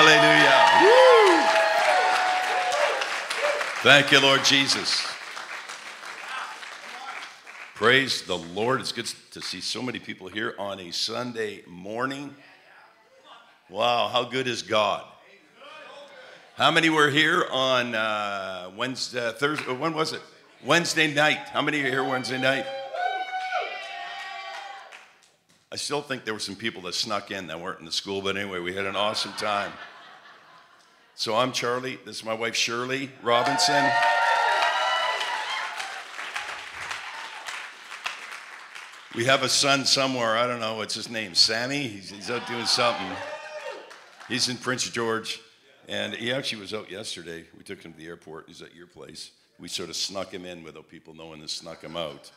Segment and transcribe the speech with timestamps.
[0.00, 0.68] Hallelujah.
[0.82, 1.38] Woo.
[3.82, 5.06] Thank you, Lord Jesus.
[7.76, 8.80] Praise the Lord.
[8.80, 12.34] It's good to see so many people here on a Sunday morning.
[13.70, 15.04] Wow, how good is God?
[16.56, 19.72] How many were here on uh, Wednesday, Thursday?
[19.72, 20.22] When was it?
[20.64, 21.38] Wednesday night.
[21.52, 22.66] How many are here Wednesday night?
[25.74, 28.22] I still think there were some people that snuck in that weren't in the school,
[28.22, 29.72] but anyway, we had an awesome time.
[31.16, 31.98] So I'm Charlie.
[32.06, 33.84] This is my wife Shirley Robinson.
[39.16, 40.36] We have a son somewhere.
[40.36, 41.34] I don't know what's his name.
[41.34, 41.88] Sammy.
[41.88, 43.10] He's, he's out doing something.
[44.28, 45.40] He's in Prince George,
[45.88, 47.46] and he actually was out yesterday.
[47.58, 48.44] We took him to the airport.
[48.46, 49.32] He's at your place.
[49.58, 52.30] We sort of snuck him in without people knowing and snuck him out.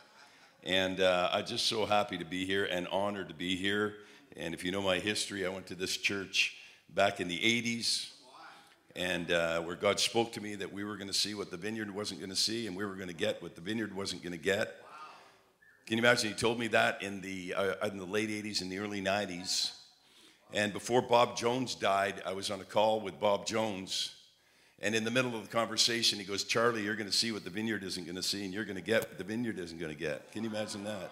[0.64, 3.94] And uh, I'm just so happy to be here and honored to be here.
[4.36, 6.56] And if you know my history, I went to this church
[6.94, 8.10] back in the 80s,
[8.96, 11.56] and uh, where God spoke to me that we were going to see what the
[11.56, 14.22] vineyard wasn't going to see, and we were going to get what the vineyard wasn't
[14.22, 14.74] going to get.
[15.86, 16.30] Can you imagine?
[16.30, 19.72] He told me that in the, uh, in the late 80s and the early 90s.
[20.52, 24.14] And before Bob Jones died, I was on a call with Bob Jones.
[24.80, 27.42] And in the middle of the conversation, he goes, Charlie, you're going to see what
[27.42, 29.78] the vineyard isn't going to see, and you're going to get what the vineyard isn't
[29.78, 30.30] going to get.
[30.30, 31.10] Can you imagine that?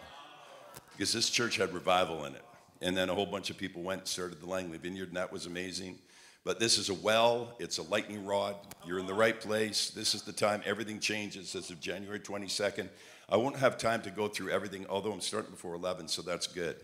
[0.93, 2.45] Because this church had revival in it.
[2.81, 5.33] And then a whole bunch of people went and started the Langley Vineyard, and that
[5.33, 5.99] was amazing.
[6.45, 8.55] But this is a well, it's a lightning rod.
[8.87, 9.91] You're in the right place.
[9.91, 12.89] This is the time everything changes as of January 22nd.
[13.29, 16.47] I won't have time to go through everything, although I'm starting before 11, so that's
[16.47, 16.77] good.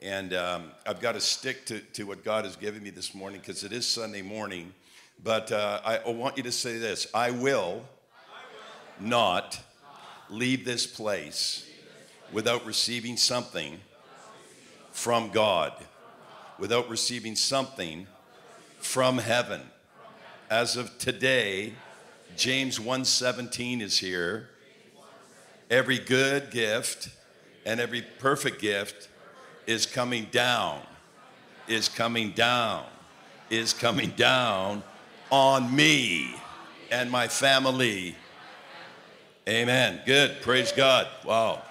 [0.00, 3.40] And um, I've got to stick to, to what God has given me this morning
[3.40, 4.72] because it is Sunday morning.
[5.22, 7.82] But uh, I, I want you to say this I will
[8.98, 9.60] not
[10.30, 11.66] leave this place
[12.32, 13.80] without receiving something
[14.92, 15.72] from God,
[16.58, 18.06] without receiving something
[18.78, 19.60] from heaven.
[20.48, 21.74] As of today,
[22.36, 24.48] James 1:17 is here.
[25.70, 27.10] Every good gift
[27.66, 29.08] and every perfect gift
[29.66, 30.80] is coming down,
[31.68, 32.84] is coming down,
[33.50, 34.82] is coming down
[35.30, 36.34] on me
[36.90, 38.16] and my family.
[39.48, 40.00] Amen.
[40.06, 40.42] Good.
[40.42, 41.08] Praise God.
[41.24, 41.62] Wow.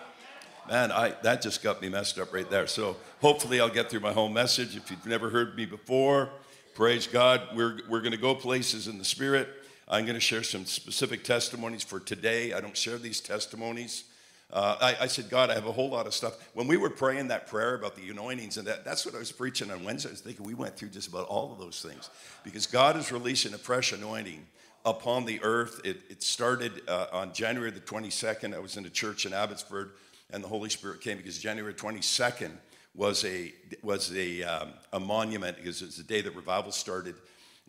[0.69, 2.67] Man, I, that just got me messed up right there.
[2.67, 4.75] So hopefully I'll get through my whole message.
[4.75, 6.29] If you've never heard me before,
[6.75, 7.41] praise God.
[7.55, 9.47] We're, we're going to go places in the Spirit.
[9.87, 12.53] I'm going to share some specific testimonies for today.
[12.53, 14.03] I don't share these testimonies.
[14.51, 16.49] Uh, I, I, said, God, I have a whole lot of stuff.
[16.55, 19.31] When we were praying that prayer about the anointings, and that, that's what I was
[19.31, 20.09] preaching on Wednesday.
[20.09, 22.09] I was thinking we went through just about all of those things
[22.43, 24.47] because God is releasing a fresh anointing
[24.85, 25.81] upon the earth.
[25.83, 28.55] It, it started uh, on January the 22nd.
[28.55, 29.91] I was in a church in Abbotsford,
[30.31, 32.51] and the Holy Spirit came because January 22nd
[32.95, 37.15] was a was a, um, a monument because it's the day that revival started.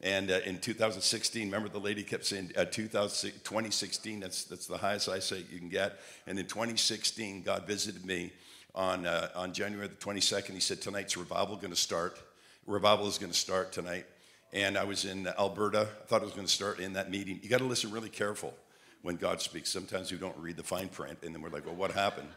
[0.03, 5.09] And uh, in 2016, remember the lady kept saying uh, 2016, that's, that's the highest
[5.09, 6.01] eyesight you can get.
[6.27, 8.33] And in 2016, God visited me
[8.75, 10.51] on, uh, on January the 22nd.
[10.51, 12.19] He said, Tonight's revival going to start.
[12.67, 14.07] Revival is going to start tonight.
[14.53, 15.87] And I was in Alberta.
[16.03, 17.39] I thought it was going to start in that meeting.
[17.43, 18.55] You got to listen really careful
[19.03, 19.71] when God speaks.
[19.71, 22.29] Sometimes we don't read the fine print, and then we're like, well, what happened?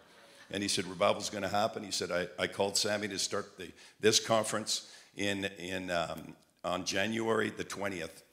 [0.52, 1.84] And he said, revival's going to happen.
[1.84, 3.70] He said, I, I called Sammy to start the,
[4.00, 8.24] this conference in, in, um, on January the 20th,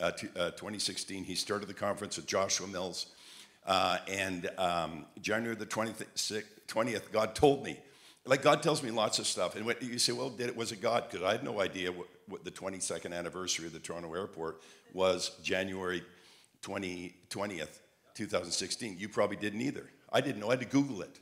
[0.00, 1.24] uh, uh, 2016.
[1.24, 3.06] He started the conference with Joshua Mills.
[3.66, 7.76] Uh, and um, January the 20th, 20th, God told me,
[8.24, 9.56] like God tells me lots of stuff.
[9.56, 11.04] And when, you say, well, did it, was it God?
[11.08, 14.62] Because I had no idea what, what, the 22nd anniversary of the Toronto airport
[14.92, 16.02] was January
[16.62, 17.78] 20, 20th,
[18.14, 18.96] 2016.
[18.98, 19.88] You probably didn't either.
[20.12, 20.48] I didn't know.
[20.48, 21.18] I had to Google it.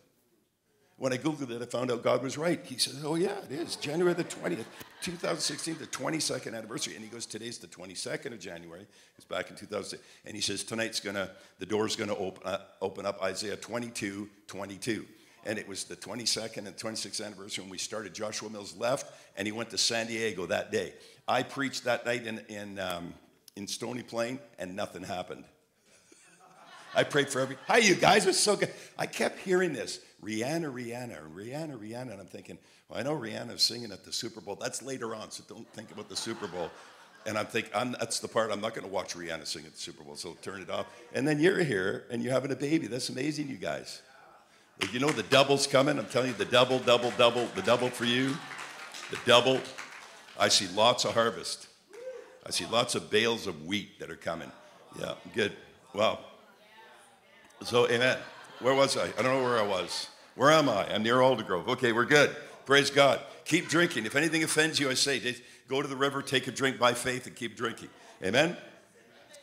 [0.98, 2.58] When I Googled it, I found out God was right.
[2.64, 3.76] He says, Oh, yeah, it is.
[3.76, 4.64] January the 20th,
[5.02, 6.94] 2016, the 22nd anniversary.
[6.94, 8.86] And he goes, Today's the 22nd of January.
[9.16, 10.02] It's back in 2006.
[10.24, 13.56] And he says, Tonight's going to, the door's going to open, uh, open up Isaiah
[13.56, 15.04] 22, 22.
[15.44, 18.14] And it was the 22nd and 26th anniversary when we started.
[18.14, 20.94] Joshua Mills left, and he went to San Diego that day.
[21.28, 23.12] I preached that night in, in, um,
[23.54, 25.44] in Stony Plain, and nothing happened.
[26.96, 27.58] I prayed for every.
[27.66, 28.26] Hi, you guys.
[28.26, 28.72] it's so good.
[28.98, 30.00] I kept hearing this.
[30.26, 32.12] Rihanna, Rihanna, Rihanna, Rihanna.
[32.12, 32.58] And I'm thinking,
[32.88, 34.56] well, I know Rihanna's singing at the Super Bowl.
[34.56, 36.70] That's later on, so don't think about the Super Bowl.
[37.26, 39.72] And I'm thinking, I'm, that's the part I'm not going to watch Rihanna sing at
[39.72, 40.86] the Super Bowl, so turn it off.
[41.14, 42.86] And then you're here and you're having a baby.
[42.86, 44.02] That's amazing, you guys.
[44.92, 45.98] You know, the double's coming.
[45.98, 48.36] I'm telling you, the double, double, double, the double for you,
[49.10, 49.60] the double.
[50.38, 51.68] I see lots of harvest.
[52.44, 54.52] I see lots of bales of wheat that are coming.
[55.00, 55.52] Yeah, good.
[55.94, 56.20] Well,
[57.64, 58.18] so amen.
[58.60, 59.04] Where was I?
[59.04, 60.08] I don't know where I was.
[60.36, 60.86] Where am I?
[60.92, 61.66] I'm near Aldergrove.
[61.68, 62.34] Okay, we're good.
[62.66, 63.20] Praise God.
[63.44, 64.06] Keep drinking.
[64.06, 65.36] If anything offends you, I say,
[65.68, 67.88] go to the river, take a drink by faith, and keep drinking.
[68.22, 68.56] Amen?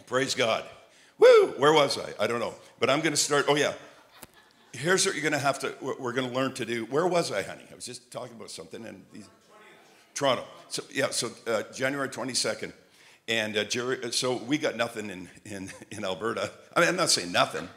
[0.06, 0.63] Praise God.
[1.18, 1.54] Woo!
[1.57, 2.13] Where was I?
[2.24, 2.54] I don't know.
[2.80, 3.45] But I'm going to start.
[3.48, 3.74] Oh, yeah.
[4.74, 6.86] Here's what you're going to have to, we're going to learn to do.
[6.86, 7.63] Where was I, honey?
[7.72, 8.86] I was just talking about something.
[8.86, 9.30] and these,
[10.13, 10.44] Toronto.
[10.69, 12.74] So, yeah, so uh, January 22nd.
[13.28, 16.51] And uh, Jerry, so we got nothing in, in, in Alberta.
[16.75, 17.69] I mean, I'm not saying nothing.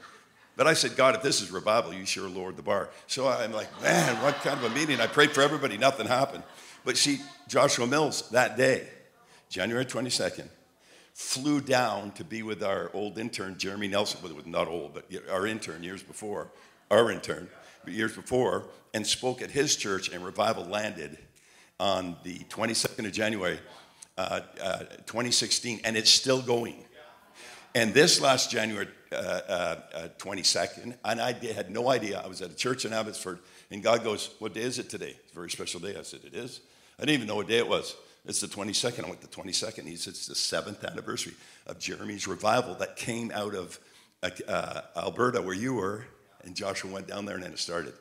[0.57, 2.89] But I said, God, if this is revival, you sure lowered the bar.
[3.07, 5.01] So I'm like, man, what kind of a meeting?
[5.01, 6.43] I prayed for everybody, nothing happened.
[6.85, 8.89] But see, Joshua Mills that day,
[9.51, 10.49] January 22nd,
[11.13, 15.47] flew down to be with our old intern, Jeremy Nelson, well, not old, but our
[15.47, 16.49] intern years before,
[16.91, 17.49] our intern,
[17.87, 18.65] years before,
[18.95, 21.19] and spoke at his church, and revival landed
[21.79, 23.59] on the 22nd of January,
[24.17, 26.85] uh, uh, 2016, and it's still going.
[27.77, 32.19] And this last January uh, uh, 22nd, and I had no idea.
[32.25, 33.39] I was at a church in Abbotsford,
[33.71, 35.15] and God goes, What day is it today?
[35.23, 35.95] It's a very special day.
[35.95, 36.63] I said, It is.
[36.99, 37.95] I didn't even know what day it was.
[38.25, 39.05] It's the 22nd.
[39.05, 39.87] I went the 22nd.
[39.87, 41.35] He said, It's the seventh anniversary
[41.67, 43.79] of Jeremy's revival that came out of
[44.23, 46.07] uh, uh, Alberta, where you were,
[46.45, 47.93] and Joshua went down there, and then it started.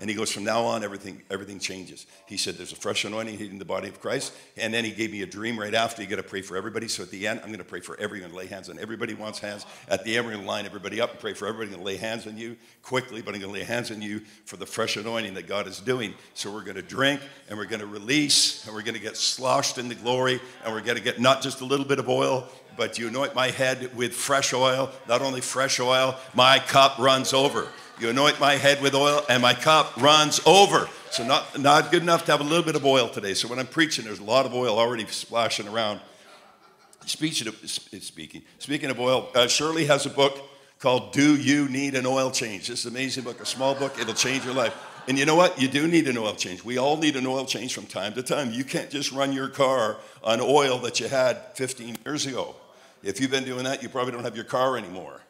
[0.00, 2.06] And he goes, from now on, everything, everything changes.
[2.26, 4.32] He said, there's a fresh anointing hitting the body of Christ.
[4.56, 6.02] And then he gave me a dream right after.
[6.02, 6.88] You got to pray for everybody.
[6.88, 9.38] So at the end, I'm going to pray for everyone, lay hands on everybody wants
[9.38, 9.66] hands.
[9.88, 11.68] At the end, we're going to line everybody up and pray for everybody.
[11.68, 14.00] I'm going to lay hands on you quickly, but I'm going to lay hands on
[14.00, 16.14] you for the fresh anointing that God is doing.
[16.34, 19.16] So we're going to drink and we're going to release and we're going to get
[19.16, 22.08] sloshed in the glory and we're going to get not just a little bit of
[22.08, 24.90] oil, but you anoint my head with fresh oil.
[25.06, 27.68] Not only fresh oil, my cup runs over.
[28.00, 30.88] You anoint my head with oil, and my cup runs over.
[31.10, 33.34] So, not, not good enough to have a little bit of oil today.
[33.34, 36.00] So, when I'm preaching, there's a lot of oil already splashing around.
[37.04, 40.38] Speaking of, speaking, speaking of oil, uh, Shirley has a book
[40.78, 42.68] called Do You Need an Oil Change?
[42.68, 43.98] This amazing book, a small book.
[44.00, 44.74] It'll change your life.
[45.06, 45.60] And you know what?
[45.60, 46.64] You do need an oil change.
[46.64, 48.52] We all need an oil change from time to time.
[48.52, 52.54] You can't just run your car on oil that you had 15 years ago.
[53.02, 55.20] If you've been doing that, you probably don't have your car anymore.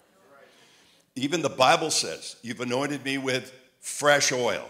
[1.16, 4.68] Even the Bible says, You've anointed me with fresh oil.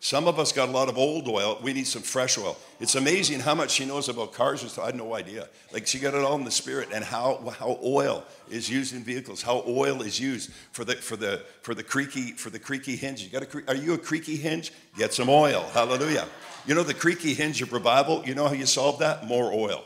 [0.00, 1.58] Some of us got a lot of old oil.
[1.62, 2.56] We need some fresh oil.
[2.78, 4.78] It's amazing how much she knows about cars.
[4.78, 5.48] I had no idea.
[5.72, 9.02] Like she got it all in the spirit and how, how oil is used in
[9.02, 12.94] vehicles, how oil is used for the for the for the creaky for the creaky
[12.94, 13.22] hinge.
[13.22, 14.72] You got a are you a creaky hinge?
[14.96, 15.62] Get some oil.
[15.72, 16.28] Hallelujah.
[16.66, 19.26] You know the creaky hinge of revival, you know how you solve that?
[19.26, 19.82] More oil.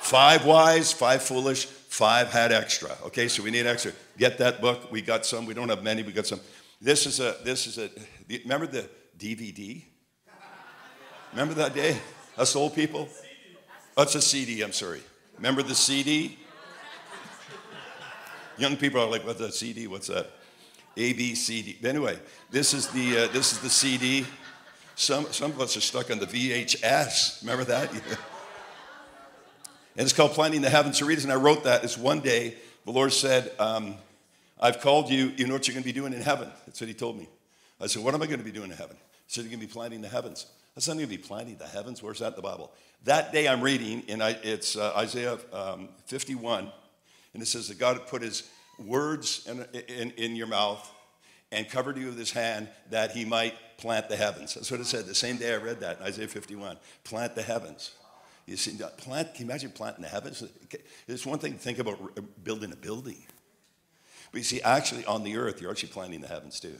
[0.00, 1.66] Five wise, five foolish,
[1.96, 2.90] five had extra.
[3.06, 3.90] Okay, so we need extra.
[4.18, 4.92] Get that book.
[4.92, 5.46] We got some.
[5.46, 6.02] We don't have many.
[6.02, 6.40] We got some.
[6.78, 7.36] This is a.
[7.42, 7.88] This is a.
[8.28, 8.86] Remember the
[9.18, 9.82] DVD?
[11.32, 11.96] Remember that day?
[12.36, 13.08] Us old people.
[13.96, 14.62] That's a CD.
[14.62, 15.00] I'm sorry.
[15.36, 16.38] Remember the CD?
[18.58, 19.86] Young people are like, "What's a CD?
[19.86, 20.30] What's that?"
[20.98, 21.88] A B C D.
[21.88, 22.18] Anyway,
[22.50, 24.26] this is the uh, this is the CD.
[24.96, 27.40] Some some of us are stuck on the VHS.
[27.40, 27.90] Remember that?
[29.96, 30.98] and it's called Planting the Heavens.
[30.98, 31.84] The reason I wrote that.
[31.84, 32.54] is one day
[32.84, 33.94] the Lord said, um,
[34.60, 36.50] I've called you, you know what you're going to be doing in heaven.
[36.66, 37.28] That's what he told me.
[37.80, 38.96] I said, What am I going to be doing in heaven?
[38.96, 40.46] He said, You're going to be planting the heavens.
[40.76, 42.02] I said, I'm going to be planting the heavens.
[42.02, 42.70] Where's that in the Bible?
[43.04, 46.70] That day I'm reading, and I, it's uh, Isaiah um, 51,
[47.32, 48.48] and it says that God put his
[48.78, 50.90] words in, in, in your mouth
[51.52, 54.54] and covered you with his hand that he might plant the heavens.
[54.54, 56.76] That's what it said the same day I read that in Isaiah 51.
[57.04, 57.92] Plant the heavens.
[58.46, 60.44] You see, plant, can you imagine planting the heavens?
[61.08, 61.98] It's one thing to think about
[62.44, 63.18] building a building.
[64.30, 66.74] But you see, actually, on the earth, you're actually planting the heavens too.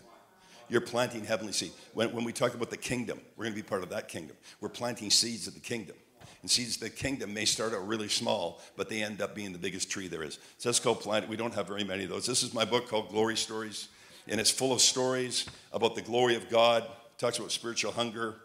[0.68, 1.73] You're planting heavenly seed.
[1.94, 4.37] When, when we talk about the kingdom, we're going to be part of that kingdom.
[4.61, 5.96] We're planting seeds of the kingdom.
[6.42, 9.52] And seeds of the kingdom may start out really small, but they end up being
[9.52, 10.38] the biggest tree there is.
[10.58, 11.28] So let's go plant.
[11.28, 12.26] We don't have very many of those.
[12.26, 13.88] This is my book called Glory Stories,
[14.28, 16.85] and it's full of stories about the glory of God.
[16.85, 18.37] It talks about spiritual hunger.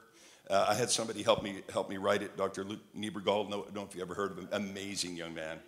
[0.51, 2.35] Uh, I had somebody help me help me write it.
[2.35, 2.65] Dr.
[2.65, 3.49] Luke Niebergall.
[3.49, 4.49] No, I don't know if you ever heard of him.
[4.51, 5.59] Amazing young man.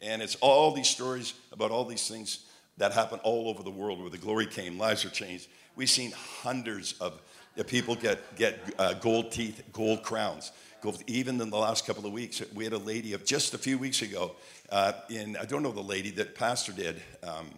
[0.00, 2.46] And it's all these stories about all these things
[2.78, 5.48] that happen all over the world where the glory came, lives are changed.
[5.76, 6.12] We've seen
[6.42, 7.20] hundreds of
[7.66, 10.52] people get, get uh, gold teeth, gold crowns.
[10.80, 13.58] Gold, even in the last couple of weeks, we had a lady of just a
[13.58, 14.32] few weeks ago,
[14.70, 17.48] uh, in, I don't know the lady that Pastor did, um,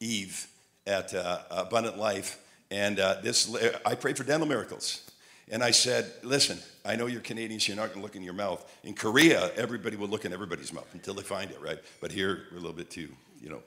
[0.00, 0.46] Eve
[0.86, 2.38] at uh, Abundant Life.
[2.70, 3.54] And uh, this,
[3.84, 5.02] I prayed for dental miracles.
[5.50, 8.22] And I said, listen, I know you're Canadian, so you're not going to look in
[8.22, 8.68] your mouth.
[8.82, 11.78] In Korea, everybody will look in everybody's mouth until they find it, right?
[12.00, 13.08] But here, we're a little bit too,
[13.40, 13.62] you know,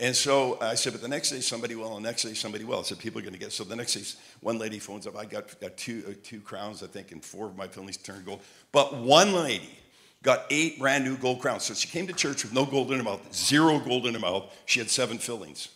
[0.00, 2.64] and so I said, but the next day somebody will, and the next day somebody
[2.64, 2.78] will.
[2.78, 3.52] I said, people are going to get.
[3.52, 5.14] So the next day, one lady phones up.
[5.14, 8.24] I got, got two, uh, two crowns, I think, and four of my fillings turned
[8.24, 8.40] gold.
[8.72, 9.78] But one lady
[10.22, 11.64] got eight brand new gold crowns.
[11.64, 14.20] So she came to church with no gold in her mouth, zero gold in her
[14.20, 14.50] mouth.
[14.64, 15.68] She had seven fillings.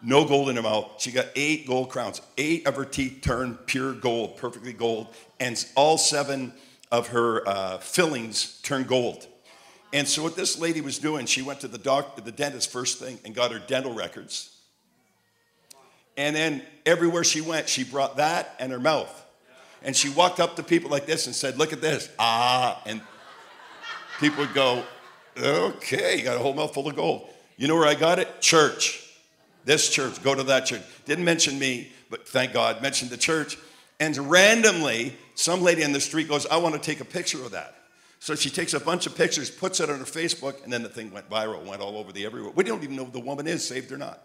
[0.00, 0.92] No gold in her mouth.
[0.98, 2.20] She got eight gold crowns.
[2.36, 5.08] Eight of her teeth turned pure gold, perfectly gold.
[5.40, 6.52] And all seven
[6.92, 9.26] of her uh, fillings turned gold.
[9.92, 12.98] And so what this lady was doing, she went to the doctor, the dentist first
[12.98, 14.54] thing, and got her dental records.
[16.16, 19.24] And then everywhere she went, she brought that and her mouth.
[19.82, 22.10] And she walked up to people like this and said, Look at this.
[22.18, 22.82] Ah.
[22.84, 23.00] And
[24.20, 24.84] people would go,
[25.40, 27.28] Okay, you got a whole mouth full of gold.
[27.56, 28.40] You know where I got it?
[28.40, 29.07] Church.
[29.64, 30.22] This church.
[30.22, 30.82] Go to that church.
[31.04, 33.58] Didn't mention me, but thank God, mentioned the church.
[34.00, 37.50] And randomly, some lady in the street goes, I want to take a picture of
[37.52, 37.74] that.
[38.20, 40.88] So she takes a bunch of pictures, puts it on her Facebook, and then the
[40.88, 42.52] thing went viral, went all over the everywhere.
[42.54, 44.20] We don't even know if the woman is saved or not.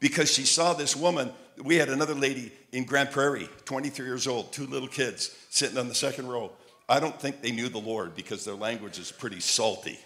[0.00, 1.32] Because she saw this woman.
[1.62, 5.88] We had another lady in Grande Prairie, 23 years old, two little kids sitting on
[5.88, 6.50] the second row.
[6.88, 9.98] I don't think they knew the Lord because their language is pretty salty.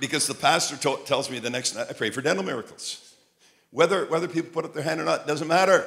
[0.00, 3.14] Because the pastor to- tells me the next night, I pray for dental miracles.
[3.70, 5.86] Whether, whether people put up their hand or not doesn't matter.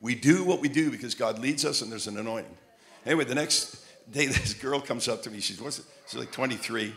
[0.00, 2.56] We do what we do because God leads us and there's an anointing.
[3.04, 5.40] Anyway, the next day, this girl comes up to me.
[5.40, 5.84] She's, what's it?
[6.08, 6.92] She's like 23.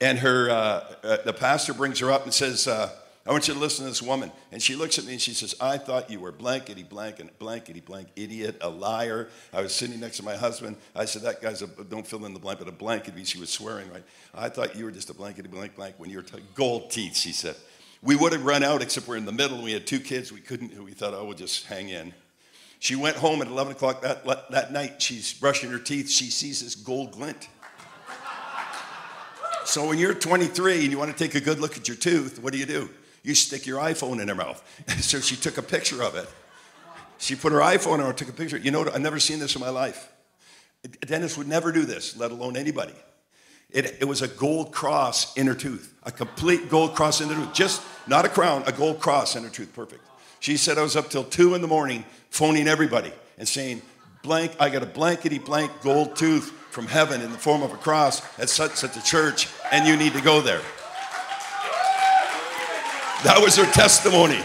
[0.00, 0.54] And her, uh,
[1.02, 2.90] uh, the pastor brings her up and says, uh,
[3.26, 4.30] I want you to listen to this woman.
[4.52, 7.30] And she looks at me and she says, I thought you were blankety blank and
[7.38, 9.28] blankety blank idiot, a liar.
[9.52, 10.76] I was sitting next to my husband.
[10.94, 13.24] I said, That guy's a, don't fill in the blank, but a blankety.
[13.24, 14.04] She was swearing, right?
[14.34, 17.16] I thought you were just a blankety blank blank when you were t- gold teeth,
[17.16, 17.56] she said.
[18.02, 20.30] We would have run out, except we're in the middle we had two kids.
[20.30, 22.12] We couldn't, we thought, oh, we'll just hang in.
[22.78, 25.00] She went home at 11 o'clock that, that night.
[25.00, 26.10] She's brushing her teeth.
[26.10, 27.48] She sees this gold glint.
[29.64, 32.38] So when you're 23 and you want to take a good look at your tooth,
[32.42, 32.90] what do you do?
[33.24, 34.62] You stick your iPhone in her mouth.
[35.00, 36.28] so she took a picture of it.
[37.18, 38.58] She put her iPhone on and took a picture.
[38.58, 40.12] You know, I've never seen this in my life.
[40.84, 42.92] A dentist would never do this, let alone anybody.
[43.70, 47.34] It, it was a gold cross in her tooth, a complete gold cross in her
[47.34, 47.54] tooth.
[47.54, 49.72] Just not a crown, a gold cross in her tooth.
[49.74, 50.02] Perfect.
[50.40, 53.80] She said I was up till two in the morning phoning everybody and saying,
[54.22, 57.76] blank, I got a blankety blank gold tooth from heaven in the form of a
[57.76, 60.60] cross at such such a church, and you need to go there.
[63.24, 64.38] That was her testimony.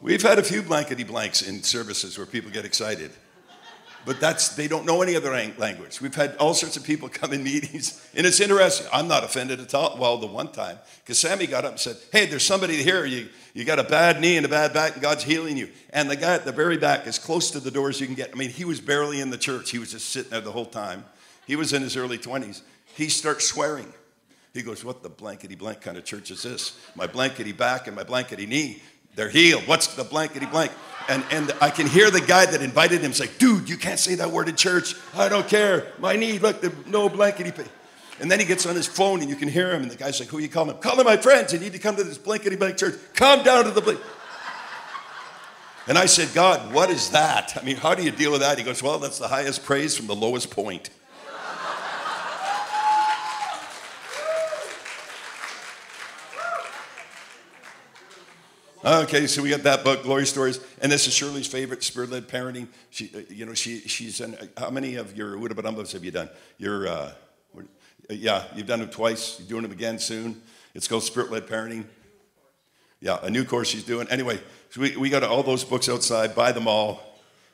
[0.00, 3.10] We've had a few blankety blanks in services where people get excited
[4.04, 6.00] but that's they don't know any other language.
[6.00, 8.86] We've had all sorts of people come in meetings, and it's interesting.
[8.92, 9.96] I'm not offended at all.
[9.98, 13.04] Well, the one time, because Sammy got up and said, "Hey, there's somebody here.
[13.04, 16.10] You you got a bad knee and a bad back, and God's healing you." And
[16.10, 18.30] the guy at the very back, as close to the door as you can get.
[18.32, 19.70] I mean, he was barely in the church.
[19.70, 21.04] He was just sitting there the whole time.
[21.46, 22.62] He was in his early 20s.
[23.00, 23.90] He starts swearing.
[24.52, 26.78] He goes, What the blankety blank kind of church is this?
[26.94, 28.82] My blankety back and my blankety knee,
[29.14, 29.66] they're healed.
[29.66, 30.70] What's the blankety blank?
[31.08, 34.16] And, and I can hear the guy that invited him say, dude, you can't say
[34.16, 34.94] that word in church.
[35.14, 35.86] I don't care.
[35.98, 37.70] My knee, look, the, no blankety blank.
[38.20, 39.80] And then he gets on his phone and you can hear him.
[39.80, 40.82] And the guy's like, who are you calling him?
[40.82, 41.54] Calling my friends.
[41.54, 42.96] You need to come to this blankety blank church.
[43.14, 44.00] Come down to the blank.
[45.88, 47.56] And I said, God, what is that?
[47.58, 48.58] I mean, how do you deal with that?
[48.58, 50.90] He goes, well, that's the highest praise from the lowest point.
[58.82, 62.66] Okay, so we got that book, Glory Stories, and this is Shirley's favorite, spirit-led parenting.
[62.88, 64.38] She, uh, you know, she, she's in.
[64.56, 66.30] How many of your Udabadumbas have you done?
[66.56, 67.12] Your, uh,
[68.08, 69.38] yeah, you've done them twice.
[69.38, 70.40] You're doing them again soon.
[70.74, 71.84] It's called spirit-led parenting.
[73.02, 74.08] Yeah, a new course she's doing.
[74.08, 76.34] Anyway, so we, we got all those books outside.
[76.34, 77.02] Buy them all.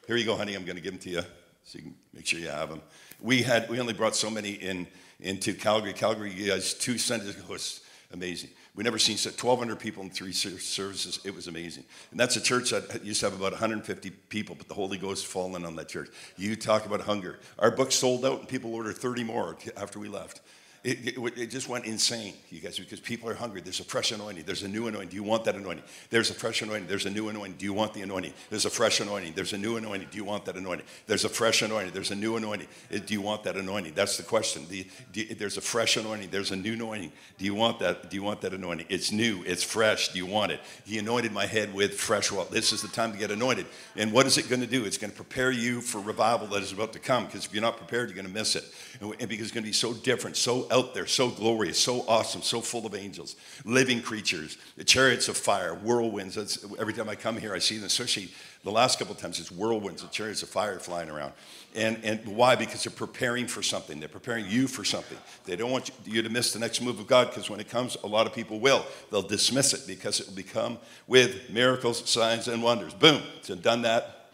[0.06, 0.54] Here you go, honey.
[0.54, 1.23] I'm going to give them to you,
[1.64, 2.83] so you can make sure you have them.
[3.21, 4.87] We had we only brought so many in
[5.18, 5.92] into Calgary.
[5.92, 7.37] Calgary has two Sundays.
[7.37, 7.80] It was
[8.12, 8.50] amazing.
[8.76, 11.18] We never seen 1,200 people in three services.
[11.25, 11.85] It was amazing.
[12.11, 15.25] And that's a church that used to have about 150 people, but the Holy Ghost
[15.25, 16.11] fallen on that church.
[16.37, 17.38] You talk about hunger.
[17.59, 20.42] Our book sold out, and people ordered 30 more after we left.
[20.85, 23.61] It, it, it, just went insane, you guys, because people are hungry.
[23.61, 24.45] There's a fresh anointing.
[24.45, 25.09] There's a new anointing.
[25.09, 25.85] Do you want that anointing?
[26.11, 26.87] There's a fresh anointing.
[26.87, 27.56] There's a new anointing.
[27.59, 28.33] Do you want the anointing?
[28.50, 29.33] There's a fresh anointing.
[29.35, 30.09] There's a new anointing.
[30.11, 30.87] Do you want that anointing?
[31.06, 31.92] There's a fresh anointing.
[31.92, 32.68] There's a new anointing.
[32.90, 33.95] Do you want that anointing?
[33.95, 34.64] That's the question.
[34.66, 36.30] Do you, do you, there's a fresh anointing.
[36.30, 37.11] There's a new anointing.
[37.38, 38.09] Do you want that?
[38.09, 38.87] Do you want that anointing?
[38.88, 39.42] It's new.
[39.45, 40.12] It's fresh.
[40.12, 40.61] Do you want it?
[40.85, 42.47] He anointed my head with fresh oil.
[42.50, 43.66] This is the time to get anointed.
[43.97, 44.85] And what is it going to do?
[44.85, 47.26] It's going to prepare you for revival that is about to come.
[47.26, 48.64] Because if you're not prepared, you're going to miss it.
[49.00, 52.42] And because it's going to be so different, so out there, so glorious so awesome,
[52.42, 56.35] so full of angels, living creatures, the chariots of fire, whirlwinds.
[56.35, 58.30] That's, every time I come here, I see them, especially
[58.64, 61.33] the last couple of times, it's whirlwinds and chariots of fire flying around.
[61.75, 62.56] And, and why?
[62.56, 64.00] Because they're preparing for something.
[64.00, 65.18] They're preparing you for something.
[65.45, 67.97] They don't want you to miss the next move of God because when it comes,
[68.02, 68.85] a lot of people will.
[69.11, 72.92] They'll dismiss it because it will become with miracles, signs, and wonders.
[72.95, 73.23] Boom.
[73.42, 74.30] So done that.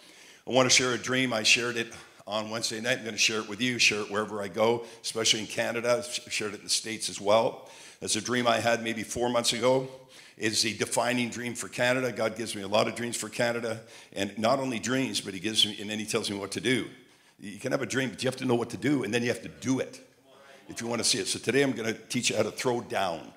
[0.47, 1.33] I want to share a dream.
[1.33, 1.93] I shared it
[2.33, 2.97] on Wednesday night.
[2.97, 5.99] I'm going to share it with you, share it wherever I go, especially in Canada,
[5.99, 7.69] I've shared it in the States as well.
[8.01, 9.87] That's a dream I had maybe four months ago.
[10.39, 12.11] It's a defining dream for Canada.
[12.11, 13.81] God gives me a lot of dreams for Canada,
[14.15, 16.61] and not only dreams, but He gives me, and then He tells me what to
[16.61, 16.87] do.
[17.39, 19.21] You can have a dream, but you have to know what to do, and then
[19.21, 20.01] you have to do it
[20.71, 21.27] if you want to see it.
[21.27, 23.31] So today I'm going to teach you how to throw down.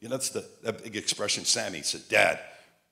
[0.00, 1.44] You know, that's the that big expression.
[1.44, 2.38] Sammy said, Dad,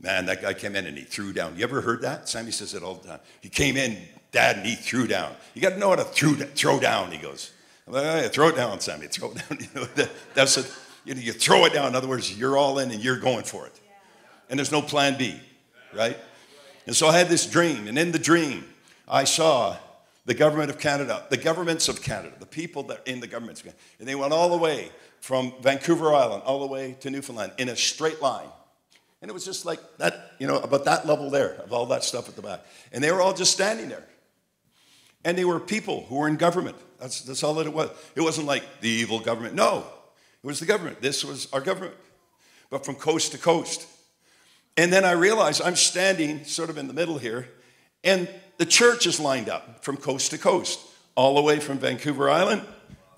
[0.01, 1.57] man, that guy came in and he threw down.
[1.57, 2.29] You ever heard that?
[2.29, 3.21] Sammy says it all the time.
[3.41, 3.97] He came in,
[4.35, 5.35] Dad, and he threw down.
[5.55, 7.53] You got to know how to throw, throw down, he goes.
[7.87, 9.59] I'm like, oh, yeah, throw it down, Sammy, throw it down.
[9.61, 10.71] You know, that, that's it.
[11.05, 11.89] You, know, you throw it down.
[11.89, 13.81] In other words, you're all in and you're going for it.
[14.51, 15.41] And there's no plan B,
[15.95, 16.19] right?
[16.87, 18.65] And so I had this dream, and in the dream,
[19.09, 19.77] I saw
[20.27, 23.63] the government of Canada, the governments of Canada, the people that in the governments,
[23.99, 27.71] and they went all the way from Vancouver Island all the way to Newfoundland in
[27.71, 28.49] a straight line.
[29.23, 32.05] And it was just like that, you know, about that level there of all that
[32.05, 32.61] stuff at the back.
[32.93, 34.05] And they were all just standing there.
[35.25, 36.77] And they were people who were in government.
[36.99, 37.91] That's, that's all that it was.
[38.15, 39.55] It wasn't like the evil government.
[39.55, 39.85] No,
[40.43, 41.01] it was the government.
[41.01, 41.95] This was our government,
[42.71, 43.87] but from coast to coast.
[44.77, 47.49] And then I realized I'm standing sort of in the middle here,
[48.03, 48.29] and
[48.59, 50.81] the church is lined up from coast to coast,
[51.15, 52.63] all the way from Vancouver Island,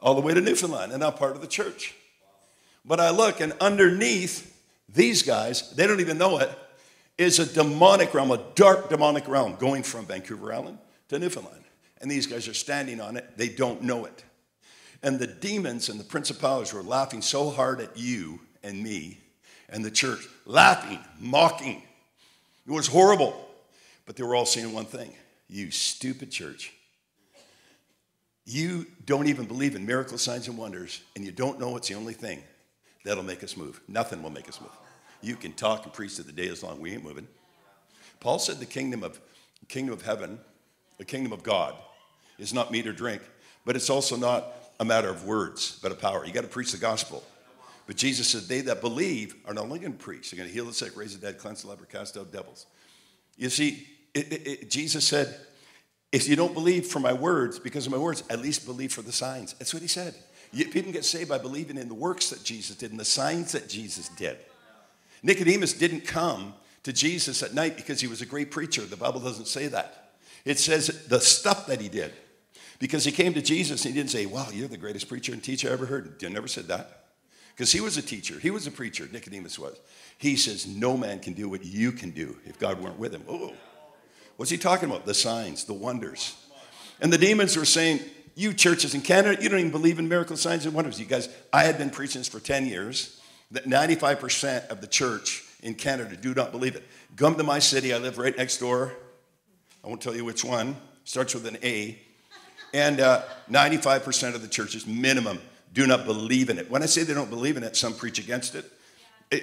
[0.02, 1.94] all the way to Newfoundland, and I'm part of the church.
[2.84, 4.54] But I look, and underneath
[4.88, 6.50] these guys, they don't even know it,
[7.18, 11.65] is a demonic realm, a dark demonic realm going from Vancouver Island to Newfoundland.
[12.00, 14.24] And these guys are standing on it, they don't know it.
[15.02, 19.20] And the demons and the principalities were laughing so hard at you and me
[19.68, 21.82] and the church, laughing, mocking.
[22.66, 23.46] It was horrible.
[24.06, 25.12] But they were all saying one thing
[25.48, 26.72] you stupid church.
[28.44, 31.94] You don't even believe in miracle signs and wonders, and you don't know it's the
[31.94, 32.42] only thing
[33.04, 33.80] that'll make us move.
[33.88, 34.70] Nothing will make us move.
[35.20, 37.26] You can talk and preach to the day as long we ain't moving.
[38.20, 39.20] Paul said the kingdom of
[39.68, 40.38] kingdom of heaven,
[40.98, 41.74] the kingdom of God,
[42.38, 43.22] is not meat or drink,
[43.64, 44.46] but it's also not
[44.78, 46.24] a matter of words, but of power.
[46.24, 47.24] You got to preach the gospel.
[47.86, 50.54] But Jesus said, They that believe are not only going to preach, they're going to
[50.54, 52.66] heal the sick, raise the dead, cleanse the leper, cast out devils.
[53.36, 55.36] You see, it, it, it, Jesus said,
[56.12, 59.02] if you don't believe for my words, because of my words, at least believe for
[59.02, 59.54] the signs.
[59.54, 60.14] That's what he said.
[60.52, 63.52] You, people get saved by believing in the works that Jesus did and the signs
[63.52, 64.38] that Jesus did.
[65.23, 68.82] Nicodemus didn't come to Jesus at night because he was a great preacher.
[68.82, 70.05] The Bible doesn't say that.
[70.47, 72.15] It says the stuff that he did.
[72.78, 75.43] Because he came to Jesus and he didn't say, Wow, you're the greatest preacher and
[75.43, 76.15] teacher I ever heard.
[76.19, 77.04] He never said that.
[77.54, 79.76] Because he was a teacher, he was a preacher, Nicodemus was.
[80.19, 83.25] He says, No man can do what you can do if God weren't with him.
[83.28, 83.54] Oh,
[84.37, 85.06] What's he talking about?
[85.06, 86.37] The signs, the wonders.
[87.00, 88.00] And the demons were saying,
[88.35, 91.00] You churches in Canada, you don't even believe in miracle signs and wonders.
[91.00, 95.43] You guys, I had been preaching this for 10 years, that 95% of the church
[95.63, 96.85] in Canada do not believe it.
[97.17, 98.93] Come to my city, I live right next door.
[99.86, 101.96] I won't tell you which one, starts with an A.
[102.75, 105.40] And uh, 95% of the churches, minimum,
[105.75, 106.68] do not believe in it.
[106.68, 108.64] When I say they don't believe in it, some preach against it.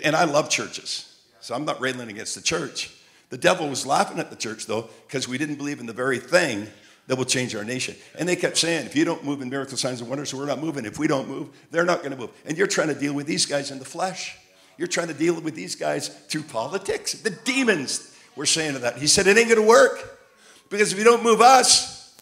[0.04, 2.94] And I love churches, so I'm not railing against the church.
[3.30, 6.20] The devil was laughing at the church, though, because we didn't believe in the very
[6.20, 6.68] thing
[7.08, 7.96] that will change our nation.
[8.20, 10.60] And they kept saying, if you don't move in miracle signs and wonders, we're not
[10.60, 10.84] moving.
[10.84, 12.32] If we don't move, they're not going to move.
[12.46, 14.38] And you're trying to deal with these guys in the flesh.
[14.78, 17.14] You're trying to deal with these guys through politics.
[17.14, 18.98] The demons were saying to that.
[18.98, 20.13] He said, it ain't going to work
[20.70, 22.16] because if you don't move us,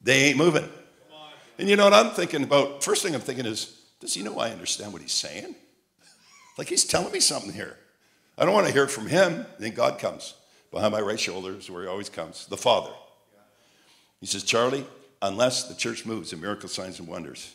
[0.00, 0.68] they ain't moving.
[1.58, 2.82] And you know what I'm thinking about?
[2.82, 5.54] First thing I'm thinking is, does he know I understand what he's saying?
[6.58, 7.76] Like he's telling me something here.
[8.36, 9.46] I don't want to hear it from him.
[9.58, 10.34] Then God comes
[10.70, 12.90] behind my right shoulder is where he always comes the Father.
[14.20, 14.86] He says, Charlie,
[15.20, 17.54] unless the church moves in miracle signs and wonders,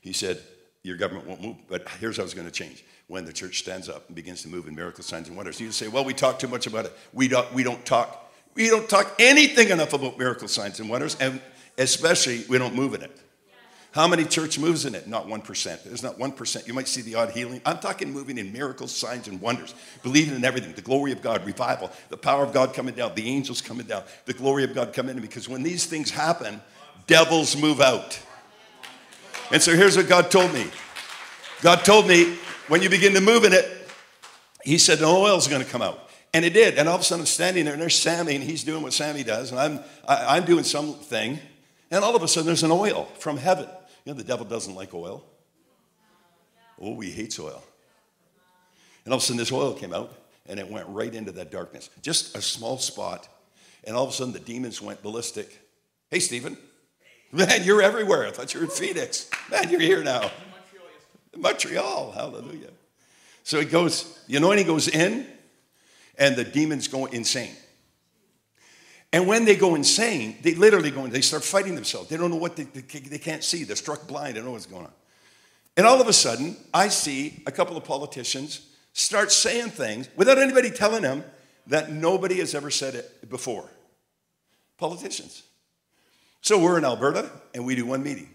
[0.00, 0.40] he said,
[0.82, 1.56] your government won't move.
[1.68, 4.48] But here's how it's going to change when the church stands up and begins to
[4.48, 5.60] move in miracle signs and wonders.
[5.60, 6.92] You say, well, we talk too much about it.
[7.12, 8.25] We don't, we don't talk.
[8.56, 11.40] We don't talk anything enough about miracle signs and wonders, and
[11.76, 13.20] especially we don't move in it.
[13.92, 15.06] How many church moves in it?
[15.06, 15.84] Not 1%.
[15.84, 16.66] There's not 1%.
[16.66, 17.62] You might see the odd healing.
[17.64, 21.46] I'm talking moving in miracles, signs, and wonders, believing in everything the glory of God,
[21.46, 24.92] revival, the power of God coming down, the angels coming down, the glory of God
[24.92, 25.22] coming in.
[25.22, 26.60] Because when these things happen,
[27.06, 28.18] devils move out.
[29.50, 30.66] And so here's what God told me
[31.62, 32.36] God told me
[32.68, 33.66] when you begin to move in it,
[34.62, 36.05] He said, the oil's going to come out.
[36.36, 36.76] And it did.
[36.76, 38.92] And all of a sudden, I'm standing there, and there's Sammy, and he's doing what
[38.92, 41.38] Sammy does, and I'm, I, am i am doing something.
[41.90, 43.66] And all of a sudden, there's an oil from heaven.
[44.04, 45.24] You know, the devil doesn't like oil.
[46.78, 47.64] Oh, he hates oil.
[49.06, 50.12] And all of a sudden, this oil came out
[50.44, 51.88] and it went right into that darkness.
[52.02, 53.26] Just a small spot.
[53.84, 55.58] And all of a sudden, the demons went ballistic.
[56.10, 56.58] Hey, Stephen.
[57.32, 58.26] Man, you're everywhere.
[58.26, 59.30] I thought you were in Phoenix.
[59.50, 60.30] Man, you're here now.
[61.34, 62.12] Montreal.
[62.12, 62.72] Hallelujah.
[63.42, 65.26] So it goes, the anointing goes in,
[66.18, 67.54] and the demons go insane.
[69.12, 72.08] And when they go insane, they literally go they start fighting themselves.
[72.08, 73.64] They don't know what they, they, they can't see.
[73.64, 74.34] They're struck blind.
[74.34, 74.92] They don't know what's going on.
[75.76, 80.38] And all of a sudden, I see a couple of politicians start saying things without
[80.38, 81.22] anybody telling them
[81.66, 83.68] that nobody has ever said it before.
[84.78, 85.42] Politicians.
[86.40, 88.28] So we're in Alberta and we do one meeting.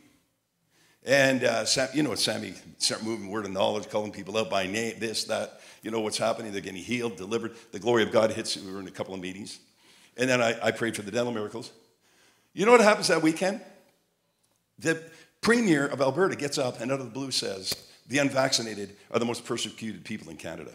[1.03, 4.49] And uh, Sam, you know what, Sammy, start moving word of knowledge, calling people out
[4.49, 5.60] by name, this, that.
[5.81, 6.51] You know what's happening.
[6.51, 7.53] They're getting healed, delivered.
[7.71, 8.55] The glory of God hits.
[8.57, 9.59] We were in a couple of meetings.
[10.17, 11.71] And then I, I prayed for the dental miracles.
[12.53, 13.61] You know what happens that weekend?
[14.77, 15.01] The
[15.41, 17.73] premier of Alberta gets up and out of the blue says,
[18.07, 20.71] the unvaccinated are the most persecuted people in Canada.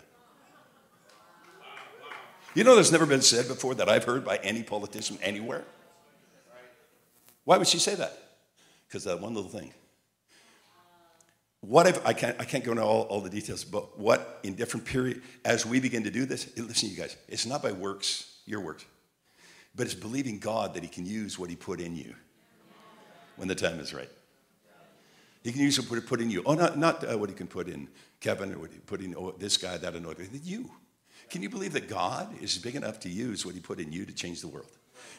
[2.55, 5.65] You know, there's never been said before that I've heard by any politician anywhere.
[7.45, 8.19] Why would she say that?
[8.89, 9.75] Because that one little thing.
[11.67, 14.55] What if, I can't, I can't go into all, all the details, but what in
[14.55, 18.37] different period, as we begin to do this, listen, you guys, it's not by works,
[18.47, 18.85] your works,
[19.75, 22.15] but it's believing God that He can use what He put in you
[23.35, 24.09] when the time is right.
[25.43, 26.45] He can use what He put in you.
[26.47, 27.89] Oh, not, not uh, what He can put in
[28.21, 29.93] Kevin or what He put in oh, this guy, that.
[29.93, 30.25] Guy.
[30.45, 30.71] You.
[31.31, 34.07] Can you believe that God is big enough to use what He put in you
[34.07, 34.71] to change the world?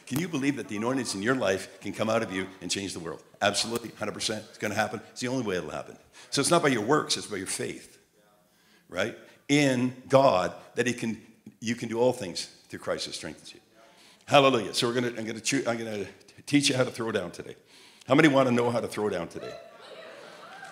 [0.06, 2.70] Can you believe that the anointings in your life can come out of you and
[2.70, 3.22] change the world?
[3.42, 4.38] Absolutely, 100%.
[4.48, 5.00] It's going to happen.
[5.10, 5.98] It's the only way it'll happen.
[6.30, 7.98] So it's not by your works, it's by your faith,
[8.88, 9.16] right?
[9.48, 11.20] In God, that He can,
[11.60, 13.60] you can do all things through Christ who strengthens you.
[14.24, 14.72] Hallelujah.
[14.74, 16.06] So we're gonna, I'm going to gonna
[16.46, 17.56] teach you how to throw down today.
[18.06, 19.52] How many want to know how to throw down today?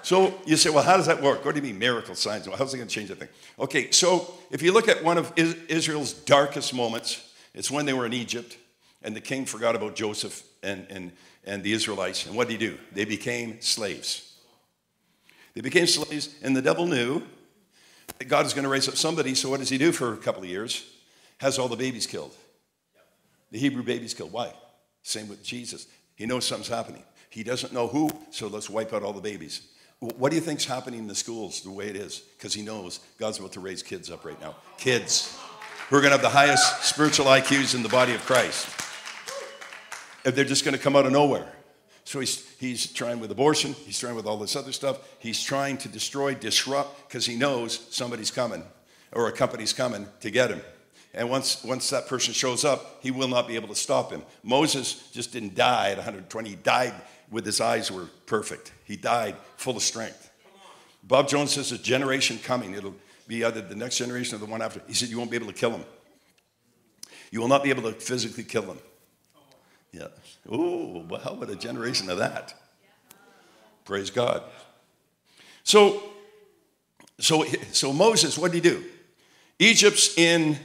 [0.03, 1.45] So you say, well, how does that work?
[1.45, 2.47] What do you mean miracle signs?
[2.47, 3.29] How's it going to change the thing?
[3.59, 8.07] Okay, so if you look at one of Israel's darkest moments, it's when they were
[8.07, 8.57] in Egypt
[9.07, 11.13] and the king forgot about Joseph and, and,
[11.45, 12.27] and the Israelites.
[12.27, 12.77] And what did he do?
[12.93, 14.35] They became slaves.
[15.55, 17.23] They became slaves, and the devil knew
[18.19, 19.35] that God is going to raise up somebody.
[19.37, 20.85] So what does he do for a couple of years?
[21.39, 22.35] Has all the babies killed.
[23.53, 24.33] The Hebrew babies killed.
[24.33, 24.53] Why?
[25.03, 25.87] Same with Jesus.
[26.17, 27.05] He knows something's happening.
[27.31, 29.69] He doesn't know who, so let's wipe out all the babies.
[30.01, 32.19] What do you think's happening in the schools the way it is?
[32.19, 34.57] Because he knows God's about to raise kids up right now.
[34.79, 35.39] Kids
[35.89, 38.76] who are going to have the highest spiritual IQs in the body of Christ.
[40.27, 41.51] If they're just going to come out of nowhere.
[42.05, 44.99] So he's, he's trying with abortion, he's trying with all this other stuff.
[45.19, 48.63] He's trying to destroy, disrupt, because he knows somebody's coming
[49.13, 50.61] or a company's coming to get him.
[51.15, 54.23] And once, once that person shows up, he will not be able to stop him.
[54.43, 56.51] Moses just didn't die at 120.
[56.51, 56.95] He died
[57.31, 58.73] with his eyes were perfect.
[58.85, 60.31] He died full of strength.
[61.03, 62.75] Bob Jones says a generation coming.
[62.75, 62.95] It'll
[63.27, 64.81] be either the next generation or the one after.
[64.87, 65.85] He said you won't be able to kill him.
[67.31, 68.79] You will not be able to physically kill him.
[69.93, 70.09] Yeah.
[70.49, 72.55] Oh, well, how about a generation of that?
[73.85, 74.43] Praise God.
[75.63, 76.03] So,
[77.19, 78.85] so, so Moses, what did he do?
[79.59, 80.59] Egypt's in,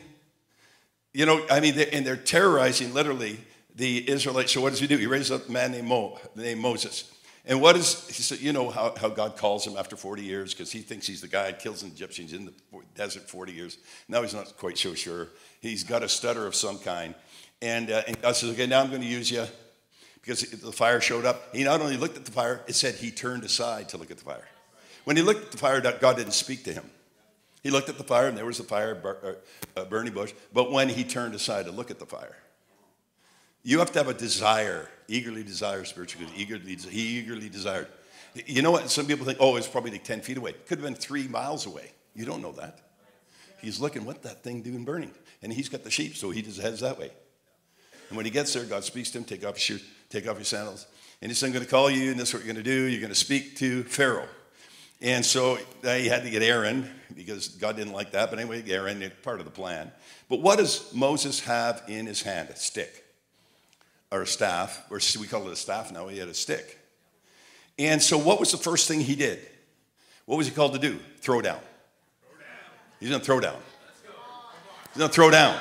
[1.13, 3.39] you know, I mean, they're, and they're terrorizing literally
[3.75, 4.51] the Israelites.
[4.51, 4.97] So what does he do?
[4.97, 7.11] He raises up a man named, Mo, named Moses.
[7.45, 10.53] And what is, he said, you know how, how God calls him after 40 years
[10.53, 12.53] because he thinks he's the guy that kills the Egyptians in the
[12.95, 13.77] desert 40 years.
[14.07, 15.29] Now he's not quite so sure.
[15.59, 17.15] He's got a stutter of some kind.
[17.61, 19.45] And, uh, and God says, okay, now I'm going to use you
[20.21, 21.55] because the fire showed up.
[21.55, 24.17] He not only looked at the fire, it said he turned aside to look at
[24.17, 24.47] the fire.
[25.03, 26.89] When he looked at the fire, God didn't speak to him.
[27.63, 28.99] He looked at the fire, and there was a fire,
[29.75, 30.33] a burning bush.
[30.53, 32.35] But when he turned aside to look at the fire,
[33.63, 37.87] you have to have a desire, eagerly desire spiritual good, eagerly, he eagerly desired.
[38.47, 38.89] You know what?
[38.89, 40.51] Some people think, oh, it's probably like 10 feet away.
[40.51, 41.91] It could have been three miles away.
[42.15, 42.79] You don't know that.
[43.61, 45.11] He's looking, what that thing doing burning?
[45.43, 47.11] And he's got the sheep, so he just heads that way.
[48.11, 50.43] And when he gets there, God speaks to him, take off your take off your
[50.43, 50.85] sandals.
[51.21, 52.69] And he said, I'm going to call you, and this is what you're going to
[52.69, 52.89] do.
[52.89, 54.27] You're going to speak to Pharaoh.
[55.01, 58.29] And so he had to get Aaron because God didn't like that.
[58.29, 59.93] But anyway, Aaron, part of the plan.
[60.27, 62.49] But what does Moses have in his hand?
[62.49, 63.05] A stick
[64.11, 66.09] or a staff, or we call it a staff now.
[66.09, 66.79] He had a stick.
[67.79, 69.39] And so, what was the first thing he did?
[70.25, 70.99] What was he called to do?
[71.21, 71.61] Throw down.
[72.99, 73.55] He's going to throw down.
[74.89, 75.57] He's going to throw down.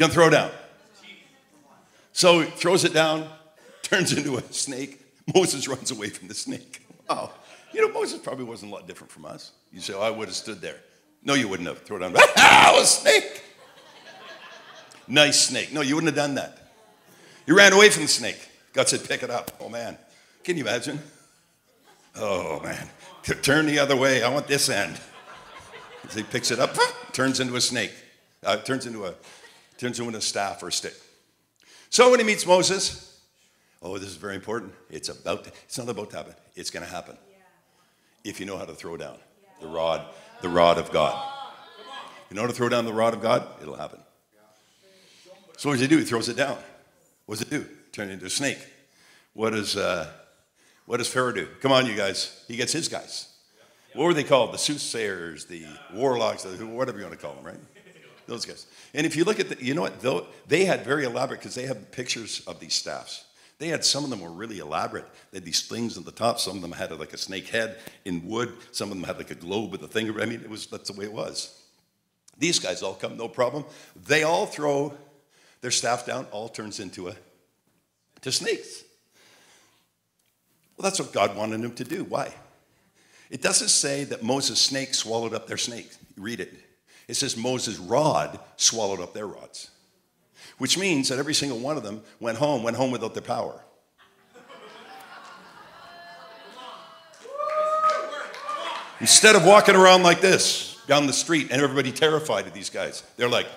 [0.00, 0.50] Gonna throw it down.
[2.14, 3.28] So he throws it down,
[3.82, 4.98] turns into a snake.
[5.34, 6.86] Moses runs away from the snake.
[7.06, 7.32] Wow.
[7.74, 9.52] You know, Moses probably wasn't a lot different from us.
[9.70, 10.76] You say, oh, I would have stood there.
[11.22, 11.82] No, you wouldn't have.
[11.82, 12.14] Throw it down.
[12.38, 13.42] Ah, a snake.
[15.06, 15.70] Nice snake.
[15.70, 16.70] No, you wouldn't have done that.
[17.46, 18.48] You ran away from the snake.
[18.72, 19.50] God said, pick it up.
[19.60, 19.98] Oh, man.
[20.44, 20.98] Can you imagine?
[22.16, 22.88] Oh, man.
[23.42, 24.22] Turn the other way.
[24.22, 24.98] I want this end.
[26.08, 26.74] As he picks it up,
[27.12, 27.92] turns into a snake.
[28.42, 29.14] Uh, turns into a
[29.80, 30.94] turns into a staff or a stick.
[31.88, 33.20] So when he meets Moses,
[33.82, 34.72] oh, this is very important.
[34.90, 36.34] It's about to, it's not about to happen.
[36.54, 37.16] It's going to happen.
[38.22, 39.16] If you know how to throw down
[39.60, 40.04] the rod,
[40.42, 41.14] the rod of God.
[42.28, 43.46] You know how to throw down the rod of God?
[43.60, 44.00] It'll happen.
[45.56, 45.98] So what does he do?
[45.98, 46.58] He throws it down.
[47.26, 47.66] What does it do?
[47.92, 48.58] Turn it into a snake.
[49.32, 50.10] What does uh,
[50.86, 51.46] What does Pharaoh do?
[51.60, 52.44] Come on, you guys.
[52.48, 53.28] He gets his guys.
[53.94, 54.52] What were they called?
[54.52, 57.56] The soothsayers, the warlocks, whatever you want to call them, right?
[58.30, 58.66] Those guys.
[58.94, 60.00] And if you look at the, you know what?
[60.00, 63.24] Though they had very elaborate because they have pictures of these staffs.
[63.58, 65.04] They had some of them were really elaborate.
[65.32, 66.38] They had these things at the top.
[66.38, 68.52] Some of them had like a snake head in wood.
[68.70, 70.08] Some of them had like a globe with a thing.
[70.20, 71.60] I mean, it was that's the way it was.
[72.38, 73.64] These guys all come, no problem.
[74.06, 74.94] They all throw
[75.60, 76.24] their staff down.
[76.30, 77.16] All turns into a
[78.20, 78.84] to snakes.
[80.76, 82.04] Well, that's what God wanted them to do.
[82.04, 82.32] Why?
[83.28, 85.90] It doesn't say that Moses' snake swallowed up their snake.
[86.16, 86.69] Read it.
[87.10, 89.72] It says Moses' rod swallowed up their rods,
[90.58, 93.60] which means that every single one of them went home, went home without their power.
[99.00, 103.02] Instead of walking around like this down the street and everybody terrified of these guys,
[103.16, 103.48] they're like,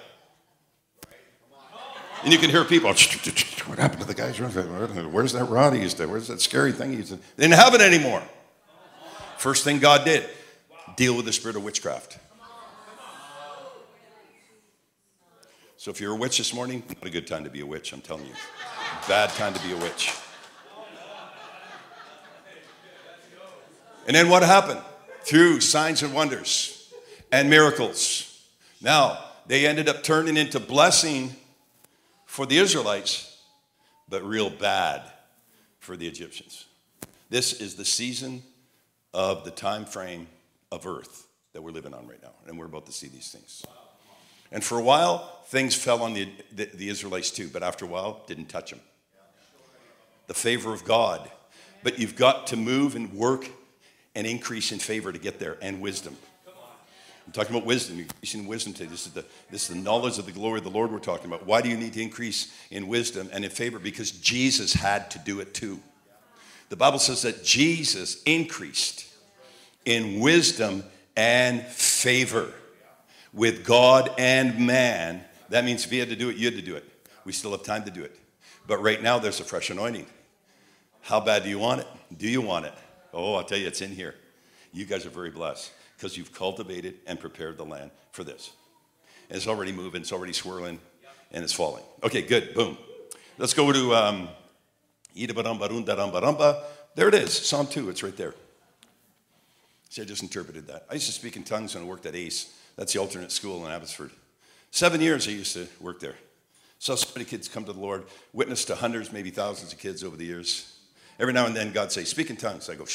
[2.24, 2.90] and you can hear people,
[3.68, 4.40] what happened to the guys?
[4.40, 6.08] Where's that rod he used to?
[6.08, 7.18] Where's that scary thing he used to?
[7.36, 8.24] They didn't have it anymore.
[9.38, 10.28] First thing God did,
[10.96, 12.18] deal with the spirit of witchcraft.
[15.84, 17.92] So if you're a witch this morning, not a good time to be a witch,
[17.92, 18.32] I'm telling you.
[19.06, 20.14] Bad time to be a witch.
[24.08, 24.80] And then what happened?
[25.26, 26.90] Through signs and wonders
[27.34, 28.48] and miracles.
[28.80, 31.36] Now, they ended up turning into blessing
[32.28, 33.38] for the Israelites,
[34.08, 35.02] but real bad
[35.80, 36.66] for the Egyptians.
[37.30, 38.42] This is the season
[39.14, 40.28] of the time frame
[40.72, 43.66] of earth that we're living on right now, and we're about to see these things.
[44.54, 47.88] And for a while, things fell on the, the, the Israelites too, but after a
[47.88, 48.80] while, didn't touch them.
[50.28, 51.30] The favor of God.
[51.82, 53.50] But you've got to move and work
[54.16, 56.16] and increase in favor to get there, and wisdom.
[57.26, 58.90] I'm talking about wisdom, increasing wisdom today.
[58.90, 61.26] This is, the, this is the knowledge of the glory of the Lord we're talking
[61.26, 61.48] about.
[61.48, 63.80] Why do you need to increase in wisdom and in favor?
[63.80, 65.80] Because Jesus had to do it too.
[66.70, 69.08] The Bible says that Jesus increased
[69.86, 70.84] in wisdom
[71.16, 72.54] and favor
[73.34, 75.24] with God and man.
[75.50, 76.86] That means if he had to do it, you had to do it.
[77.26, 78.18] We still have time to do it.
[78.68, 80.06] But right now, there's a fresh anointing.
[81.02, 81.88] How bad do you want it?
[82.18, 82.74] Do you want it?
[83.14, 84.16] Oh, I'll tell you, it's in here.
[84.72, 88.52] You guys are very blessed because you've cultivated and prepared the land for this.
[89.30, 90.80] And it's already moving, it's already swirling,
[91.32, 91.84] and it's falling.
[92.04, 92.54] Okay, good.
[92.54, 92.78] Boom.
[93.38, 94.30] Let's go to um,
[95.16, 98.34] there it is, Psalm 2, it's right there.
[99.90, 100.86] See, I just interpreted that.
[100.90, 102.52] I used to speak in tongues when I worked at ACE.
[102.76, 104.12] That's the alternate school in Abbotsford.
[104.72, 106.16] Seven years I used to work there.
[106.80, 110.04] Saw so many kids come to the Lord, witnessed to hundreds, maybe thousands of kids
[110.04, 110.80] over the years.
[111.20, 112.70] Every now and then God say, speak in tongues.
[112.70, 112.86] I go,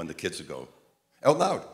[0.00, 0.68] and the kids would go,
[1.24, 1.64] out loud.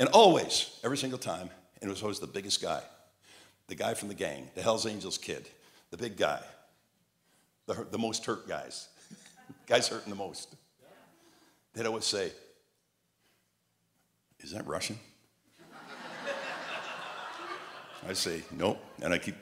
[0.00, 2.82] And always, every single time, and it was always the biggest guy,
[3.68, 5.48] the guy from the gang, the Hells Angels kid,
[5.90, 6.40] the big guy,
[7.66, 8.88] the, the most hurt guys,
[9.66, 10.56] guys hurting the most.
[11.74, 12.32] They'd always say,
[14.40, 14.98] Is that Russian?
[18.08, 18.82] I say, Nope.
[19.02, 19.36] And I keep.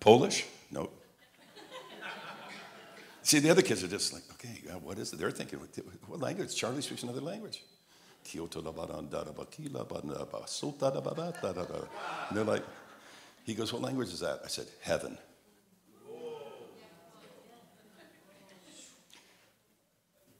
[0.00, 0.44] Polish?
[0.70, 0.92] Nope.
[3.22, 5.18] See, the other kids are just like, okay, what is it?
[5.18, 5.58] They're thinking,
[6.06, 6.54] what language?
[6.54, 7.64] Charlie speaks another language.
[8.32, 8.48] And
[12.32, 12.62] they're like,
[13.44, 14.42] he goes, what language is that?
[14.44, 15.18] I said, heaven.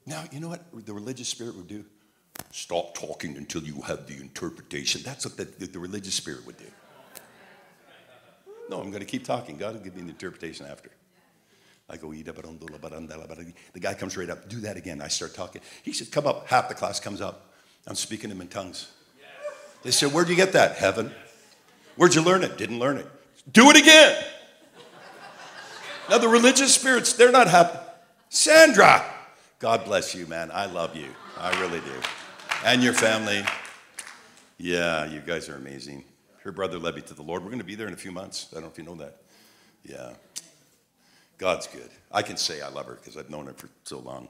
[0.05, 1.83] Now, you know what the religious spirit would do?
[2.57, 5.03] Stop talking until you have the interpretation.
[5.03, 6.65] That's what the, the religious spirit would do.
[8.67, 9.57] No, I'm going to keep talking.
[9.57, 10.89] God will give me the interpretation after.
[11.87, 14.49] I go, the guy comes right up.
[14.49, 15.01] Do that again.
[15.03, 15.61] I start talking.
[15.83, 16.47] He said, Come up.
[16.47, 17.53] Half the class comes up.
[17.85, 18.91] I'm speaking to them in tongues.
[19.83, 20.77] They said, Where'd you get that?
[20.77, 21.11] Heaven.
[21.95, 22.57] Where'd you learn it?
[22.57, 23.05] Didn't learn it.
[23.53, 24.25] Do it again.
[26.09, 27.77] Now, the religious spirits, they're not happy.
[28.29, 29.05] Sandra,
[29.59, 30.49] God bless you, man.
[30.51, 31.09] I love you.
[31.37, 31.93] I really do.
[32.65, 33.43] And your family.
[34.57, 36.03] Yeah, you guys are amazing.
[36.43, 37.43] Your brother led me to the Lord.
[37.43, 38.47] We're going to be there in a few months.
[38.51, 39.21] I don't know if you know that.
[39.83, 40.13] Yeah.
[41.37, 41.89] God's good.
[42.11, 44.27] I can say I love her because I've known her for so long.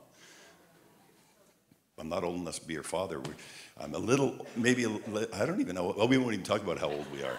[1.98, 3.22] I'm not old enough to be her father.
[3.80, 5.94] I'm a little, maybe, I don't even know.
[5.98, 7.38] Well, we won't even talk about how old we are.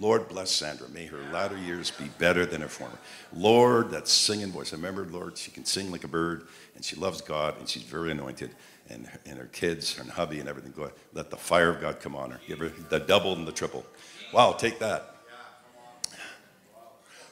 [0.00, 0.88] Lord bless Sandra.
[0.88, 2.98] May her latter years be better than her former.
[3.32, 4.72] Lord, that singing voice.
[4.72, 7.82] I remember, Lord, she can sing like a bird and she loves God and she's
[7.82, 8.50] very anointed
[8.88, 10.72] and, and her kids and hubby and everything.
[10.72, 12.40] Go, let the fire of God come on her.
[12.46, 13.84] Give her the double and the triple.
[14.32, 15.16] Wow, take that.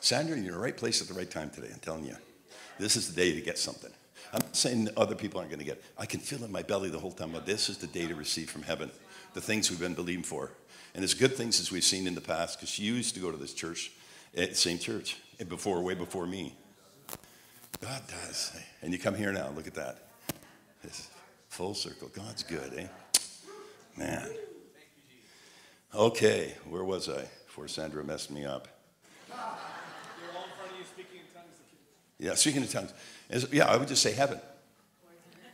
[0.00, 1.68] Sandra, you're in the right place at the right time today.
[1.72, 2.16] I'm telling you.
[2.78, 3.90] This is the day to get something.
[4.32, 5.78] I'm not saying other people aren't going to get.
[5.78, 5.84] it.
[5.96, 7.30] I can feel in my belly the whole time.
[7.32, 8.90] But this is the day to receive from heaven
[9.34, 10.52] the things we've been believing for,
[10.96, 12.58] and as good things as we've seen in the past.
[12.58, 13.92] Because she used to go to this church,
[14.52, 16.56] same church, before, way before me.
[17.80, 18.58] God does.
[18.80, 20.08] And you come here now, look at that.
[20.82, 21.10] It's
[21.48, 22.08] full circle.
[22.08, 22.86] God's good, eh?
[23.96, 24.26] Man.
[25.94, 28.66] Okay, where was I before Sandra messed me up?
[32.18, 32.94] Yeah, speaking in tongues.
[33.52, 34.40] Yeah, I would just say heaven.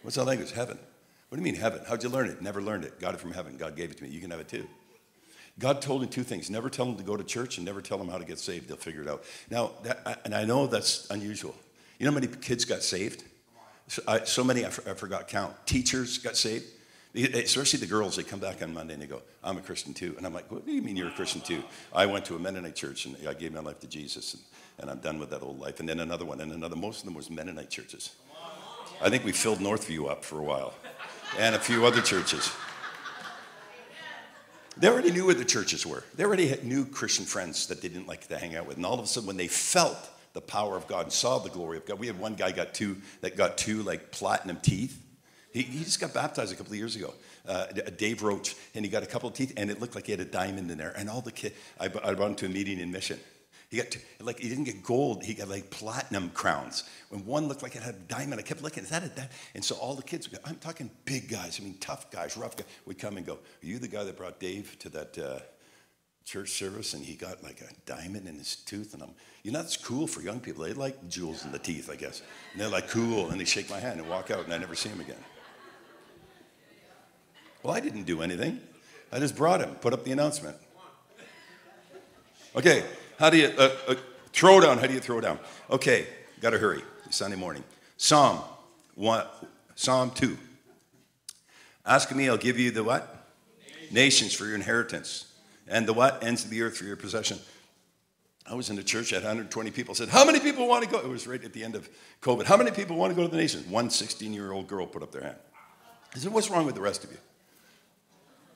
[0.03, 0.53] What's that language?
[0.53, 0.79] Heaven.
[1.29, 1.81] What do you mean heaven?
[1.89, 2.41] How'd you learn it?
[2.41, 3.01] Never learned it.
[3.01, 3.57] Got it from heaven.
[3.57, 4.11] God gave it to me.
[4.11, 4.69] You can have it too.
[5.59, 7.99] God told him two things never tell them to go to church and never tell
[7.99, 8.69] them how to get saved.
[8.69, 9.25] They'll figure it out.
[9.51, 11.55] Now, that, and I know that's unusual.
[11.99, 13.25] You know how many kids got saved?
[13.89, 15.55] So, I, so many, I, I forgot count.
[15.67, 16.65] Teachers got saved.
[17.15, 20.15] Especially the girls, they come back on Monday and they go, I'm a Christian too.
[20.17, 21.63] And I'm like, what do you mean you're a Christian too?
[21.95, 24.43] I went to a Mennonite church and I gave my life to Jesus and,
[24.79, 25.79] and I'm done with that old life.
[25.79, 28.13] And then another one, and another, most of them was Mennonite churches.
[29.03, 30.73] I think we filled Northview up for a while
[31.39, 32.51] and a few other churches.
[34.77, 36.03] They already knew where the churches were.
[36.15, 38.77] They already had new Christian friends that they didn't like to hang out with.
[38.77, 39.99] And all of a sudden, when they felt
[40.33, 42.73] the power of God and saw the glory of God, we had one guy got
[42.73, 44.99] two that got two like platinum teeth.
[45.53, 47.13] He, he just got baptized a couple of years ago.
[47.47, 47.67] Uh,
[47.99, 50.21] Dave Roach, and he got a couple of teeth, and it looked like he had
[50.21, 50.95] a diamond in there.
[50.97, 53.19] And all the kids, I, I brought him to a meeting in Mission.
[53.73, 55.25] He got like he didn't get gold.
[55.25, 56.85] He got like platinum crowns.
[57.09, 58.83] When one looked like it had a diamond, I kept looking.
[58.83, 59.33] Is that diamond?
[59.55, 61.59] And so all the kids, I'm talking big guys.
[61.59, 63.33] I mean tough guys, rough guys, would come and go.
[63.33, 65.39] Are you the guy that brought Dave to that uh,
[66.27, 68.93] church service and he got like a diamond in his tooth?
[68.93, 70.65] And I'm, you know, that's cool for young people.
[70.65, 72.21] They like jewels in the teeth, I guess.
[72.53, 74.75] And they're like cool, and they shake my hand and walk out, and I never
[74.75, 75.25] see him again.
[77.63, 78.61] Well, I didn't do anything.
[79.11, 80.59] I just brought him, put up the announcement.
[82.55, 82.85] Okay,
[83.23, 83.95] how do you uh, uh,
[84.33, 84.79] throw down?
[84.79, 85.39] How do you throw down?
[85.71, 86.09] Okay,
[86.41, 86.83] got to hurry.
[87.11, 87.63] Sunday morning.
[87.97, 88.41] Psalm
[88.97, 89.25] one,
[89.77, 90.37] Psalm two.
[91.87, 93.29] Ask me, I'll give you the what?
[93.65, 93.93] Nations.
[93.93, 95.33] Nations for your inheritance,
[95.69, 96.25] and the what?
[96.25, 97.39] Ends of the earth for your possession.
[98.45, 99.95] I was in a church at 120 people.
[99.95, 101.89] Said, "How many people want to go?" It was right at the end of
[102.23, 102.47] COVID.
[102.47, 103.69] How many people want to go to the nations?
[103.69, 105.37] One 16-year-old girl put up their hand.
[106.13, 107.19] I said, "What's wrong with the rest of you?"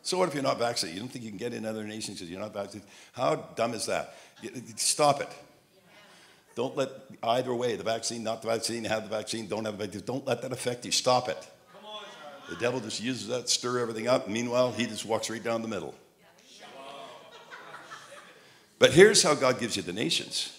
[0.06, 0.94] So what if you're not vaccinated?
[0.94, 2.88] You don't think you can get in other nations because you're not vaccinated?
[3.10, 4.14] How dumb is that?
[4.76, 5.28] Stop it.
[6.54, 6.90] Don't let
[7.24, 10.24] either way, the vaccine, not the vaccine, have the vaccine, don't have the vaccine, don't
[10.24, 10.92] let that affect you.
[10.92, 11.48] Stop it.
[12.48, 14.28] The devil just uses that, stir everything up.
[14.28, 15.92] Meanwhile, he just walks right down the middle.
[18.78, 20.56] But here's how God gives you the nations.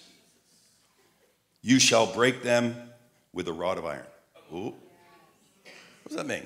[1.62, 2.76] You shall break them
[3.32, 4.06] with a rod of iron.
[4.54, 4.74] Ooh.
[4.74, 6.46] What does that mean?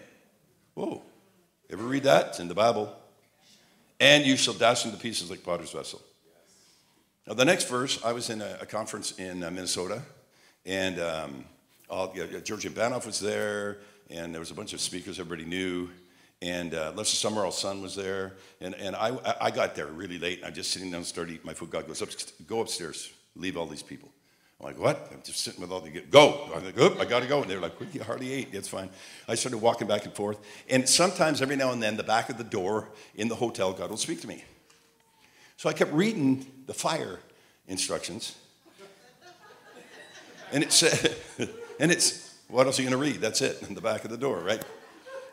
[0.76, 1.02] Whoa.
[1.72, 2.28] Ever read that?
[2.28, 2.94] It's in the Bible.
[4.02, 6.02] And you shall dash them to pieces like potter's vessel.
[7.26, 10.02] Now, the next verse, I was in a, a conference in uh, Minnesota,
[10.66, 11.46] and um,
[11.90, 13.78] all, Banov was there,
[14.10, 15.90] and there was a bunch of speakers everybody knew.
[16.42, 18.34] And uh, Lester Sumrall's son was there.
[18.60, 21.40] And, and I, I got there really late, and I'm just sitting down, starting to
[21.40, 21.70] eat my food.
[21.70, 22.10] God goes, Up,
[22.48, 24.10] go upstairs, leave all these people.
[24.62, 25.10] I'm like, what?
[25.12, 26.52] I'm just sitting with all the, go.
[26.56, 27.42] I'm like, oop, I got to go.
[27.42, 28.50] And they're like, you hardly ate.
[28.52, 28.90] It's fine.
[29.28, 30.38] I started walking back and forth.
[30.70, 33.90] And sometimes, every now and then, the back of the door in the hotel, God
[33.90, 34.44] will speak to me.
[35.58, 37.20] So I kept reading the fire
[37.68, 38.36] instructions.
[40.52, 41.16] And it said,
[41.80, 43.16] and it's, what else are you to read?
[43.16, 44.64] That's it, in the back of the door, right?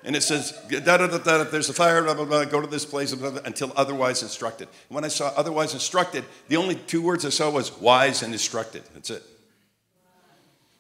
[0.09, 2.67] And it says, da, da, da, da, there's a fire, blah, blah, blah, go to
[2.67, 4.67] this place blah, blah, until otherwise instructed.
[4.89, 8.33] And when I saw otherwise instructed, the only two words I saw was wise and
[8.33, 8.85] instructed.
[8.95, 9.23] That's it.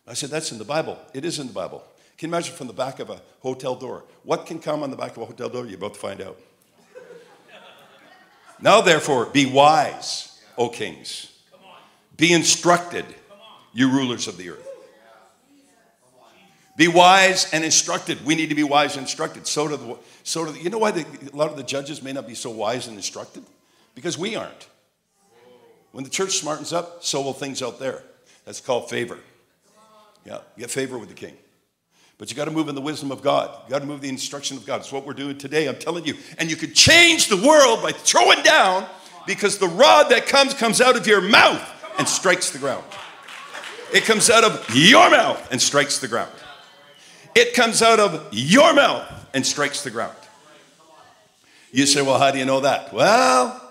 [0.06, 0.98] I said, that's in the Bible.
[1.12, 1.84] It is in the Bible.
[2.16, 4.04] Can you imagine from the back of a hotel door?
[4.22, 5.66] What can come on the back of a hotel door?
[5.66, 6.40] You're about to find out.
[8.62, 11.30] now, therefore, be wise, O kings.
[12.16, 13.04] Be instructed,
[13.74, 14.67] you rulers of the earth.
[16.78, 18.24] Be wise and instructed.
[18.24, 19.48] We need to be wise and instructed.
[19.48, 22.04] So do the, so do the, you know why the, a lot of the judges
[22.04, 23.42] may not be so wise and instructed?
[23.96, 24.68] Because we aren't.
[25.90, 28.04] When the church smartens up, so will things out there.
[28.44, 29.18] That's called favor.
[30.24, 31.36] Yeah, get favor with the king.
[32.16, 33.58] But you got to move in the wisdom of God.
[33.64, 34.80] You got to move the instruction of God.
[34.80, 36.14] It's what we're doing today, I'm telling you.
[36.38, 38.86] And you could change the world by throwing down
[39.26, 42.84] because the rod that comes comes out of your mouth and strikes the ground.
[43.92, 46.30] It comes out of your mouth and strikes the ground.
[47.38, 50.16] It comes out of your mouth and strikes the ground.
[51.70, 52.92] You say, well, how do you know that?
[52.92, 53.62] Well,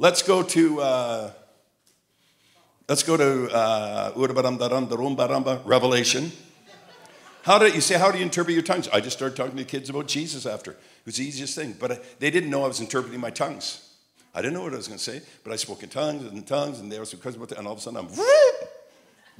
[0.00, 1.32] let's go to uh,
[2.88, 4.12] let's go to uh,
[5.64, 6.32] Revelation.
[7.44, 7.96] How do you say?
[7.96, 8.88] How do you interpret your tongues?
[8.88, 10.72] I just started talking to kids about Jesus after.
[10.72, 13.88] It was the easiest thing, but I, they didn't know I was interpreting my tongues.
[14.34, 16.44] I didn't know what I was going to say, but I spoke in tongues and
[16.44, 18.08] tongues, and they there was because and all of a sudden I'm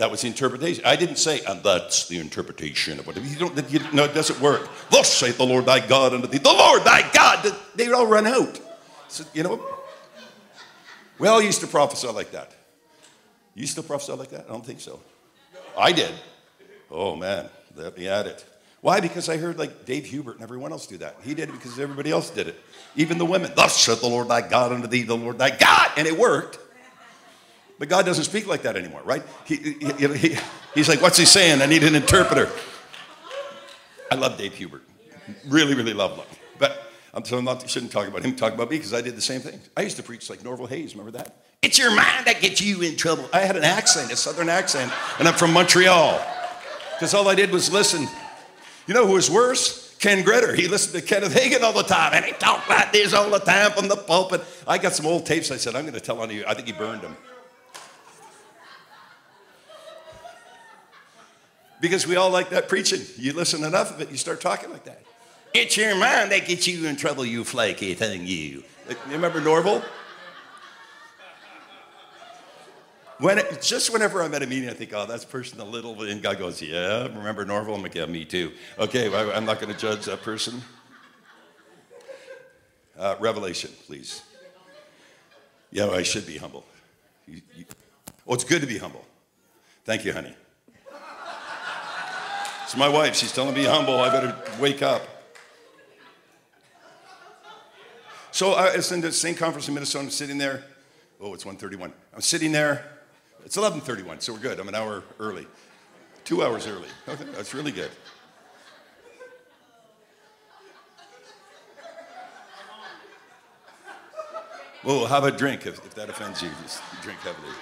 [0.01, 0.83] that was the interpretation.
[0.87, 3.71] I didn't say, and that's the interpretation of what you don't.
[3.71, 4.67] You, no, it doesn't work.
[4.91, 6.39] Thus saith the Lord thy God unto thee.
[6.39, 7.55] The Lord thy God.
[7.75, 8.59] They all run out.
[9.09, 9.63] So, you know,
[11.19, 12.51] we all used to prophesy like that.
[13.55, 14.47] You still prophesy like that?
[14.49, 15.01] I don't think so.
[15.77, 16.13] I did.
[16.91, 18.43] Oh man, let me at it.
[18.81, 19.01] Why?
[19.01, 21.17] Because I heard like Dave Hubert and everyone else do that.
[21.23, 22.59] He did it because everybody else did it.
[22.97, 23.53] Even the women.
[23.55, 25.91] Thus saith the Lord thy God unto thee, the Lord thy God.
[25.99, 26.59] And it worked.
[27.81, 29.23] But God doesn't speak like that anymore, right?
[29.47, 30.37] He, he, he,
[30.75, 31.63] he's like, what's he saying?
[31.63, 32.51] I need an interpreter.
[34.11, 34.83] I love Dave Hubert.
[35.49, 36.27] Really, really love him.
[36.59, 39.17] But I'm so I'm not shouldn't talk about him, talk about me because I did
[39.17, 39.59] the same thing.
[39.79, 41.43] I used to preach like Norvel Hayes, remember that?
[41.63, 43.27] It's your mind that gets you in trouble.
[43.33, 46.21] I had an accent, a southern accent, and I'm from Montreal.
[46.97, 48.07] Because all I did was listen.
[48.87, 49.97] You know who was worse?
[49.99, 50.55] Ken Gritter.
[50.55, 53.39] He listened to Kenneth Hagin all the time, and he talked like this all the
[53.39, 54.43] time from the pulpit.
[54.67, 55.51] I got some old tapes.
[55.51, 56.45] I said, I'm going to tell on you.
[56.47, 57.17] I think he burned them.
[61.81, 63.01] Because we all like that preaching.
[63.17, 65.03] You listen enough of it, you start talking like that.
[65.53, 68.63] It's your mind that gets you in trouble, you flaky thing, you.
[68.89, 69.83] You remember Norvel?
[73.19, 76.01] When it, just whenever I'm at a meeting, I think, oh, that's person a little,
[76.03, 77.75] and God goes, yeah, remember Norvel?
[77.75, 78.53] I'm like, yeah, me too.
[78.79, 80.63] Okay, well, I'm not going to judge that person.
[82.99, 84.23] Uh, Revelation, please.
[85.71, 86.65] Yeah, well, I should be humble.
[87.27, 87.65] You, you,
[88.27, 89.05] oh, it's good to be humble.
[89.85, 90.35] Thank you, honey.
[92.71, 93.17] It's my wife.
[93.17, 93.99] She's telling me humble.
[93.99, 95.03] I better wake up.
[98.31, 100.05] So I was in the same conference in Minnesota.
[100.05, 100.63] I'm sitting there.
[101.21, 101.91] Oh, it's 1:31.
[102.15, 102.89] I'm sitting there.
[103.45, 104.61] It's 11:31, so we're good.
[104.61, 105.49] I'm an hour early,
[106.25, 106.87] two hours early.
[107.09, 107.91] Okay, that's really good.
[114.85, 116.51] Well, have a drink if, if that offends you?
[116.63, 117.53] Just drink heavily.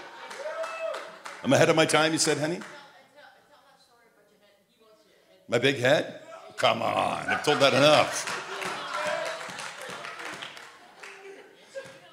[1.43, 2.61] I'm ahead of my time, you said, honey?
[5.51, 6.21] My big head?
[6.59, 8.45] Come on, I've told that enough.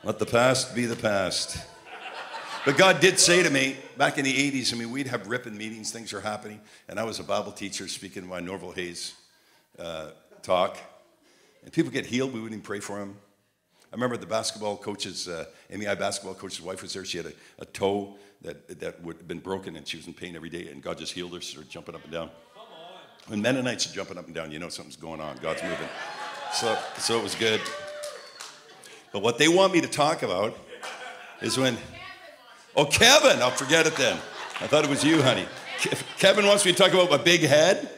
[0.05, 1.57] Let the past be the past.
[2.63, 5.57] But God did say to me back in the 80s, I mean, we'd have ripping
[5.57, 9.15] meetings, things are happening, and I was a Bible teacher speaking my Norvel Hayes
[9.77, 10.11] uh,
[10.41, 10.77] talk.
[11.63, 13.17] And people get healed, we wouldn't even pray for them.
[13.91, 17.03] I remember the basketball coach's, uh, MEI basketball coach's wife was there.
[17.03, 20.13] She had a, a toe that, that would have been broken and she was in
[20.13, 22.29] pain every day, and God just healed her, started jumping up and down.
[23.27, 25.37] When Mennonites are jumping up and down, you know something's going on.
[25.37, 25.87] God's moving.
[26.53, 27.59] So, so it was good.
[29.11, 30.55] But what they want me to talk about
[31.41, 31.77] is when,
[32.75, 34.17] oh, Kevin, I'll forget it then.
[34.61, 35.47] I thought it was you, honey.
[36.17, 37.89] Kevin wants me to talk about my big head.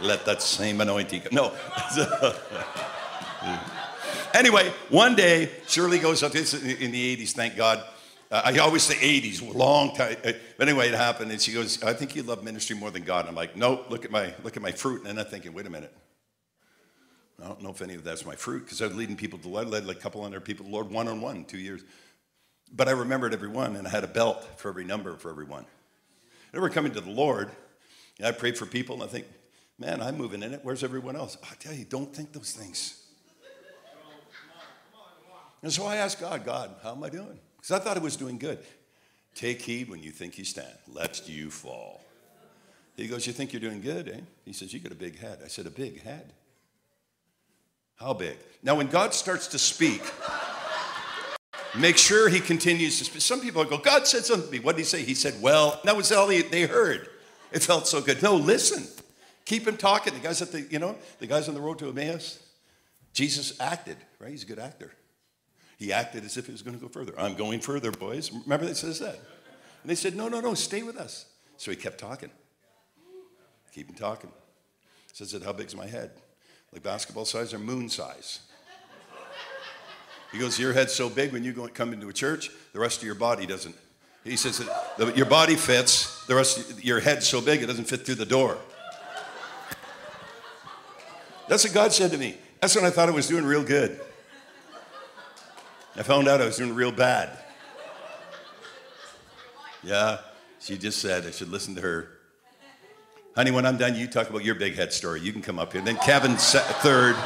[0.00, 1.22] Let that same anointing.
[1.32, 1.52] No.
[4.34, 7.82] anyway, one day, Shirley goes up, this in the 80s, thank God.
[8.30, 10.16] Uh, I always say 80s, long time.
[10.24, 13.04] Uh, but anyway, it happened, and she goes, "I think you love ministry more than
[13.04, 13.86] God." And I'm like, "Nope.
[13.88, 15.94] Look at my look at my fruit." And then I'm thinking, "Wait a minute.
[17.42, 19.48] I don't know if any of that's my fruit because I was leading people to
[19.48, 21.82] Lord, led like a couple hundred people to Lord one on one, two years.
[22.74, 25.44] But I remembered every one, and I had a belt for every number for every
[25.44, 25.64] one.
[25.64, 27.50] I remember coming to the Lord,
[28.18, 29.26] and I prayed for people, and I think,
[29.78, 30.60] man, I'm moving in it.
[30.62, 31.38] Where's everyone else?
[31.42, 33.04] I tell you, don't think those things.
[35.62, 37.38] And so I asked God, God, how am I doing?
[37.58, 38.58] Because I thought it was doing good.
[39.34, 42.00] Take heed when you think you stand, lest you fall.
[42.96, 44.20] He goes, You think you're doing good, eh?
[44.44, 45.38] He says, You got a big head.
[45.44, 46.32] I said, A big head?
[47.96, 48.36] How big?
[48.62, 50.02] Now, when God starts to speak,
[51.76, 53.22] make sure he continues to speak.
[53.22, 54.58] Some people go, God said something to me.
[54.58, 55.02] What did he say?
[55.02, 57.08] He said, Well, that was all they heard.
[57.52, 58.22] It felt so good.
[58.22, 58.86] No, listen.
[59.44, 60.12] Keep him talking.
[60.12, 62.42] The guys at the, you know, the guys on the road to Emmaus,
[63.14, 64.30] Jesus acted, right?
[64.30, 64.92] He's a good actor.
[65.78, 67.14] He acted as if he was going to go further.
[67.16, 68.32] I'm going further, boys.
[68.32, 69.14] Remember that says that.
[69.14, 71.26] And they said, No, no, no, stay with us.
[71.56, 72.30] So he kept talking.
[73.72, 74.30] Keep him talking.
[75.12, 76.10] Says that, How big's my head?
[76.72, 78.40] Like basketball size or moon size?
[80.32, 82.98] He goes, Your head's so big when you go, come into a church, the rest
[82.98, 83.76] of your body doesn't.
[84.24, 84.58] He says
[84.98, 88.16] that your body fits, the rest of your head's so big it doesn't fit through
[88.16, 88.58] the door.
[91.48, 92.36] That's what God said to me.
[92.60, 93.98] That's when I thought I was doing real good.
[95.98, 97.36] I found out I was doing real bad.
[99.82, 100.18] Yeah,
[100.60, 102.08] she just said I should listen to her.
[103.34, 105.20] Honey, when I'm done, you talk about your big head story.
[105.20, 105.80] You can come up here.
[105.80, 107.16] And Then Kevin, third.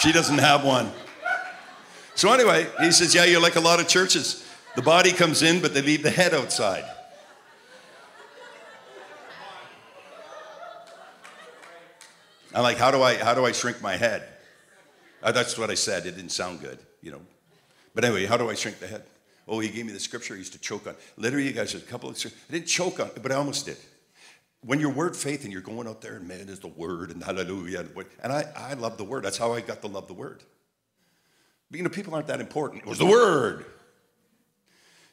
[0.00, 0.90] She doesn't have one.
[2.14, 4.46] So, anyway, he says, Yeah, you're like a lot of churches.
[4.76, 6.84] The body comes in, but they leave the head outside.
[12.60, 14.22] I'm like, how do I how do I shrink my head?
[15.22, 16.04] Uh, that's what I said.
[16.04, 17.22] It didn't sound good, you know.
[17.94, 19.02] But anyway, how do I shrink the head?
[19.48, 20.94] Oh, he gave me the scripture I used to choke on.
[21.16, 22.22] Literally, you guys, a couple of.
[22.22, 23.78] I didn't choke on it, but I almost did.
[24.60, 27.24] when you're word faith and you're going out there and man is the word and
[27.24, 27.80] hallelujah.
[27.80, 29.24] And, and I, I love the word.
[29.24, 30.42] That's how I got to love the word.
[31.70, 32.82] But you know, people aren't that important.
[32.82, 33.64] It was the word.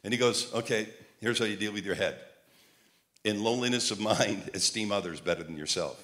[0.03, 0.89] And he goes, okay,
[1.21, 2.19] here's how you deal with your head.
[3.23, 6.03] In loneliness of mind, esteem others better than yourself.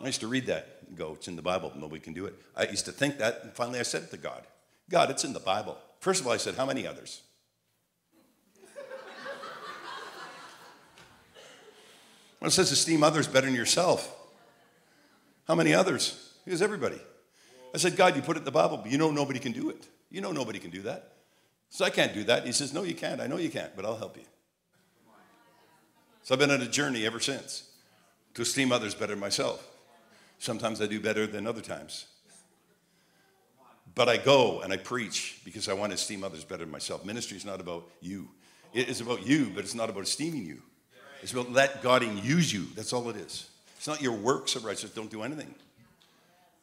[0.00, 2.34] I used to read that and go, it's in the Bible, nobody can do it.
[2.56, 4.46] I used to think that, and finally I said it to God
[4.90, 5.78] God, it's in the Bible.
[6.00, 7.22] First of all, I said, how many others?
[12.40, 14.12] Well, it says esteem others better than yourself.
[15.46, 16.34] How many others?
[16.44, 17.00] Because everybody.
[17.72, 19.70] I said, God, you put it in the Bible, but you know nobody can do
[19.70, 19.86] it.
[20.10, 21.12] You know nobody can do that.
[21.70, 22.44] So I can't do that.
[22.44, 23.20] He says, No, you can't.
[23.20, 24.24] I know you can't, but I'll help you.
[26.22, 27.70] So I've been on a journey ever since
[28.34, 29.66] to esteem others better than myself.
[30.42, 32.06] Sometimes I do better than other times.
[33.94, 37.04] But I go and I preach because I want to esteem others better than myself.
[37.04, 38.26] Ministry is not about you.
[38.74, 40.60] It is about you, but it's not about esteeming you.
[41.22, 42.66] It's about let God use you.
[42.74, 43.50] That's all it is.
[43.76, 44.94] It's not your works of righteousness.
[44.94, 45.54] Don't do anything.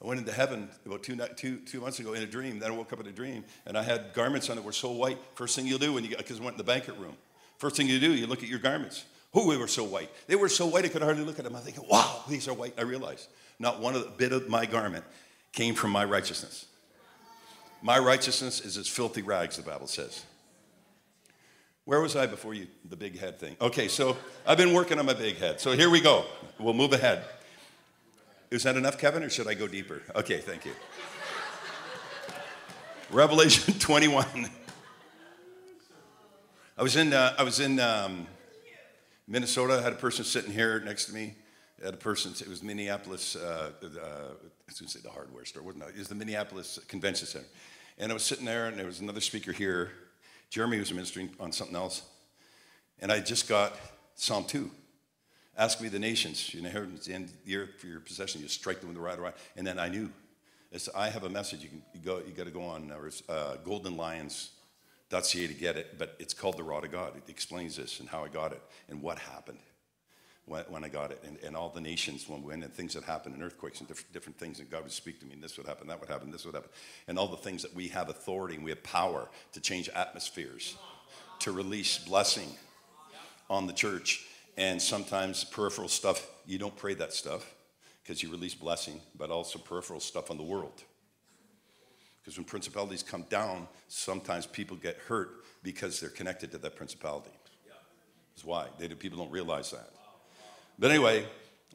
[0.04, 2.60] I went into heaven about two, two, two months ago in a dream.
[2.60, 4.92] Then I woke up in a dream and I had garments on that were so
[4.92, 5.20] white.
[5.36, 7.16] First thing you'll do when you because I went in the banquet room.
[7.60, 9.06] First thing you do, you look at your garments.
[9.34, 10.10] Oh, they were so white.
[10.28, 11.56] They were so white I could hardly look at them.
[11.56, 12.74] I'm thinking, wow, these are white.
[12.78, 15.04] I realized not one of bit of my garment
[15.52, 16.66] came from my righteousness.
[17.82, 20.26] My righteousness is as filthy rags, the Bible says.
[21.86, 23.56] Where was I before you, the big head thing?
[23.60, 25.60] Okay, so I've been working on my big head.
[25.60, 26.26] So here we go.
[26.60, 27.24] We'll move ahead.
[28.52, 30.02] Is that enough, Kevin, or should I go deeper?
[30.16, 30.72] Okay, thank you.
[33.12, 34.26] Revelation 21.
[36.78, 38.28] I was in, uh, I was in um,
[39.28, 39.80] Minnesota.
[39.80, 41.36] I had a person sitting here next to me.
[41.82, 43.92] I had a person, it was Minneapolis, uh, uh, I
[44.68, 45.90] was going to say the hardware store, wasn't it?
[45.96, 47.46] It was the Minneapolis Convention Center.
[47.98, 49.92] And I was sitting there, and there was another speaker here
[50.50, 52.02] Jeremy was ministering on something else.
[53.00, 53.74] And I just got
[54.16, 54.70] Psalm 2.
[55.58, 58.42] Ask me the nations, you inheritance in the earth for your possession.
[58.42, 59.36] You strike them with the right of right.
[59.56, 60.10] And then I knew.
[60.72, 61.62] It's, I have a message.
[61.64, 62.18] You can you go.
[62.18, 65.98] You got to go on uh, goldenlions.ca to get it.
[65.98, 67.16] But it's called the Rod of God.
[67.18, 69.60] It explains this and how I got it and what happened
[70.50, 72.94] when, when I got it, and, and all the nations when we went, and things
[72.96, 75.44] that happened, and earthquakes, and different, different things, and God would speak to me, and
[75.44, 76.70] this would happen, that would happen, this would happen,
[77.08, 80.76] and all the things that we have authority and we have power to change atmospheres,
[81.40, 82.50] to release blessing
[83.50, 84.26] on the church,
[84.58, 87.54] and sometimes peripheral stuff, you don't pray that stuff
[88.04, 90.84] because you release blessing, but also peripheral stuff on the world.
[92.22, 97.32] Because when principalities come down, sometimes people get hurt because they're connected to that principality.
[98.36, 98.68] That's why.
[98.78, 99.90] They, people don't realize that.
[100.80, 101.26] But anyway,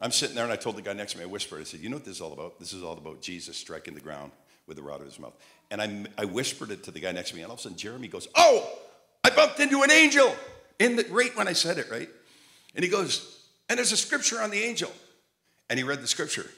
[0.01, 1.79] I'm sitting there and I told the guy next to me, I whispered, I said,
[1.79, 2.59] You know what this is all about?
[2.59, 4.31] This is all about Jesus striking the ground
[4.67, 5.35] with the rod of his mouth.
[5.69, 7.63] And I, I whispered it to the guy next to me, and all of a
[7.63, 8.67] sudden Jeremy goes, Oh,
[9.23, 10.35] I bumped into an angel
[10.79, 12.09] in the right when I said it, right?
[12.73, 13.39] And he goes,
[13.69, 14.91] And there's a scripture on the angel.
[15.69, 16.49] And he read the scripture.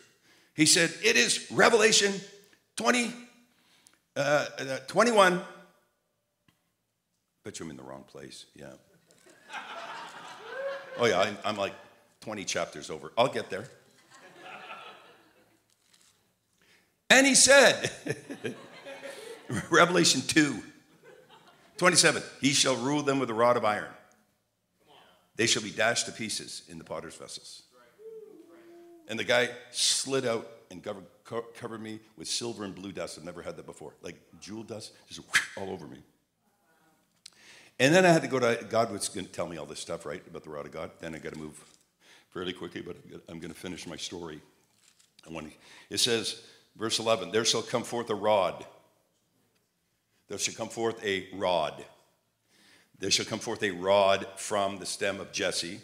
[0.56, 2.14] He said, It is Revelation
[2.78, 3.14] 20,
[4.16, 4.20] uh,
[4.58, 5.42] uh, 21.
[7.44, 8.46] Bet you I'm in the wrong place.
[8.56, 8.68] Yeah.
[11.00, 11.74] oh, yeah, I, I'm like
[12.28, 13.14] 20 chapters over.
[13.18, 13.64] I'll get there.
[17.10, 17.90] And he said,
[19.70, 20.62] Revelation 2,
[21.78, 23.88] 27, he shall rule them with a rod of iron.
[25.38, 27.62] They shall be dashed to pieces in the potter's vessels.
[29.08, 31.06] And the guy slid out and covered,
[31.56, 33.18] covered me with silver and blue dust.
[33.18, 33.94] I've never had that before.
[34.02, 35.22] Like jewel dust, just
[35.56, 36.00] all over me.
[37.80, 39.80] And then I had to go to, God was going to tell me all this
[39.80, 40.92] stuff, right, about the rod of God.
[41.00, 41.64] Then I got to move
[42.32, 42.98] fairly quickly, but
[43.30, 44.42] I'm going to finish my story.
[45.90, 46.42] It says,
[46.76, 48.66] verse 11, there shall come forth a rod.
[50.30, 51.84] There shall come forth a rod.
[53.00, 55.80] There shall come forth a rod from the stem of Jesse,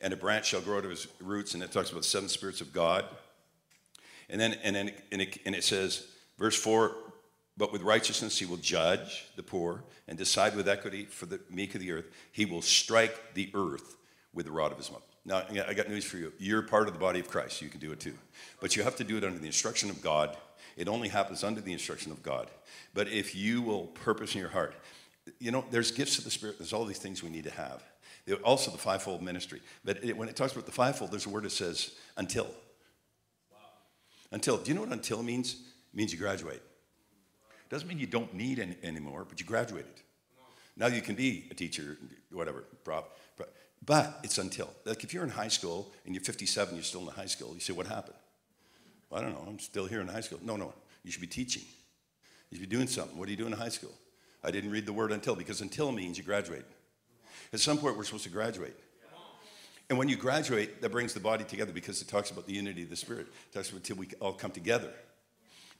[0.00, 1.54] and a branch shall grow to his roots.
[1.54, 3.04] And it talks about the seven spirits of God.
[4.28, 6.06] And then, and then and it, and it says,
[6.38, 6.94] verse 4
[7.56, 11.74] but with righteousness he will judge the poor and decide with equity for the meek
[11.74, 12.06] of the earth.
[12.32, 13.96] He will strike the earth
[14.32, 15.02] with the rod of his mouth.
[15.26, 16.32] Now, I got news for you.
[16.38, 17.62] You're part of the body of Christ.
[17.62, 18.14] You can do it too.
[18.60, 20.36] But you have to do it under the instruction of God.
[20.76, 22.50] It only happens under the instruction of God.
[22.92, 24.74] But if you will purpose in your heart,
[25.38, 26.58] you know, there's gifts of the Spirit.
[26.58, 27.82] There's all these things we need to have.
[28.42, 29.60] Also, the fivefold ministry.
[29.84, 32.44] But it, when it talks about the fivefold, there's a word that says until.
[33.50, 33.58] Wow.
[34.32, 34.58] Until.
[34.58, 35.54] Do you know what until means?
[35.54, 36.60] It means you graduate.
[36.60, 40.03] It doesn't mean you don't need any anymore, but you graduated.
[40.76, 41.96] Now you can be a teacher,
[42.30, 43.16] whatever, prop.
[43.86, 44.70] But it's until.
[44.84, 47.52] Like if you're in high school and you're 57, you're still in the high school,
[47.54, 48.16] you say, What happened?
[49.10, 50.40] Well, I don't know, I'm still here in high school.
[50.42, 50.72] No, no,
[51.02, 51.62] you should be teaching.
[52.50, 53.18] You should be doing something.
[53.18, 53.92] What are you doing in high school?
[54.42, 56.64] I didn't read the word until because until means you graduate.
[57.52, 58.76] At some point, we're supposed to graduate.
[59.90, 62.84] And when you graduate, that brings the body together because it talks about the unity
[62.84, 63.26] of the Spirit.
[63.26, 64.90] It talks about until we all come together.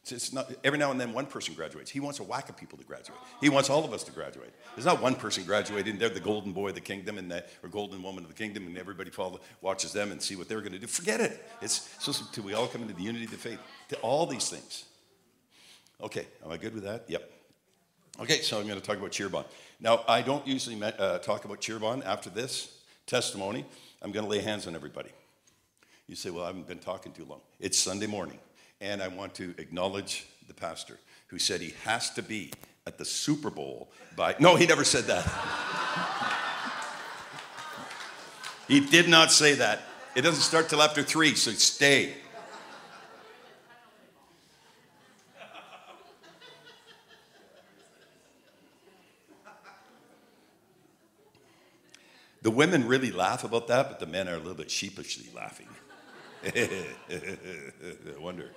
[0.07, 1.91] It's not every now and then one person graduates.
[1.91, 3.19] He wants a whack of people to graduate.
[3.41, 4.53] He wants all of us to graduate.
[4.75, 5.99] There's not one person graduating.
[5.99, 8.67] They're the golden boy of the kingdom and the or golden woman of the kingdom,
[8.67, 10.87] and everybody follow, watches them and see what they're going to do.
[10.87, 11.43] Forget it.
[11.63, 13.59] It's so till we all come into the unity of the faith.
[13.89, 14.85] To all these things.
[16.03, 17.05] Okay, am I good with that?
[17.09, 17.31] Yep.
[18.21, 19.45] Okay, so I'm going to talk about Cirebon.
[19.81, 23.65] Now, I don't usually uh, talk about Cirebon after this testimony.
[24.03, 25.11] I'm going to lay hands on everybody.
[26.07, 27.41] You say, well, I haven't been talking too long.
[27.59, 28.39] It's Sunday morning,
[28.81, 30.99] and I want to acknowledge the pastor
[31.29, 32.53] who said he has to be
[32.87, 34.35] at the Super Bowl by.
[34.39, 35.25] No, he never said that.
[38.69, 39.81] he did not say that.
[40.15, 42.15] It doesn't start till after three, so stay.
[52.43, 55.67] The women really laugh about that, but the men are a little bit sheepishly laughing.
[56.45, 56.69] I
[58.21, 58.51] wonder.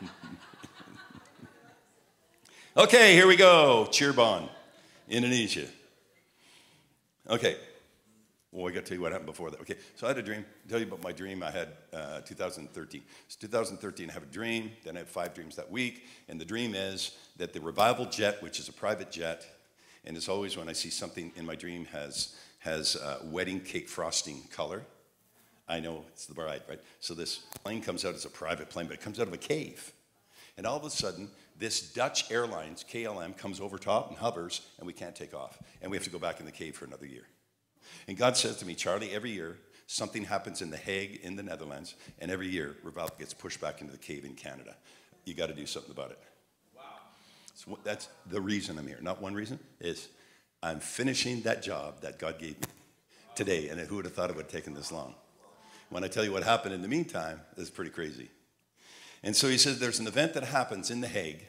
[2.76, 3.88] okay, here we go.
[3.90, 4.48] Cirebon,
[5.08, 5.66] Indonesia.
[7.28, 7.56] Okay.
[8.52, 9.60] Well, I got to tell you what happened before that.
[9.60, 10.44] Okay, so I had a dream.
[10.64, 13.00] I'll tell you about my dream I had uh, 2013.
[13.26, 14.10] It's 2013.
[14.10, 14.72] I have a dream.
[14.84, 16.04] Then I have five dreams that week.
[16.28, 19.46] And the dream is that the revival jet, which is a private jet,
[20.04, 23.88] and it's always when I see something in my dream has has uh, wedding cake
[23.88, 24.82] frosting color.
[25.70, 26.80] I know it's the bride, right?
[26.98, 29.38] So this plane comes out as a private plane, but it comes out of a
[29.38, 29.92] cave.
[30.58, 34.86] And all of a sudden, this Dutch Airlines, KLM, comes over top and hovers, and
[34.86, 35.58] we can't take off.
[35.80, 37.22] And we have to go back in the cave for another year.
[38.08, 41.42] And God says to me, Charlie, every year something happens in The Hague in the
[41.42, 44.74] Netherlands, and every year revival gets pushed back into the cave in Canada.
[45.24, 46.18] You got to do something about it.
[46.76, 46.82] Wow.
[47.54, 48.98] So that's the reason I'm here.
[49.00, 50.08] Not one reason, is
[50.64, 52.66] I'm finishing that job that God gave me
[53.36, 53.68] today.
[53.68, 55.14] And who would have thought it would have taken this long?
[55.90, 58.30] When I tell you what happened in the meantime, it's pretty crazy.
[59.22, 61.46] And so he says there's an event that happens in The Hague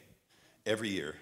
[0.66, 1.14] every year,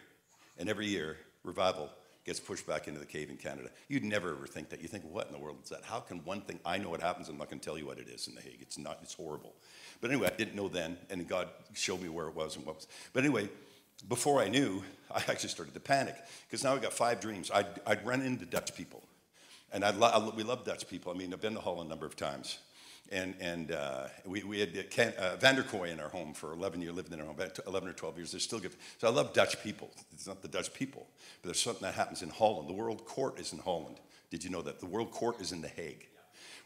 [0.58, 1.90] and every year, revival
[2.24, 3.70] gets pushed back into the cave in Canada.
[3.88, 4.80] You'd never ever think that.
[4.82, 5.84] You think, what in the world is that?
[5.84, 7.98] How can one thing, I know what happens, I'm not going to tell you what
[7.98, 8.58] it is in The Hague.
[8.60, 9.54] It's not, it's horrible.
[10.00, 12.76] But anyway, I didn't know then, and God showed me where it was and what
[12.76, 12.88] was.
[13.12, 13.48] But anyway,
[14.08, 16.16] before I knew, I actually started to panic
[16.46, 17.50] because now I got five dreams.
[17.52, 19.02] I'd, I'd run into Dutch people,
[19.72, 21.12] and I'd lo- we love Dutch people.
[21.12, 22.58] I mean, I've been to Holland a number of times,
[23.10, 25.36] and and uh, we, we had Ken, uh,
[25.84, 27.36] in our home for 11 years, lived in our home,
[27.66, 28.30] 11 or 12 years.
[28.30, 28.72] They're still good.
[28.98, 29.90] So I love Dutch people.
[30.12, 31.06] It's not the Dutch people,
[31.42, 32.68] but there's something that happens in Holland.
[32.68, 33.96] The World Court is in Holland.
[34.30, 34.80] Did you know that?
[34.80, 36.06] The World Court is in The Hague,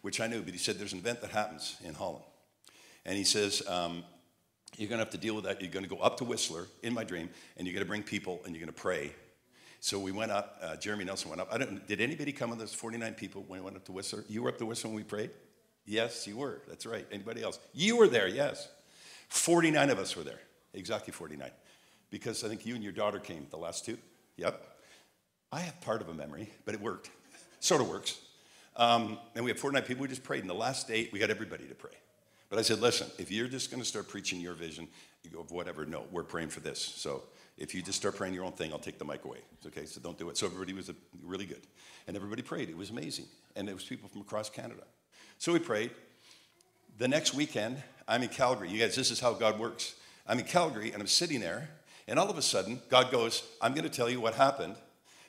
[0.02, 2.24] which I knew, but he said there's an event that happens in Holland.
[3.06, 4.04] And he says, um,
[4.76, 5.60] you're going to have to deal with that.
[5.60, 8.02] You're going to go up to Whistler in my dream, and you're going to bring
[8.02, 9.12] people and you're going to pray.
[9.80, 10.58] So we went up.
[10.62, 11.48] Uh, Jeremy Nelson went up.
[11.52, 11.86] I don't.
[11.86, 12.72] Did anybody come with us?
[12.72, 14.24] 49 people when we went up to Whistler.
[14.28, 15.30] You were up to Whistler when we prayed.
[15.86, 16.62] Yes, you were.
[16.68, 17.06] That's right.
[17.12, 17.58] Anybody else?
[17.72, 18.28] You were there.
[18.28, 18.68] Yes.
[19.28, 20.40] 49 of us were there.
[20.72, 21.50] Exactly 49.
[22.10, 23.98] Because I think you and your daughter came the last two.
[24.36, 24.60] Yep.
[25.52, 27.10] I have part of a memory, but it worked.
[27.60, 28.20] Sort of works.
[28.76, 30.02] Um, and we had 49 people.
[30.02, 30.40] We just prayed.
[30.40, 31.92] And the last eight, we got everybody to pray.
[32.50, 34.88] But I said, listen, if you're just going to start preaching your vision
[35.38, 36.80] of whatever, no, we're praying for this.
[36.80, 37.22] So
[37.56, 39.38] if you just start praying your own thing, I'll take the mic away.
[39.54, 40.36] It's okay, so don't do it.
[40.36, 40.90] So everybody was
[41.22, 41.62] really good.
[42.06, 42.68] And everybody prayed.
[42.68, 43.26] It was amazing.
[43.56, 44.82] And it was people from across Canada.
[45.44, 45.90] So we prayed.
[46.96, 47.76] The next weekend,
[48.08, 48.70] I'm in Calgary.
[48.70, 49.94] You guys, this is how God works.
[50.26, 51.68] I'm in Calgary and I'm sitting there,
[52.08, 54.74] and all of a sudden, God goes, I'm going to tell you what happened,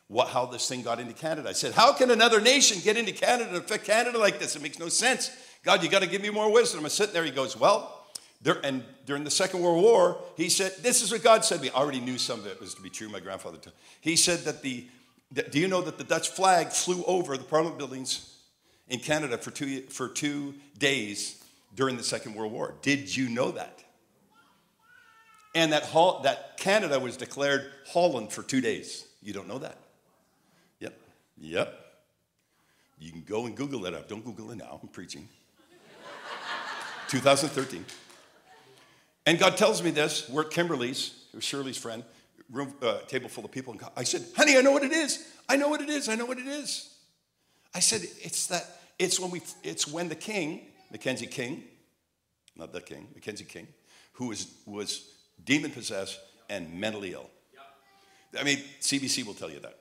[0.08, 1.50] what, how this thing got into Canada.
[1.50, 4.56] I said, How can another nation get into Canada and affect Canada like this?
[4.56, 5.32] It makes no sense.
[5.64, 6.86] God, you got to give me more wisdom.
[6.86, 7.26] I'm sitting there.
[7.26, 8.08] He goes, Well,
[8.42, 11.64] there, and during the Second World War, he said, This is what God said to
[11.64, 11.72] me.
[11.72, 13.10] I already knew some of it was to be true.
[13.10, 13.76] My grandfather told.
[14.00, 14.88] He said that the,
[15.34, 18.32] that, do you know that the Dutch flag flew over the Parliament buildings
[18.88, 21.44] in Canada for two, for two days
[21.76, 22.76] during the Second World War?
[22.82, 23.84] Did you know that?
[25.54, 25.90] And that,
[26.24, 29.06] that Canada was declared Holland for two days.
[29.24, 29.78] You don't know that?
[30.80, 30.94] Yep.
[31.40, 31.82] Yep.
[33.00, 34.10] You can go and Google it up.
[34.10, 34.80] Don't Google it now.
[34.82, 35.28] I'm preaching.
[37.08, 37.86] 2013.
[39.26, 40.30] And God tells me this.
[40.30, 42.04] We're at Kimberly's, Shirley's friend,
[42.52, 43.74] room, uh, table full of people.
[43.74, 45.26] And I said, honey, I know what it is.
[45.50, 46.10] I know what it is.
[46.10, 46.95] I know what it is.
[47.76, 48.66] I said, it's that,
[48.98, 50.62] it's when we, it's when the king,
[50.92, 51.66] Mackenzie King,
[52.56, 53.68] not the king, Mackenzie King,
[54.14, 55.10] who was, was
[55.44, 56.18] demon possessed
[56.50, 57.30] and mentally ill.
[58.40, 59.78] I mean, CBC will tell you that.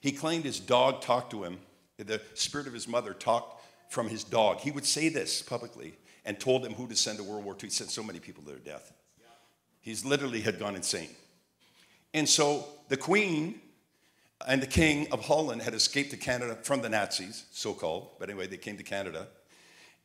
[0.00, 1.58] He claimed his dog talked to him,
[1.98, 4.60] the spirit of his mother talked from his dog.
[4.60, 7.60] He would say this publicly and told them who to send to World War II.
[7.68, 8.92] He sent so many people to their death.
[9.80, 11.10] He's literally had gone insane.
[12.14, 13.60] And so the Queen
[14.46, 18.30] and the King of Holland had escaped to Canada from the Nazis, so called, but
[18.30, 19.28] anyway, they came to Canada.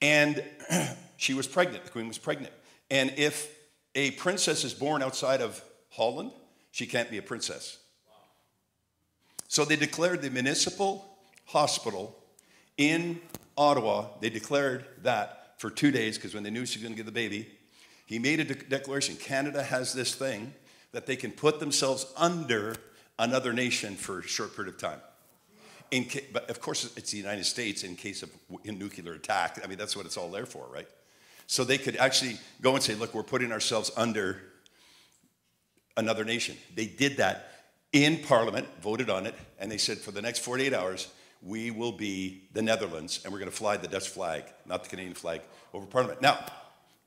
[0.01, 0.43] And
[1.17, 1.85] she was pregnant.
[1.85, 2.53] The queen was pregnant.
[2.89, 3.55] And if
[3.95, 6.31] a princess is born outside of Holland,
[6.71, 7.77] she can't be a princess.
[9.47, 12.17] So they declared the municipal hospital
[12.77, 13.21] in
[13.55, 16.97] Ottawa, they declared that for two days because when they knew she was going to
[16.97, 17.47] get the baby,
[18.07, 19.15] he made a de- declaration.
[19.15, 20.53] Canada has this thing
[20.91, 22.75] that they can put themselves under
[23.23, 24.99] another nation for a short period of time.
[25.91, 28.29] In ca- but of course, it's the United States in case of
[28.65, 29.59] a nuclear attack.
[29.63, 30.87] I mean, that's what it's all there for, right?
[31.47, 34.41] So they could actually go and say, look, we're putting ourselves under
[35.95, 36.57] another nation.
[36.75, 37.51] They did that
[37.91, 41.07] in Parliament, voted on it, and they said for the next 48 hours,
[41.43, 44.89] we will be the Netherlands and we're going to fly the Dutch flag, not the
[44.89, 45.41] Canadian flag,
[45.73, 46.21] over Parliament.
[46.21, 46.39] Now,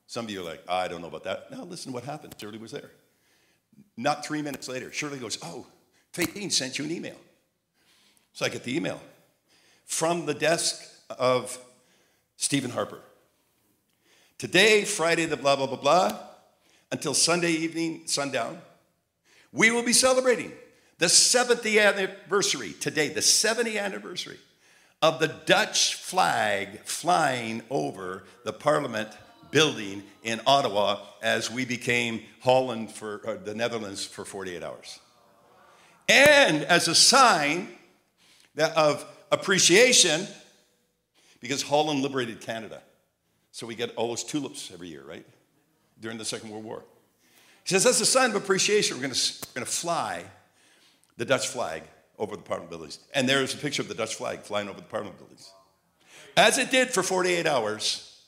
[0.06, 1.50] some of you are like, I don't know about that.
[1.50, 2.36] Now, listen to what happened.
[2.38, 2.90] Shirley was there.
[3.96, 5.66] Not three minutes later, Shirley goes, Oh,
[6.16, 7.16] Faith sent you an email.
[8.32, 8.98] So I get the email
[9.84, 11.58] from the desk of
[12.38, 13.00] Stephen Harper.
[14.38, 16.18] Today, Friday, the blah, blah, blah, blah,
[16.90, 18.62] until Sunday evening, sundown,
[19.52, 20.52] we will be celebrating
[20.96, 24.38] the 70th anniversary, today, the 70th anniversary
[25.02, 29.10] of the Dutch flag flying over the Parliament
[29.50, 34.98] building in Ottawa as we became Holland for uh, the Netherlands for 48 hours.
[36.08, 37.68] And as a sign
[38.58, 40.26] of appreciation,
[41.40, 42.82] because Holland liberated Canada.
[43.52, 45.26] So we get all those tulips every year, right?
[46.00, 46.84] During the Second World War.
[47.64, 50.24] He says, as a sign of appreciation, we're going to, fly
[51.16, 51.82] the Dutch flag
[52.18, 53.00] over the Parliament buildings.
[53.14, 55.50] And there's a picture of the Dutch flag flying over the Parliament buildings.
[56.36, 58.22] As it did for 48 hours,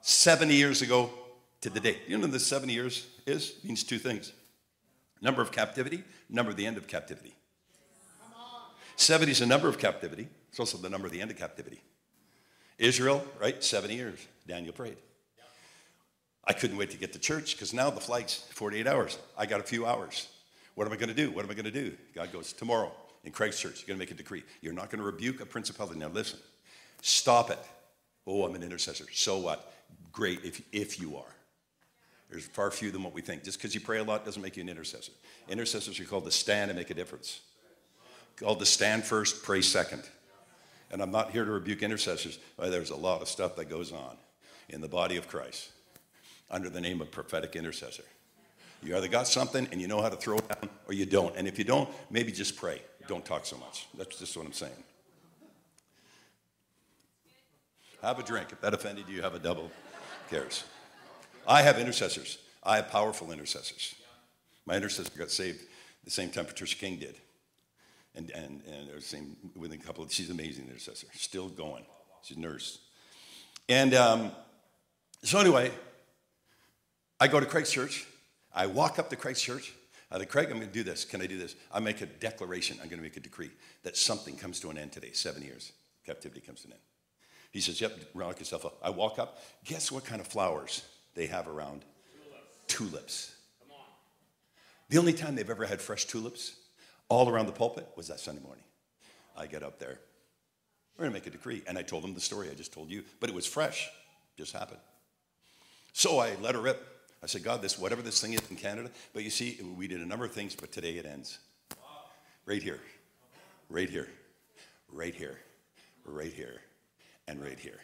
[0.00, 1.10] 70 years ago
[1.60, 1.98] to the day.
[2.08, 3.50] You know what the 70 years is?
[3.62, 4.32] It means two things
[5.20, 7.34] number of captivity, number of the end of captivity.
[8.96, 11.80] 70 is the number of captivity, it's also the number of the end of captivity.
[12.78, 13.62] Israel, right?
[13.62, 14.26] 70 years.
[14.46, 14.96] Daniel prayed.
[16.44, 19.18] I couldn't wait to get to church because now the flight's 48 hours.
[19.36, 20.28] I got a few hours.
[20.74, 21.30] What am I going to do?
[21.30, 21.94] What am I going to do?
[22.14, 22.92] God goes, Tomorrow
[23.24, 24.42] in Craig's Christchurch, you're going to make a decree.
[24.62, 25.98] You're not going to rebuke a principality.
[25.98, 26.38] Now listen,
[27.02, 27.58] stop it.
[28.26, 29.06] Oh, I'm an intercessor.
[29.12, 29.72] So what?
[30.12, 31.34] Great if, if you are.
[32.30, 33.42] There's far fewer than what we think.
[33.42, 35.12] Just because you pray a lot doesn't make you an intercessor.
[35.48, 37.40] Intercessors are called to stand and make a difference.
[38.36, 40.04] Called to stand first, pray second.
[40.92, 42.38] And I'm not here to rebuke intercessors.
[42.58, 44.16] There's a lot of stuff that goes on
[44.68, 45.70] in the body of Christ
[46.50, 48.04] under the name of prophetic intercessor.
[48.82, 51.36] You either got something and you know how to throw it down, or you don't.
[51.36, 52.80] And if you don't, maybe just pray.
[53.08, 53.88] Don't talk so much.
[53.98, 54.72] That's just what I'm saying.
[58.02, 58.48] Have a drink.
[58.52, 59.64] If that offended you, have a double.
[59.64, 60.64] Who cares?
[61.46, 62.38] I have intercessors.
[62.62, 63.94] I have powerful intercessors.
[64.66, 65.60] My intercessor got saved
[66.04, 67.16] the same time Patricia King did.
[68.14, 71.06] And, and, and same within a couple of, she's amazing intercessor.
[71.14, 71.84] Still going.
[72.22, 72.80] She's a nurse.
[73.68, 74.32] And um,
[75.22, 75.70] so anyway,
[77.20, 78.06] I go to Craig's church.
[78.52, 79.72] I walk up to Craig's church.
[80.10, 81.04] I said, Craig, I'm going to do this.
[81.04, 81.54] Can I do this?
[81.72, 82.78] I make a declaration.
[82.82, 83.50] I'm going to make a decree
[83.84, 85.12] that something comes to an end today.
[85.12, 85.72] Seven years
[86.04, 86.82] captivity comes to an end.
[87.52, 88.78] He says, Yep, rock yourself up.
[88.82, 89.38] I walk up.
[89.64, 90.82] Guess what kind of flowers
[91.14, 91.84] they have around?
[92.66, 93.34] Tulips.
[94.88, 96.54] The only time they've ever had fresh tulips
[97.08, 98.64] all around the pulpit was that Sunday morning.
[99.36, 99.98] I get up there.
[100.96, 101.62] We're going to make a decree.
[101.66, 103.88] And I told them the story I just told you, but it was fresh.
[104.36, 104.80] Just happened.
[105.92, 106.86] So I let her rip.
[107.22, 110.00] I said, God, this whatever this thing is in Canada, but you see, we did
[110.00, 111.38] a number of things, but today it ends.
[112.46, 112.80] Right here,
[113.68, 114.08] right here,
[114.90, 115.38] right here,
[116.04, 116.60] right here,
[117.28, 117.78] and right here,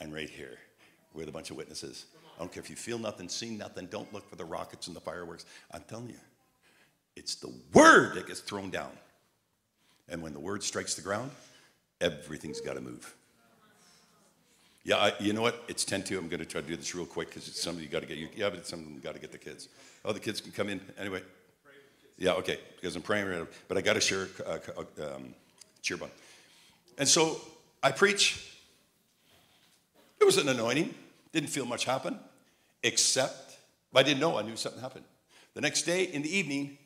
[0.00, 0.58] and right here,
[1.12, 2.06] with a bunch of witnesses.
[2.36, 4.96] I don't care if you feel nothing, see nothing, don't look for the rockets and
[4.96, 5.46] the fireworks.
[5.70, 6.20] I'm telling you,
[7.16, 8.90] it's the word that gets thrown down.
[10.08, 11.30] And when the word strikes the ground,
[12.00, 13.14] everything's got to move.
[14.82, 15.64] Yeah, I, you know what?
[15.66, 16.18] It's 10 2.
[16.18, 18.06] I'm going to try to do this real quick because it's somebody you got to
[18.06, 18.18] get.
[18.18, 19.68] You, yeah, but some of them got to get the kids.
[20.04, 21.22] Oh, the kids can come in anyway.
[22.18, 23.46] Yeah, okay, because I'm praying right now.
[23.66, 24.58] But I got to share uh
[25.02, 25.34] um,
[25.82, 26.10] Cirebon.
[26.98, 27.40] And so
[27.82, 28.58] I preach.
[30.20, 30.94] It was an anointing.
[31.34, 32.16] Didn't feel much happen,
[32.84, 33.56] except
[33.92, 34.38] I didn't know.
[34.38, 35.04] I knew something happened.
[35.54, 36.78] The next day in the evening,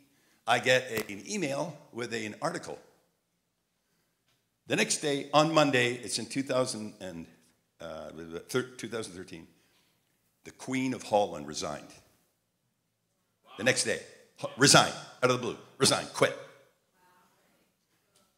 [0.46, 2.78] I get a, an email with a, an article.
[4.66, 7.26] The next day, on Monday, it's in 2000 and
[7.78, 8.08] uh,
[8.48, 9.46] 2013,
[10.44, 11.92] the Queen of Holland resigned.
[13.58, 14.00] The next day,
[14.56, 16.34] resigned out of the blue, resigned, quit.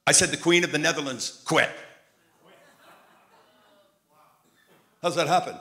[0.09, 1.71] I said the Queen of the Netherlands quit.
[5.03, 5.55] How's that happen?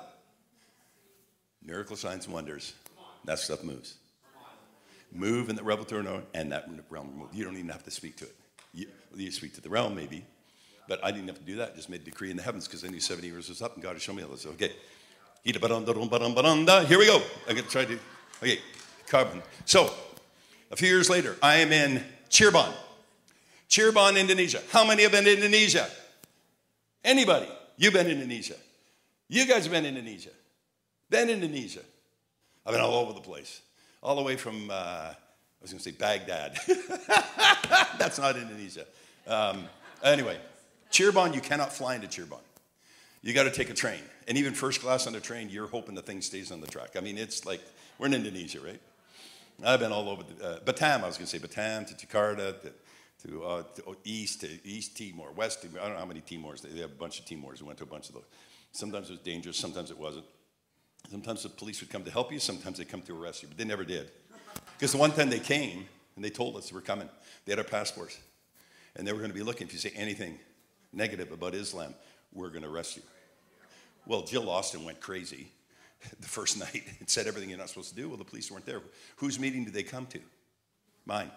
[1.70, 2.74] Miracle signs and wonders.
[3.26, 3.96] That stuff moves.
[5.12, 6.04] Move in the revelatory
[6.34, 7.30] and that realm move.
[7.32, 8.36] You don't even have to speak to it.
[8.74, 10.26] You, you speak to the realm, maybe,
[10.88, 11.74] But I didn't have to do that.
[11.74, 13.76] I just made a decree in the heavens because I knew 70 years was up
[13.76, 14.48] and God had shown me all this.
[14.48, 14.72] Okay.
[15.44, 17.22] Here we go.
[17.48, 18.00] I'm going to try to.
[18.42, 18.60] Okay.
[19.08, 19.44] Cirebon.
[19.66, 19.94] So,
[20.72, 22.74] a few years later, I am in Cirebon.
[23.70, 24.62] Cirebon, Indonesia.
[24.72, 25.88] How many have been to Indonesia?
[27.04, 27.48] Anybody?
[27.78, 28.56] You've been to Indonesia.
[29.28, 30.32] You guys have been to Indonesia.
[31.10, 31.82] Been Indonesia.
[32.66, 33.62] I've been all over the place.
[34.04, 35.16] All the way from, uh, I
[35.62, 36.58] was going to say Baghdad.
[37.98, 38.86] That's not Indonesia.
[39.28, 39.66] Um,
[40.04, 40.38] anyway,
[40.92, 42.40] Cirebon, you cannot fly into Cirebon.
[43.22, 44.02] You got to take a train.
[44.28, 46.96] And even first class on the train, you're hoping the thing stays on the track.
[46.96, 47.62] I mean, it's like,
[47.98, 48.80] we're in Indonesia, right?
[49.66, 52.62] I've been all over the, uh, Batam, I was going to say Batam to Jakarta
[52.62, 55.80] to, to, uh, to, east to East Timor, West Timor.
[55.80, 56.62] I don't know how many Timors.
[56.62, 57.62] They have a bunch of Timors.
[57.62, 58.24] We went to a bunch of those.
[58.72, 60.26] Sometimes it was dangerous, sometimes it wasn't.
[61.10, 63.58] Sometimes the police would come to help you, sometimes they come to arrest you, but
[63.58, 64.12] they never did.
[64.78, 65.86] Because the one time they came
[66.16, 67.10] and they told us they were coming,
[67.46, 68.20] they had our passports.
[68.96, 69.68] And they were going to be looking.
[69.68, 70.38] If you say anything
[70.92, 71.94] negative about Islam,
[72.34, 73.04] we're going to arrest you.
[74.06, 75.52] Well, Jill Austin went crazy
[76.20, 78.10] the first night and said everything you're not supposed to do.
[78.10, 78.82] Well, the police weren't there.
[79.18, 80.20] Whose meeting did they come to?
[81.06, 81.32] Mine.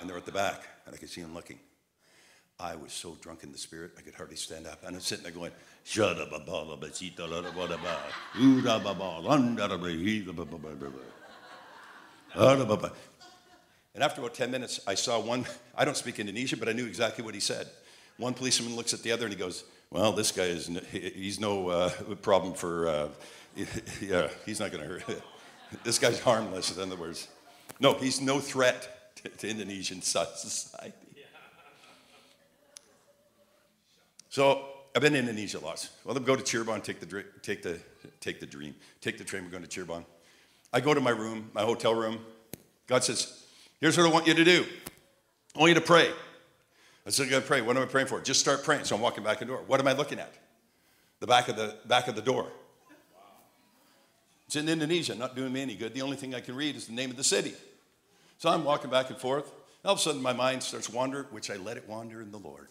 [0.00, 1.58] And they're at the back, and I could see them looking.
[2.60, 4.82] I was so drunk in the spirit, I could hardly stand up.
[4.84, 5.52] And I'm sitting there going,
[5.84, 6.32] Shut up,
[13.94, 15.44] and after about 10 minutes, I saw one,
[15.76, 17.68] I don't speak Indonesian, but I knew exactly what he said.
[18.16, 21.68] One policeman looks at the other and he goes, Well, this guy is, he's no
[21.68, 21.88] uh,
[22.22, 23.08] problem for, uh,
[24.00, 25.22] yeah, he's not going to hurt.
[25.84, 27.28] this guy's harmless, in other words.
[27.80, 30.92] No, he's no threat to, to Indonesian society.
[34.38, 35.90] So I've been in Indonesia lots.
[36.04, 37.80] Well, I go to Cirebon, take the, take, the,
[38.20, 40.04] take the dream, take the train, we're going to Cirebon.
[40.72, 42.20] I go to my room, my hotel room.
[42.86, 43.46] God says,
[43.80, 44.64] Here's what I want you to do
[45.56, 46.12] I want you to pray.
[47.04, 47.62] I said, I'm going to pray.
[47.62, 48.20] What am I praying for?
[48.20, 48.84] Just start praying.
[48.84, 49.64] So I'm walking back the door.
[49.66, 50.32] What am I looking at?
[51.18, 52.46] The back of the, back of the door.
[54.46, 55.94] It's in Indonesia, not doing me any good.
[55.94, 57.54] The only thing I can read is the name of the city.
[58.38, 59.50] So I'm walking back and forth.
[59.84, 62.38] All of a sudden, my mind starts wandering, which I let it wander in the
[62.38, 62.68] Lord.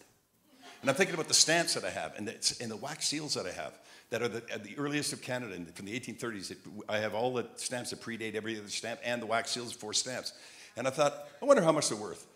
[0.80, 3.34] And I'm thinking about the stamps that I have and the, and the wax seals
[3.34, 3.78] that I have
[4.10, 6.56] that are the, the earliest of Canada from the 1830s.
[6.88, 9.92] I have all the stamps that predate every other stamp and the wax seals, four
[9.92, 10.32] stamps.
[10.76, 12.26] And I thought, I wonder how much they're worth.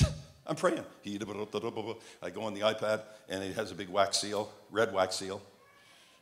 [0.46, 0.84] I'm praying.
[1.04, 5.42] I go on the iPad and it has a big wax seal, red wax seal.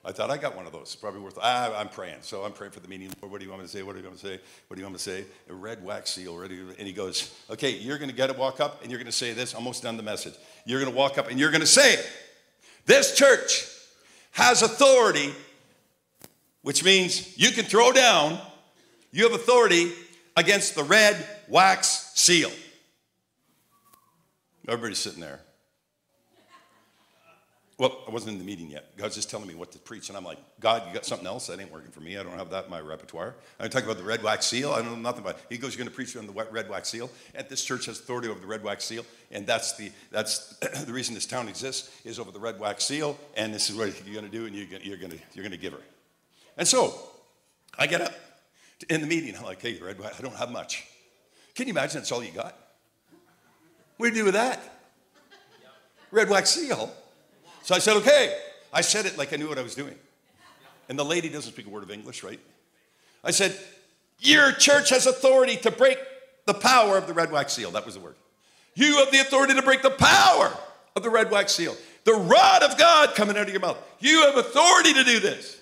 [0.05, 0.83] I thought I got one of those.
[0.83, 1.39] It's probably worth.
[1.41, 2.19] Ah, I'm praying.
[2.23, 3.09] So I'm praying for the meeting.
[3.21, 3.85] Lord, what do you want me to say?
[3.85, 4.43] What do you want me to say?
[4.67, 5.25] What do you want me to say?
[5.49, 6.59] A red wax seal, ready.
[6.59, 8.37] And he goes, "Okay, you're going to get it.
[8.37, 9.55] Walk up, and you're going to say this.
[9.55, 10.35] Almost done the message.
[10.65, 12.05] You're going to walk up, and you're going to say,
[12.85, 13.69] this church
[14.33, 15.33] has authority,
[16.63, 18.41] which means you can throw down.
[19.13, 19.93] You have authority
[20.37, 22.51] against the red wax seal."
[24.67, 25.41] Everybody's sitting there.
[27.83, 28.97] Well, I wasn't in the meeting yet.
[28.97, 30.09] God's just telling me what to preach.
[30.09, 31.49] And I'm like, God, you got something else?
[31.49, 32.17] That ain't working for me.
[32.17, 33.35] I don't have that in my repertoire.
[33.59, 34.71] I'm talking about the red wax seal.
[34.71, 35.47] I don't know nothing about it.
[35.49, 37.11] He goes, You're going to preach on the red wax seal.
[37.35, 39.05] And this church has authority over the red wax seal.
[39.33, 40.55] And that's the, that's
[40.85, 43.19] the reason this town exists is over the red wax seal.
[43.37, 44.47] And this is what you're going to do.
[44.47, 45.83] And you're, you're going to, you're going to give her.
[46.57, 46.95] And so
[47.77, 48.15] I get up
[48.91, 49.35] in the meeting.
[49.37, 50.87] I'm like, Hey, red wax, I don't have much.
[51.57, 52.57] Can you imagine that's all you got?
[53.97, 54.61] What do you do with that?
[56.13, 56.95] Red wax seal.
[57.63, 58.37] So I said, okay.
[58.73, 59.95] I said it like I knew what I was doing.
[60.89, 62.41] And the lady doesn't speak a word of English, right?
[63.23, 63.57] I said,
[64.19, 65.99] Your church has authority to break
[66.47, 67.71] the power of the red wax seal.
[67.71, 68.17] That was the word.
[68.75, 70.53] You have the authority to break the power
[70.97, 71.77] of the red wax seal.
[72.05, 73.79] The rod of God coming out of your mouth.
[74.01, 75.61] You have authority to do this.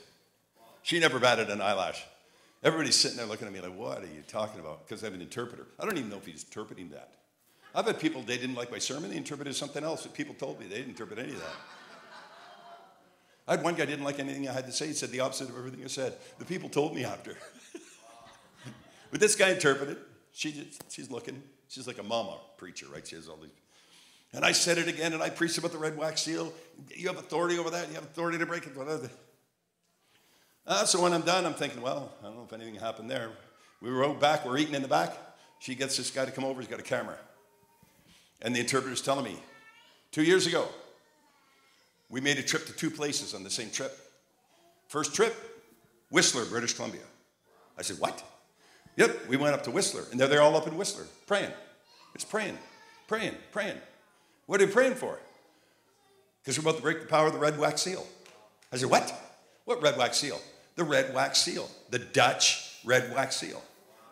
[0.83, 2.03] She never batted an eyelash.
[2.63, 4.87] Everybody's sitting there looking at me like, What are you talking about?
[4.87, 5.67] Because I have an interpreter.
[5.79, 7.13] I don't even know if he's interpreting that.
[7.75, 10.03] I've had people, they didn't like my sermon, they interpreted something else.
[10.03, 11.55] But People told me they didn't interpret any of that.
[13.51, 14.87] I had one guy didn't like anything I had to say.
[14.87, 16.15] He said the opposite of everything I said.
[16.39, 17.37] The people told me after.
[19.11, 19.97] but this guy interpreted.
[20.31, 21.43] She just, she's looking.
[21.67, 23.05] She's like a mama preacher, right?
[23.05, 23.51] She has all these.
[24.33, 26.53] And I said it again, and I preached about the red wax seal.
[26.95, 27.89] You have authority over that.
[27.89, 28.73] You have authority to break it.
[30.65, 33.31] Uh, so when I'm done, I'm thinking, well, I don't know if anything happened there.
[33.83, 34.47] We rode back.
[34.47, 35.17] We're eating in the back.
[35.59, 36.61] She gets this guy to come over.
[36.61, 37.19] He's got a camera.
[38.43, 39.43] And the interpreter's telling me,
[40.13, 40.69] two years ago,
[42.11, 43.97] we made a trip to two places on the same trip.
[44.89, 45.35] First trip,
[46.11, 47.03] Whistler, British Columbia.
[47.79, 48.23] I said, What?
[48.97, 51.53] Yep, we went up to Whistler, and they're, all up in Whistler praying.
[52.15, 52.59] It's praying,
[53.07, 53.79] praying, praying.
[54.47, 55.19] What are you praying for?
[56.43, 58.05] Because we're about to break the power of the red wax seal.
[58.73, 59.15] I said, What?
[59.65, 60.41] What red wax seal?
[60.77, 63.63] The red wax seal, the Dutch red wax seal.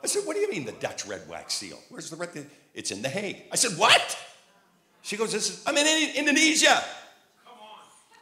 [0.02, 1.78] I said, What do you mean the Dutch red wax seal?
[1.88, 2.46] Where's the red?
[2.74, 3.42] It's in The Hague.
[3.50, 4.16] I said, What?
[5.02, 6.82] She goes, this is, I'm in Indonesia.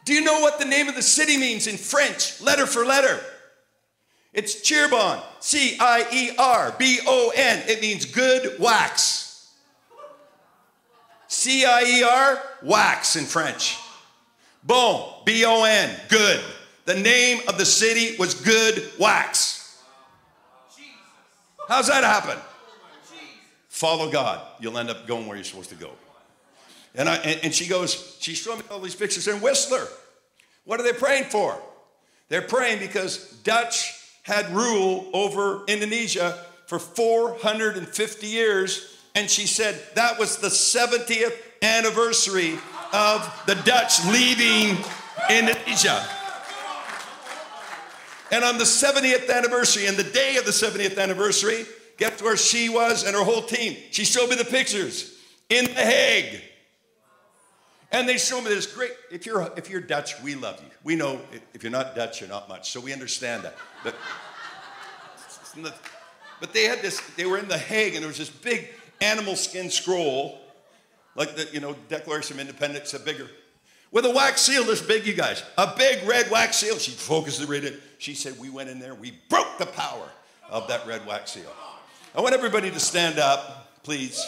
[0.07, 3.19] Do you know what the name of the city means in French, letter for letter?
[4.31, 7.61] It's Cirebon, C I E R B O N.
[7.67, 9.51] It means good wax.
[11.27, 13.77] C I E R, wax in French.
[14.63, 16.39] Bon, B O N, good.
[16.85, 19.83] The name of the city was Good Wax.
[21.67, 22.37] How's that happen?
[23.67, 24.39] Follow God.
[24.61, 25.91] You'll end up going where you're supposed to go.
[26.97, 29.87] And, I, and, and she goes, she's showing me all these pictures in Whistler.
[30.65, 31.57] What are they praying for?
[32.27, 33.93] They're praying because Dutch
[34.23, 38.97] had rule over Indonesia for 450 years.
[39.15, 42.57] And she said that was the 70th anniversary
[42.91, 44.83] of the Dutch leaving
[45.29, 46.05] Indonesia.
[48.31, 51.65] And on the 70th anniversary, and the day of the 70th anniversary,
[51.97, 53.77] guess where she was and her whole team?
[53.91, 55.17] She showed me the pictures
[55.49, 56.41] in The Hague.
[57.91, 58.91] And they show me this great.
[59.11, 60.69] If you're if you're Dutch, we love you.
[60.83, 61.21] We know
[61.53, 62.71] if you're not Dutch, you're not much.
[62.71, 63.55] So we understand that.
[63.83, 63.95] But
[66.39, 66.99] but they had this.
[67.15, 68.67] They were in the Hague, and there was this big
[69.01, 70.39] animal skin scroll,
[71.15, 73.27] like the you know Declaration of Independence, a bigger,
[73.91, 75.05] with a wax seal this big.
[75.07, 76.77] You guys, a big red wax seal.
[76.77, 77.77] She focused right in.
[77.99, 78.95] She said, "We went in there.
[78.95, 80.09] We broke the power
[80.49, 81.53] of that red wax seal."
[82.13, 84.25] I want everybody to stand up, please.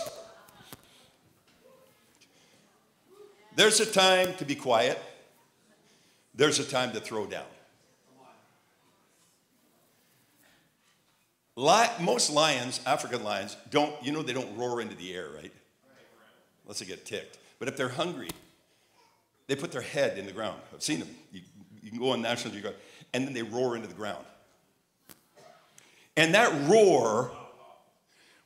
[3.59, 4.97] There's a time to be quiet,
[6.33, 7.43] there's a time to throw down.
[11.99, 15.51] most lions, African lions, don't, you know, they don't roar into the air, right?
[16.63, 17.37] Unless they get ticked.
[17.59, 18.29] But if they're hungry,
[19.47, 20.61] they put their head in the ground.
[20.73, 21.09] I've seen them.
[21.33, 21.41] You,
[21.83, 22.79] you can go on National Geographic,
[23.13, 24.23] and then they roar into the ground.
[26.15, 27.29] And that roar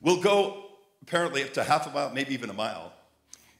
[0.01, 0.71] will go
[1.03, 2.92] apparently up to half a mile, maybe even a mile.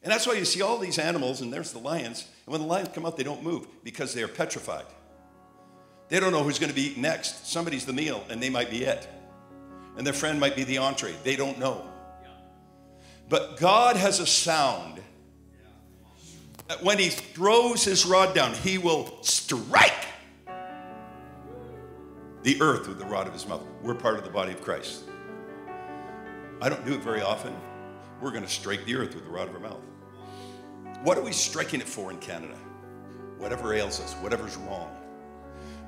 [0.03, 2.27] And that's why you see all these animals, and there's the lions.
[2.45, 4.85] And when the lions come out, they don't move because they are petrified.
[6.09, 7.47] They don't know who's going to be eaten next.
[7.47, 9.07] Somebody's the meal, and they might be it.
[9.95, 11.15] And their friend might be the entree.
[11.23, 11.87] They don't know.
[13.29, 15.01] But God has a sound
[16.67, 20.05] that when He throws His rod down, He will strike
[22.43, 23.63] the earth with the rod of His mouth.
[23.81, 25.05] We're part of the body of Christ.
[26.61, 27.55] I don't do it very often.
[28.21, 29.81] We're going to strike the earth with the rod of our mouth.
[31.03, 32.55] What are we striking it for in Canada?
[33.37, 34.89] Whatever ails us, whatever's wrong.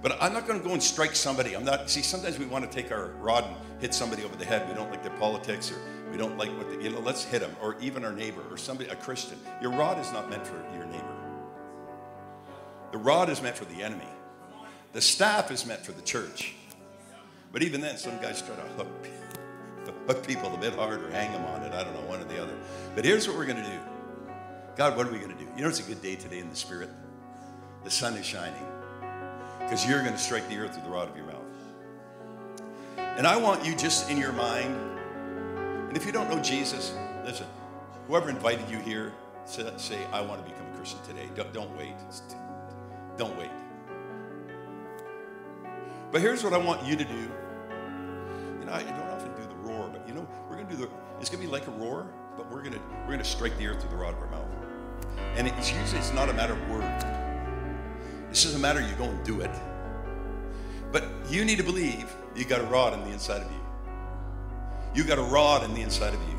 [0.01, 1.55] But I'm not going to go and strike somebody.
[1.55, 4.43] I'm not, see, sometimes we want to take our rod and hit somebody over the
[4.43, 4.68] head.
[4.68, 5.78] We don't like their politics or
[6.11, 7.55] we don't like what, they, you know, let's hit them.
[7.61, 9.39] Or even our neighbor or somebody, a Christian.
[9.61, 11.16] Your rod is not meant for your neighbor.
[12.91, 14.07] The rod is meant for the enemy.
[14.91, 16.55] The staff is meant for the church.
[17.53, 19.07] But even then, some guys try to hook,
[20.07, 21.72] hook people a bit harder, hang them on it.
[21.74, 22.53] I don't know, one or the other.
[22.95, 23.80] But here's what we're going to do.
[24.76, 25.49] God, what are we going to do?
[25.55, 26.89] You know, it's a good day today in the Spirit.
[27.86, 28.65] The sun is shining
[29.59, 31.41] because you're going to strike the earth with the rod of your mouth.
[32.97, 34.76] And I want you just in your mind,
[35.88, 37.47] and if you don't know Jesus, listen,
[38.07, 39.13] whoever invited you here,
[39.45, 41.30] say, I want to become a Christian today.
[41.36, 41.93] Don't, don't wait.
[43.17, 43.51] Don't wait.
[46.11, 47.30] But here's what I want you to do.
[48.59, 50.82] You know, I don't often do the roar, but you know, we're going to do
[50.82, 50.89] the,
[51.21, 53.57] it's going to be like a roar, but we're going to, we're going to strike
[53.57, 54.55] the earth with the rod of our mouth.
[55.36, 56.84] And it's usually it's not a matter of word.
[58.30, 59.52] This is a matter you go and do it.
[60.91, 63.60] But you need to believe you got a rod in the inside of you.
[64.93, 66.38] You got a rod in the inside of you.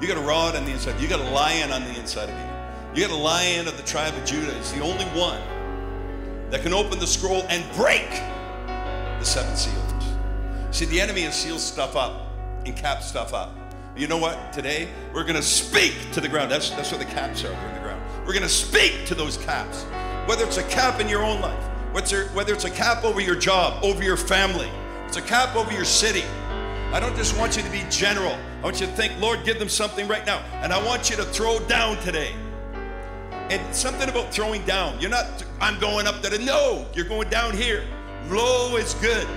[0.00, 1.00] You got a rod on the inside.
[1.00, 3.00] You got a lion on the inside of you.
[3.00, 4.56] You got a lion of the tribe of Judah.
[4.58, 5.40] It's the only one
[6.50, 9.76] that can open the scroll and break the seven seals.
[10.72, 12.32] See, the enemy has sealed stuff up
[12.66, 13.56] and capped stuff up.
[13.94, 14.54] You know what?
[14.54, 16.50] Today, we're going to speak to the ground.
[16.50, 17.48] That's, that's what the caps are.
[17.48, 18.02] They're in the ground.
[18.26, 19.82] We're going to speak to those caps.
[20.26, 21.62] Whether it's a cap in your own life,
[21.92, 24.70] whether it's a cap over your job, over your family,
[25.06, 26.24] it's a cap over your city.
[26.90, 28.32] I don't just want you to be general.
[28.32, 30.42] I want you to think, Lord, give them something right now.
[30.62, 32.34] And I want you to throw down today.
[33.50, 34.98] And something about throwing down.
[35.00, 36.38] You're not, I'm going up there.
[36.38, 37.84] No, you're going down here.
[38.30, 39.28] Low is good.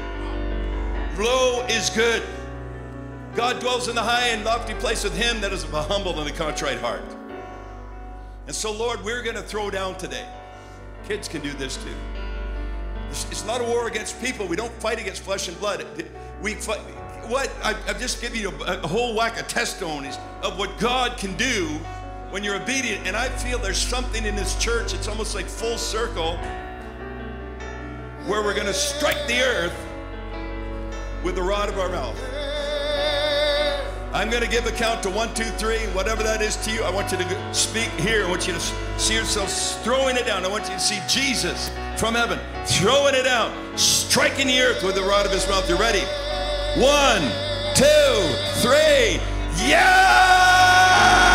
[1.18, 2.24] Low is good.
[3.36, 6.18] God dwells in the high and lofty place with him that is of a humble
[6.22, 7.04] and a contrite heart.
[8.48, 10.26] And so, Lord, we're going to throw down today.
[11.06, 11.94] Kids can do this too.
[13.10, 14.48] It's not a war against people.
[14.48, 15.86] We don't fight against flesh and blood.
[16.42, 16.80] We fight.
[17.28, 21.66] What I've just given you a, whole whack of testimonies of what God can do
[22.30, 23.06] when you're obedient.
[23.06, 24.94] And I feel there's something in this church.
[24.94, 26.38] It's almost like full circle
[28.28, 29.86] where we're going to strike the earth
[31.24, 32.45] with the rod of our mouth.
[34.16, 36.84] I'm going to give a count to one, two, three, whatever that is to you.
[36.84, 38.26] I want you to speak here.
[38.26, 38.59] I want you to
[38.97, 39.51] see yourself
[39.84, 40.45] throwing it down.
[40.45, 44.95] I want you to see Jesus from heaven throwing it down, striking the earth with
[44.95, 45.70] the rod of his mouth.
[45.70, 45.99] You ready?
[46.80, 47.24] One,
[47.76, 48.16] two,
[48.61, 49.20] three.
[49.68, 51.35] Yeah!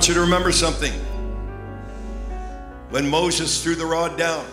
[0.00, 0.94] Want you to remember something.
[2.88, 4.46] When Moses threw the rod down,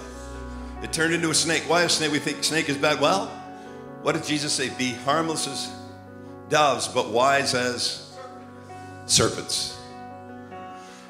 [0.84, 1.64] it turned into a snake.
[1.68, 2.12] Why a snake?
[2.12, 3.00] We think snake is bad.
[3.00, 3.28] Well,
[4.02, 4.68] what did Jesus say?
[4.78, 5.72] Be harmless as
[6.50, 8.14] doves, but wise as
[9.06, 9.80] serpents.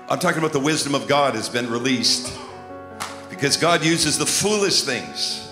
[0.08, 2.32] I'm talking about the wisdom of God has been released
[3.32, 5.52] because God uses the foolish things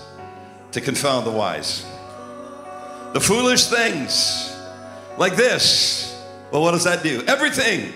[0.70, 1.84] to confound the wise.
[3.14, 4.56] The foolish things,
[5.18, 6.16] like this.
[6.52, 7.24] Well, what does that do?
[7.26, 7.92] Everything.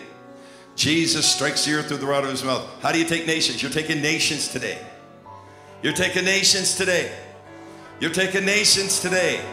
[0.76, 2.66] Jesus strikes the earth through the rod of his mouth.
[2.80, 3.62] How do you take nations?
[3.62, 4.78] You're taking nations today.
[5.82, 7.12] You're taking nations today.
[8.00, 9.44] You're taking nations today.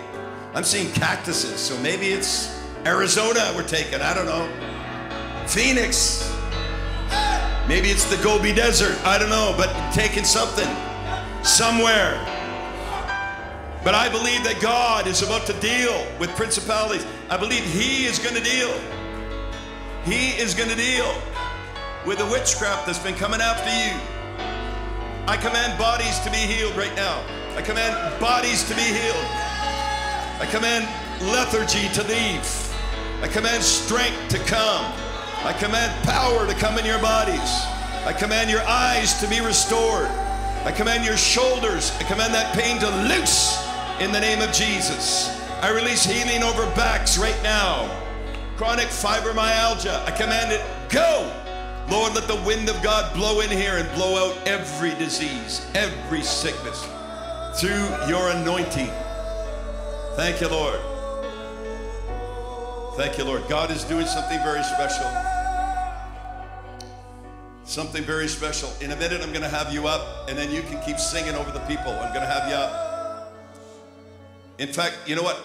[0.53, 4.01] I'm seeing cactuses, so maybe it's Arizona we're taking.
[4.01, 4.47] I don't know.
[5.47, 6.33] Phoenix.
[7.67, 8.97] Maybe it's the Gobi Desert.
[9.05, 10.67] I don't know, but taking something
[11.43, 12.15] somewhere.
[13.83, 17.05] But I believe that God is about to deal with principalities.
[17.29, 18.73] I believe He is going to deal.
[20.07, 21.13] He is going to deal
[22.05, 23.91] with the witchcraft that's been coming after you.
[25.27, 27.21] I command bodies to be healed right now.
[27.57, 29.27] I command bodies to be healed.
[30.39, 30.87] I command
[31.27, 32.47] lethargy to leave.
[33.21, 34.85] I command strength to come.
[35.43, 37.65] I command power to come in your bodies.
[38.05, 40.07] I command your eyes to be restored.
[40.63, 43.61] I command your shoulders, I command that pain to loose
[43.99, 45.37] in the name of Jesus.
[45.61, 48.06] I release healing over backs right now
[48.57, 50.03] chronic fibromyalgia.
[50.05, 51.31] I command it, go.
[51.89, 56.21] Lord, let the wind of God blow in here and blow out every disease, every
[56.23, 56.85] sickness
[57.55, 58.91] through your anointing.
[60.15, 60.79] Thank you, Lord.
[62.97, 63.47] Thank you, Lord.
[63.47, 65.05] God is doing something very special.
[67.63, 68.71] Something very special.
[68.81, 71.35] In a minute, I'm going to have you up, and then you can keep singing
[71.35, 71.91] over the people.
[71.91, 73.33] I'm going to have you up.
[74.57, 75.39] In fact, you know what?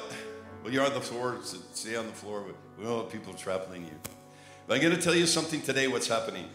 [0.62, 1.38] Well, you're on the floor,
[1.74, 2.44] stay on the floor.
[2.82, 3.92] We don't people trampling you.
[4.66, 6.48] But I'm going to tell you something today what's happening.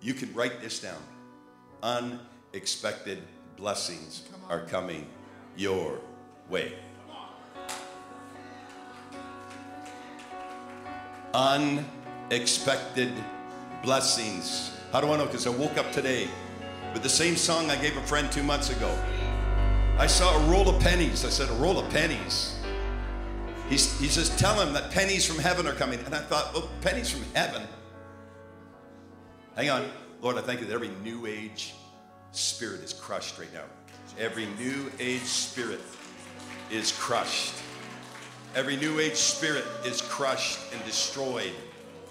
[0.00, 0.98] You can write this down.
[1.84, 3.22] Unexpected
[3.56, 5.06] blessings are coming
[5.56, 6.00] your
[6.50, 6.72] way.
[11.32, 13.12] Unexpected
[13.84, 14.72] blessings.
[14.90, 15.26] How do I know?
[15.26, 16.26] Because I woke up today
[16.92, 18.98] with the same song I gave a friend two months ago.
[19.96, 21.24] I saw a roll of pennies.
[21.24, 22.53] I said, A roll of pennies.
[23.68, 25.98] He's, he says, Tell him that pennies from heaven are coming.
[26.04, 27.62] And I thought, Oh, pennies from heaven?
[29.56, 29.88] Hang on.
[30.20, 31.74] Lord, I thank you that every new age
[32.32, 33.64] spirit is crushed right now.
[34.18, 35.80] Every new age spirit
[36.70, 37.54] is crushed.
[38.54, 41.52] Every new age spirit is crushed and destroyed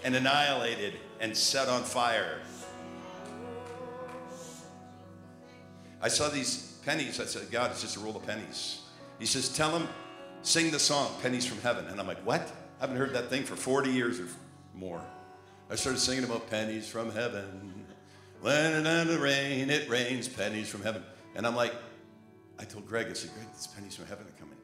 [0.04, 2.40] and annihilated and set on fire.
[6.02, 7.20] I saw these pennies.
[7.20, 8.82] I said, God, it's just a roll of pennies.
[9.20, 9.88] He says, Tell him,
[10.44, 11.88] sing the song, Pennies from Heaven.
[11.88, 12.52] And I'm like, What?
[12.80, 14.28] I haven't heard that thing for 40 years or
[14.76, 15.02] more.
[15.70, 17.86] I started singing about pennies from heaven.
[18.42, 21.02] When it in rain, it rains pennies from heaven.
[21.36, 21.74] And I'm like,
[22.60, 24.58] I told Greg, I said, Greg, these pennies from heaven are coming.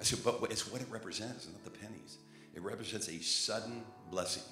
[0.00, 2.18] I said, but it's what it represents, not the pennies.
[2.54, 4.42] It represents a sudden blessing,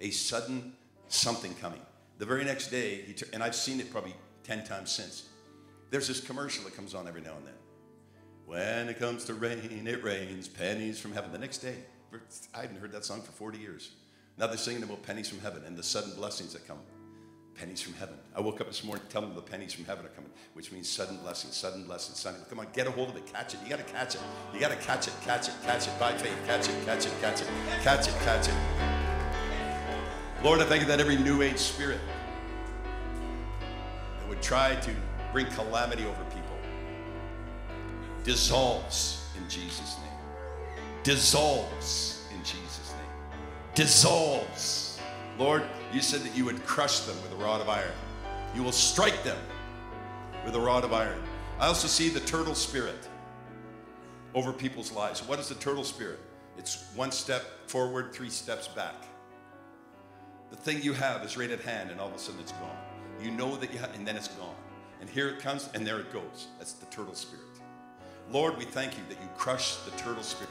[0.00, 0.72] a sudden
[1.08, 1.80] something coming.
[2.18, 4.14] The very next day, and I've seen it probably
[4.44, 5.28] 10 times since.
[5.90, 7.54] There's this commercial that comes on every now and then.
[8.46, 11.32] When it comes to rain, it rains pennies from heaven.
[11.32, 11.76] The next day,
[12.54, 13.92] I hadn't heard that song for 40 years.
[14.38, 16.78] Now they're singing about oh, pennies from heaven and the sudden blessings that come.
[17.54, 18.14] Pennies from heaven.
[18.34, 20.88] I woke up this morning telling them the pennies from heaven are coming, which means
[20.88, 22.40] sudden blessings, sudden blessings, sudden.
[22.48, 23.60] Come on, get a hold of it, catch it.
[23.62, 24.20] You got to catch it.
[24.54, 26.36] You got to catch it, catch it, catch it by faith.
[26.46, 27.48] Catch it, catch it, catch it,
[27.82, 28.54] catch it, catch it.
[30.42, 32.00] Lord, I thank you that every new age spirit
[34.18, 34.90] that would try to
[35.32, 36.31] bring calamity over.
[38.24, 40.76] Dissolves in Jesus' name.
[41.02, 43.40] Dissolves in Jesus' name.
[43.74, 45.00] Dissolves.
[45.38, 47.92] Lord, you said that you would crush them with a rod of iron.
[48.54, 49.38] You will strike them
[50.44, 51.22] with a rod of iron.
[51.58, 53.08] I also see the turtle spirit
[54.34, 55.26] over people's lives.
[55.26, 56.18] What is the turtle spirit?
[56.58, 58.94] It's one step forward, three steps back.
[60.50, 62.76] The thing you have is right at hand, and all of a sudden it's gone.
[63.22, 64.54] You know that you have, and then it's gone.
[65.00, 66.48] And here it comes, and there it goes.
[66.58, 67.41] That's the turtle spirit.
[68.32, 70.50] Lord, we thank you that you crush the turtle spirit.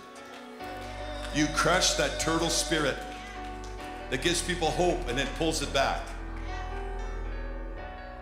[1.34, 2.95] You crush that turtle spirit
[4.12, 6.02] that gives people hope and then pulls it back.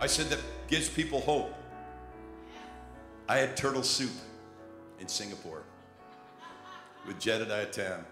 [0.00, 1.52] I said that gives people hope.
[3.28, 4.12] I had turtle soup
[4.98, 5.62] in Singapore
[7.06, 8.06] with Jedediah Tam.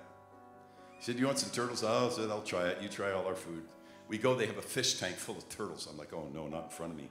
[0.98, 1.82] He said, You want some turtles?
[1.82, 2.82] I said, I'll try it.
[2.82, 3.62] You try all our food.
[4.06, 5.88] We go, they have a fish tank full of turtles.
[5.90, 7.08] I'm like, Oh, no, not in front of me.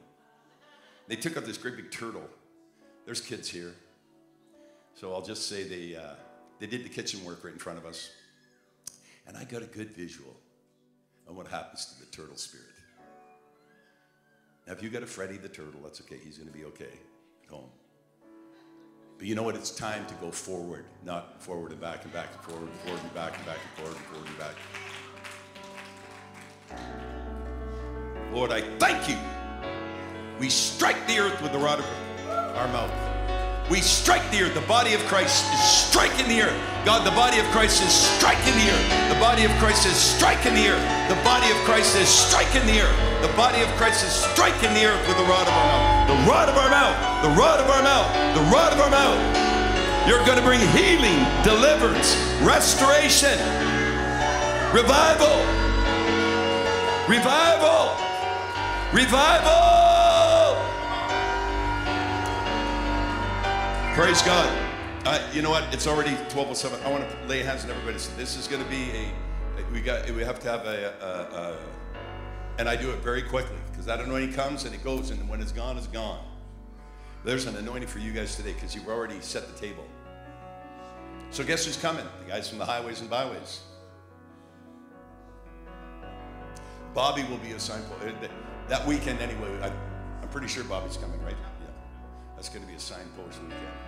[1.07, 2.29] They took out this great big turtle.
[3.05, 3.73] There's kids here.
[4.99, 6.15] So I'll just say they, uh,
[6.57, 8.09] they did the kitchen work right in front of us.
[9.27, 10.35] And I got a good visual
[11.29, 12.65] on what happens to the turtle spirit.
[14.65, 16.17] Now, if you got a Freddy the turtle, that's okay.
[16.23, 16.89] He's going to be okay
[17.43, 17.69] at home.
[19.19, 19.55] But you know what?
[19.55, 23.01] It's time to go forward, not forward and back and back and forward and forward
[23.03, 24.55] and back and back and forward and forward and back.
[28.33, 29.17] Lord, I thank you.
[30.39, 31.85] We strike the earth with the rod of
[32.57, 33.16] our mouth.
[33.69, 34.55] We strike the earth.
[34.55, 36.55] The body of Christ is striking the earth.
[36.85, 39.11] God, the body of Christ is striking the earth.
[39.11, 40.87] The body of Christ is striking the earth.
[41.11, 42.95] The body of Christ is striking the earth.
[43.19, 46.07] The body of Christ is striking the earth with the rod of our mouth.
[46.07, 46.95] The rod of our mouth.
[47.27, 48.07] The rod of our mouth.
[48.39, 49.19] The rod of our mouth.
[50.07, 53.35] You're going to bring healing, deliverance, restoration,
[54.71, 55.43] revival,
[57.11, 57.99] revival,
[58.93, 59.86] revival.
[63.97, 64.47] Praise God.
[65.07, 65.73] Uh, you know what?
[65.73, 66.85] It's already 12:07.
[66.85, 67.97] I want to lay hands on everybody.
[67.97, 69.11] So this is going to be a.
[69.73, 70.07] We got.
[70.11, 70.93] We have to have a.
[71.01, 71.57] a, a
[72.59, 75.41] and I do it very quickly because that anointing comes and it goes, and when
[75.41, 76.23] it's gone, it's gone.
[77.25, 79.83] There's an anointing for you guys today because you've already set the table.
[81.31, 82.05] So guess who's coming?
[82.23, 83.61] The guys from the highways and byways.
[86.93, 88.15] Bobby will be a signpost
[88.67, 89.49] that weekend anyway.
[89.63, 89.71] I,
[90.21, 91.35] I'm pretty sure Bobby's coming, right?
[91.61, 91.71] Yeah,
[92.35, 93.86] that's going to be a signpost weekend.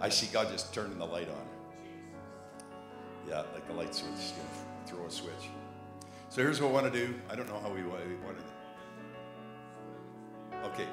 [0.00, 1.46] I see God just turning the light on.
[3.28, 4.12] Yeah, like the light switch.
[4.16, 4.34] Just
[4.86, 5.50] throw a switch.
[6.28, 7.14] So here's what I want to do.
[7.30, 8.02] I don't know how we want
[8.38, 8.44] to.
[10.68, 10.86] Okay,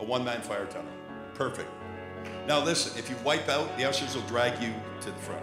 [0.00, 0.92] a one-man fire tunnel.
[1.34, 1.70] Perfect.
[2.46, 5.42] Now listen, if you wipe out, the ushers will drag you to the front.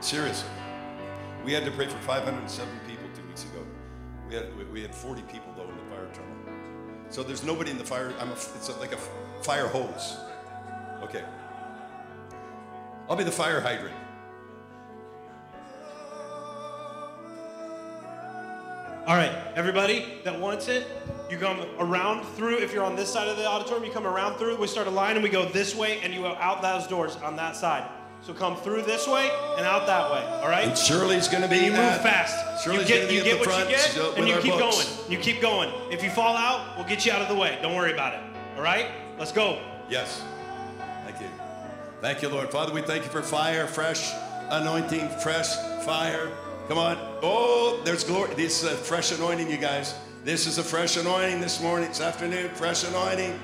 [0.00, 0.48] Seriously.
[1.44, 3.64] We had to pray for 507 people two weeks ago.
[4.28, 6.34] We had, we had 40 people though in the fire tunnel.
[7.10, 8.12] So there's nobody in the fire.
[8.18, 8.98] I'm a, it's a, like a
[9.42, 10.16] fire hose.
[11.02, 11.22] Okay.
[13.08, 13.94] I'll be the fire hydrant.
[19.06, 20.86] All right, everybody that wants it,
[21.30, 22.56] you come around through.
[22.56, 24.56] If you're on this side of the auditorium, you come around through.
[24.56, 27.16] We start a line and we go this way, and you go out those doors
[27.16, 27.86] on that side.
[28.22, 30.24] So come through this way and out that way.
[30.42, 30.68] All right.
[30.68, 31.58] And Shirley's going to be.
[31.58, 32.64] You move fast.
[32.64, 34.96] Shirley's you get, you get what front, you get, and you keep books.
[34.96, 35.12] going.
[35.12, 35.70] You keep going.
[35.92, 37.58] If you fall out, we'll get you out of the way.
[37.60, 38.20] Don't worry about it.
[38.56, 38.86] All right.
[39.18, 39.60] Let's go.
[39.90, 40.24] Yes.
[42.04, 42.28] Thank you.
[42.28, 42.50] Lord.
[42.50, 44.12] Father, we thank you for fire, fresh
[44.50, 45.56] anointing, fresh
[45.86, 46.30] fire.
[46.68, 46.98] Come on.
[47.22, 48.34] Oh, there's glory.
[48.34, 49.94] This is a fresh anointing, you guys.
[50.22, 52.50] This is a fresh anointing this morning, this afternoon.
[52.56, 53.40] Fresh anointing,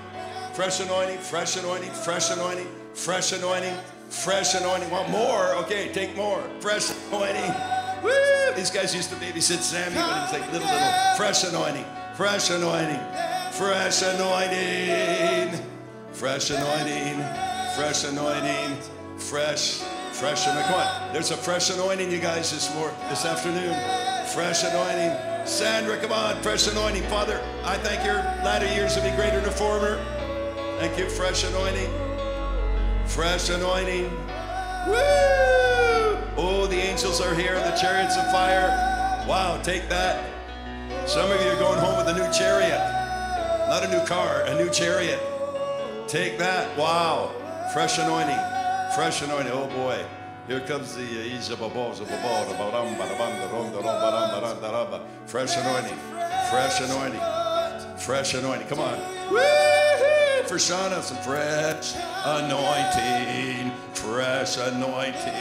[0.52, 3.74] fresh anointing, fresh anointing, fresh anointing, fresh anointing,
[4.10, 4.90] fresh anointing.
[4.90, 5.54] Want more?
[5.64, 6.42] Okay, take more.
[6.60, 7.54] Fresh anointing.
[8.02, 8.12] Woo!
[8.54, 11.16] These guys used to babysit Sammy when he was like little, little.
[11.16, 13.00] Fresh anointing, fresh anointing,
[13.54, 15.50] fresh anointing,
[16.12, 18.76] fresh anointing, fresh anointing, fresh, anointing,
[19.16, 19.82] fresh
[20.20, 20.70] fresh anointing.
[20.70, 23.74] Come on, there's a fresh anointing, you guys, this morning, this afternoon.
[24.34, 25.16] Fresh anointing.
[25.46, 27.04] Sandra, come on, fresh anointing.
[27.04, 29.96] Father, I thank your latter years will be greater than former.
[30.78, 31.90] Thank you, fresh anointing.
[33.06, 34.10] Fresh anointing.
[34.86, 36.18] Woo!
[36.36, 38.68] Oh, the angels are here, the chariots of fire.
[39.26, 40.22] Wow, take that.
[41.06, 42.78] Some of you are going home with a new chariot.
[43.68, 45.20] Not a new car, a new chariot.
[46.08, 46.76] Take that.
[46.76, 47.32] Wow.
[47.72, 48.38] Fresh anointing.
[48.94, 49.52] Fresh anointing.
[49.52, 50.04] Oh boy.
[50.48, 51.40] Here comes the uh,
[55.26, 55.98] fresh anointing.
[56.50, 57.20] Fresh anointing.
[57.98, 58.66] Fresh anointing.
[58.66, 58.98] Come on.
[59.30, 59.38] Woo!
[60.46, 61.94] For Shauna, some fresh
[62.24, 63.72] anointing.
[63.94, 65.34] Fresh anointing.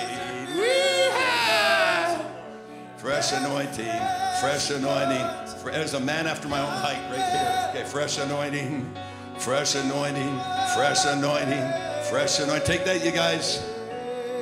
[2.97, 4.01] Fresh anointing.
[4.39, 5.25] Fresh anointing.
[5.65, 7.81] There's a man after my own height right here.
[7.81, 8.93] Okay, fresh anointing.
[9.39, 10.37] fresh anointing,
[10.75, 11.63] fresh anointing,
[12.09, 12.65] fresh anointing.
[12.65, 13.63] Take that, you guys.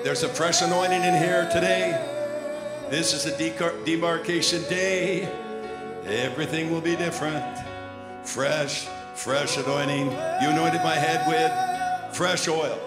[0.04, 2.02] There's a fresh anointing in here today.
[2.90, 5.24] This is a demarcation day.
[6.06, 7.44] Everything will be different.
[8.24, 10.06] Fresh, fresh anointing.
[10.42, 12.80] You anointed my head with fresh oil.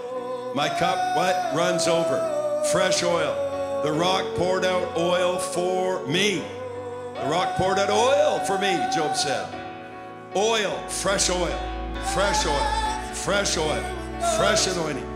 [0.55, 1.55] My cup, what?
[1.55, 2.63] Runs over.
[2.73, 3.83] Fresh oil.
[3.85, 6.43] The rock poured out oil for me.
[7.17, 9.47] The rock poured out oil for me, Job said.
[10.35, 11.55] Oil, fresh oil,
[12.15, 14.00] fresh oil, fresh oil,
[14.37, 15.07] fresh anointing,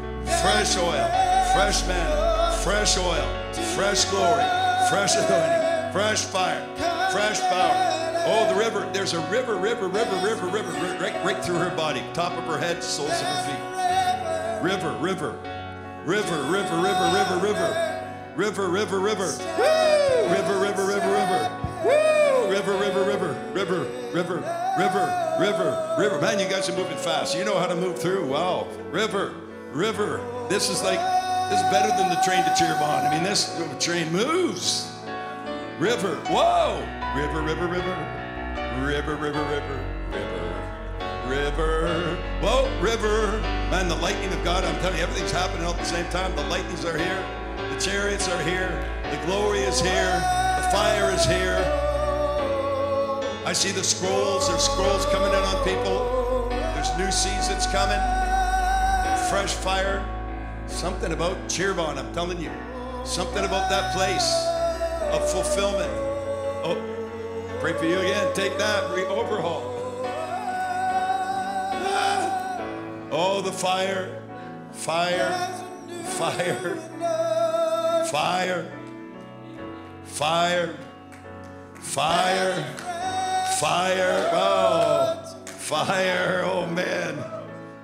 [0.40, 1.08] fresh oil,
[1.52, 3.28] fresh manna, fresh oil,
[3.74, 4.44] fresh glory,
[4.88, 6.64] fresh anointing, fresh fire,
[7.12, 7.94] fresh power.
[8.26, 8.88] Oh, the river.
[8.94, 12.58] There's a river, river, river, river, river, right, right through her body, top of her
[12.58, 14.64] head, soles of her feet.
[14.64, 15.36] River, river,
[16.06, 17.78] river, river, river, river, river,
[18.34, 19.30] river, river, river,
[20.30, 21.50] river, river, river, river.
[21.84, 22.13] Woo!
[22.54, 23.80] River, river, river, river,
[24.12, 24.36] river,
[24.78, 26.20] river, river, river.
[26.20, 27.36] Man, you guys are moving fast.
[27.36, 28.28] You know how to move through.
[28.28, 28.68] Wow.
[28.92, 29.34] River,
[29.72, 30.20] river.
[30.48, 31.00] This is like,
[31.50, 33.10] this is better than the train to Cirebon.
[33.10, 34.96] I mean, this train moves.
[35.80, 36.14] River.
[36.28, 36.78] Whoa.
[37.16, 37.96] River, river, river.
[38.86, 39.80] River, river, river,
[40.12, 41.26] river.
[41.26, 42.16] River.
[42.40, 43.40] Whoa, river.
[43.72, 46.36] Man, the lightning of God, I'm telling you, everything's happening all at the same time.
[46.36, 47.26] The lightnings are here.
[47.56, 48.70] The chariots are here.
[49.10, 50.22] The glory is here.
[50.62, 51.93] The fire is here.
[53.46, 54.48] I see the scrolls.
[54.48, 56.48] There's scrolls coming in on people.
[56.48, 58.00] There's new seasons coming.
[59.28, 60.02] Fresh fire.
[60.66, 62.50] Something about Cirebon, I'm telling you.
[63.04, 64.32] Something about that place
[65.12, 65.90] of fulfillment.
[66.64, 66.76] Oh,
[67.60, 68.32] pray for you again.
[68.34, 68.96] Take that.
[68.96, 69.62] Re- overhaul.
[71.84, 72.60] Ah.
[73.10, 74.22] Oh, the fire.
[74.72, 75.30] Fire.
[76.04, 76.76] Fire.
[78.10, 78.72] Fire.
[80.04, 80.76] Fire.
[81.74, 82.93] Fire.
[83.60, 84.30] Fire.
[84.32, 86.42] Oh, fire.
[86.44, 87.16] Oh, man.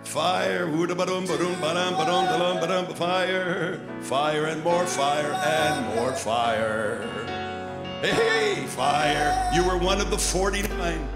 [0.02, 0.66] Fire.
[2.96, 3.80] Fire.
[4.02, 7.06] Fire and more fire and more fire.
[8.02, 9.50] Hey, fire.
[9.54, 11.08] You were one of the 49.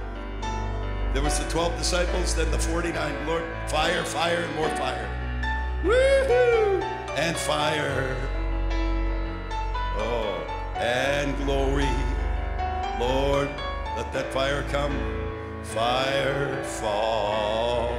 [1.12, 3.26] There was the 12 disciples, then the 49.
[3.26, 5.08] Lord, fire, fire, and more fire.
[5.82, 6.80] Woohoo!
[7.16, 8.16] And fire.
[9.98, 10.40] Oh,
[10.76, 11.88] and glory.
[13.00, 13.48] Lord,
[13.96, 14.92] let that fire come.
[15.62, 17.92] Fire fall.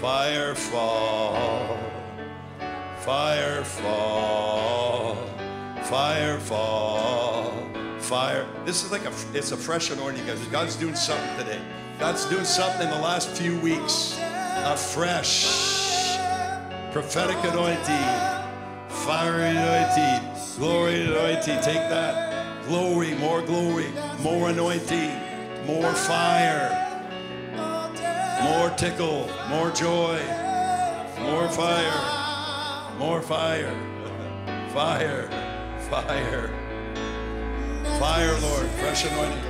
[0.00, 1.78] Fire fall.
[3.00, 5.16] Fire fall.
[5.82, 7.52] Fire fall.
[7.98, 8.46] Fire.
[8.64, 10.38] This is like a it's a fresh anointing, guys.
[10.46, 11.60] God's doing something today.
[11.98, 14.18] God's doing something in the last few weeks.
[14.20, 16.16] A fresh
[16.92, 18.08] prophetic anointing.
[18.88, 20.58] Fire anointing.
[20.58, 21.60] Glory anointing.
[21.62, 22.27] Take that.
[22.68, 23.86] Glory, more glory,
[24.20, 25.10] more anointing,
[25.64, 26.68] more fire,
[28.42, 30.20] more tickle, more joy,
[31.18, 33.72] more fire, more fire,
[34.74, 35.30] fire,
[35.88, 36.50] fire,
[37.98, 38.66] fire, Lord.
[38.72, 39.42] Fresh anointing,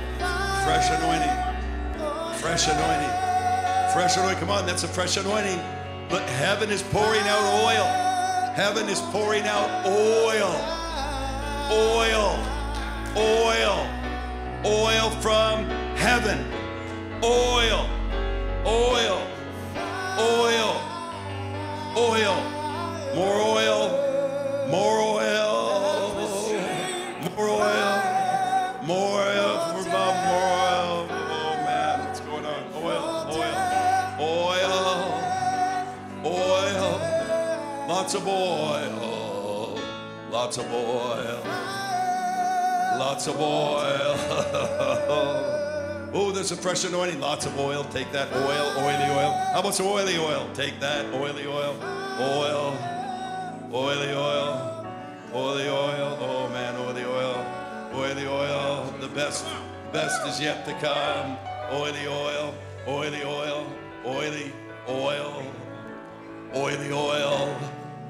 [0.63, 4.39] fresh anointing, fresh anointing, fresh anointing.
[4.39, 5.59] Come on, that's a fresh anointing.
[6.09, 7.85] Look, heaven is pouring out oil.
[8.53, 10.55] Heaven is pouring out oil.
[11.69, 12.58] Oil.
[13.17, 13.87] Oil.
[14.65, 15.65] Oil from
[15.95, 16.45] heaven.
[17.23, 17.89] Oil.
[18.65, 19.21] Oil.
[20.19, 20.81] Oil.
[21.97, 22.35] Oil.
[23.15, 23.89] More oil.
[24.69, 25.49] More oil.
[27.35, 27.91] More oil.
[28.83, 30.15] More oil for Bob.
[30.25, 31.07] More oil.
[31.09, 32.63] Oh man, what's going on?
[32.75, 33.03] Oil.
[33.31, 33.57] Oil.
[34.19, 34.87] Oil.
[36.25, 36.89] Oil.
[37.87, 39.79] Lots of oil.
[40.31, 41.68] Lots of oil.
[42.99, 43.45] Lots of oil.
[46.13, 47.21] oh, there's a fresh anointing.
[47.21, 47.85] Lots of oil.
[47.85, 49.31] Take that oil, oily oil.
[49.53, 50.49] How about some oily oil?
[50.53, 51.77] Take that oily oil.
[52.19, 52.77] Oil.
[53.73, 54.85] Oily oil.
[55.33, 56.17] Oily oil.
[56.19, 57.45] Oh man, oily oil.
[57.93, 58.93] Oily oil.
[58.99, 59.45] The best,
[59.93, 61.37] best is yet to come.
[61.71, 62.53] Oily oil.
[62.85, 63.65] Oily oil.
[64.05, 64.51] Oily
[64.89, 65.41] oil.
[66.53, 67.57] Oily oil.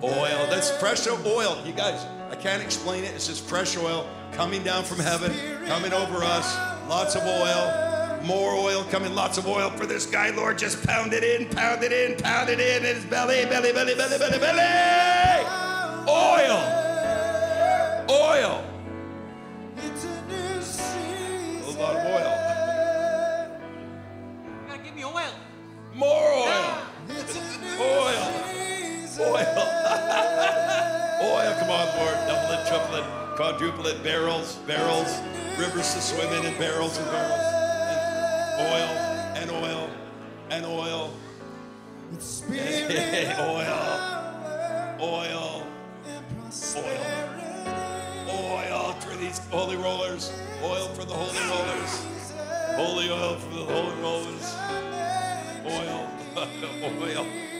[0.01, 0.47] Oil.
[0.49, 1.61] That's fresh oil.
[1.63, 3.13] You guys, I can't explain it.
[3.13, 5.31] It's just fresh oil coming down from heaven,
[5.67, 6.57] coming over us.
[6.89, 8.21] Lots of oil.
[8.23, 9.13] More oil coming.
[9.15, 10.57] Lots of oil for this guy, Lord.
[10.57, 12.83] Just pound it in, pound it in, pound it in.
[12.83, 15.45] His belly, belly, belly, belly, belly, belly.
[16.07, 16.57] Oil.
[18.09, 18.65] Oil.
[21.61, 22.33] A lot of oil.
[24.43, 25.33] You gotta give me oil.
[25.95, 26.77] More oil.
[27.79, 28.23] Oil.
[29.21, 29.39] Oil.
[31.23, 31.55] oil.
[31.59, 32.17] Come on, Lord.
[32.27, 33.05] Double it, triple it,
[33.39, 35.17] quadruple it, barrels, barrels,
[35.57, 37.39] rivers to swim in, and barrels and barrels.
[38.51, 38.89] And oil
[39.39, 39.89] and oil
[40.49, 41.13] and oil.
[43.39, 43.79] oil.
[44.99, 45.65] Oil.
[46.37, 46.99] prosperity.
[48.29, 50.33] Oil for these holy rollers.
[50.61, 52.05] Oil for the holy rollers.
[52.75, 54.53] Holy oil for the holy rollers.
[55.65, 56.09] Oil.
[56.83, 57.25] oil.
[57.25, 57.58] Oil.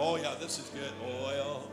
[0.00, 0.92] Oh, yeah, this is good.
[1.02, 1.68] Oil.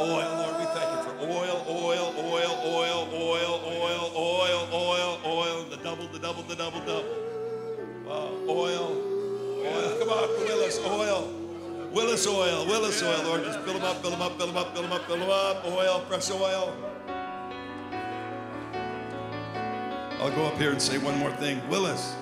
[0.00, 5.64] Oil, Lord, we thank you for oil, oil, oil, oil, oil, oil, oil, oil, oil,
[5.68, 7.04] the double, the double, the double, double.
[8.48, 8.96] Oil,
[9.60, 9.98] oil.
[9.98, 11.34] Come on, Willis, oil.
[11.92, 14.74] Willis oil, Willis oil, Lord, just fill them up, fill them up, fill them up,
[14.74, 15.64] fill them up, fill them up.
[15.66, 16.74] Oil, fresh oil.
[20.18, 21.60] I'll go up here and say one more thing.
[21.68, 22.14] Willis,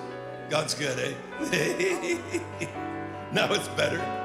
[0.49, 1.13] God's good, eh?
[3.31, 4.16] now it's better.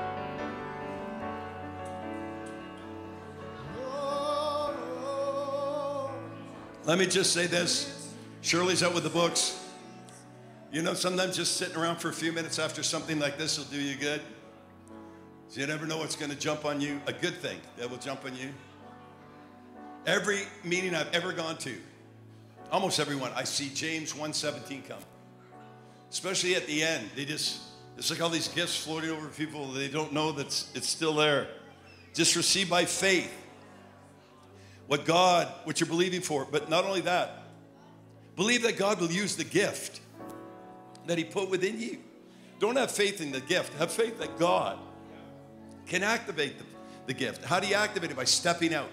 [6.85, 8.13] Let me just say this.
[8.41, 9.65] Shirley's out with the books.
[10.73, 13.67] You know, sometimes just sitting around for a few minutes after something like this will
[13.67, 14.21] do you good.
[15.53, 17.01] You never know what's going to jump on you.
[17.07, 18.49] A good thing that will jump on you.
[20.07, 21.75] Every meeting I've ever gone to,
[22.73, 24.99] almost everyone, I see James 1:17 come.
[26.11, 27.61] Especially at the end, they just
[27.97, 29.69] it's like all these gifts floating over people.
[29.69, 31.47] They don't know that it's still there.
[32.13, 33.33] Just receive by faith
[34.93, 36.45] what God, what you're believing for.
[36.45, 37.45] But not only that,
[38.37, 40.03] believe that God will use the gift
[41.07, 41.97] that He put within you.
[42.59, 43.73] Don't have faith in the gift.
[43.79, 44.79] Have faith that God
[45.87, 46.65] can activate the,
[47.07, 47.43] the gift.
[47.43, 48.19] How do you activate it?
[48.19, 48.91] By stepping out,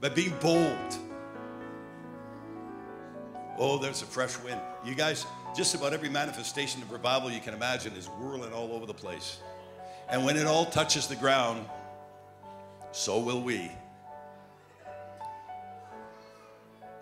[0.00, 0.98] by being bold.
[3.56, 4.60] Oh, there's a fresh wind.
[4.84, 5.26] You guys,
[5.56, 9.38] just about every manifestation of revival you can imagine is whirling all over the place.
[10.08, 11.64] And when it all touches the ground,
[12.90, 13.70] so will we.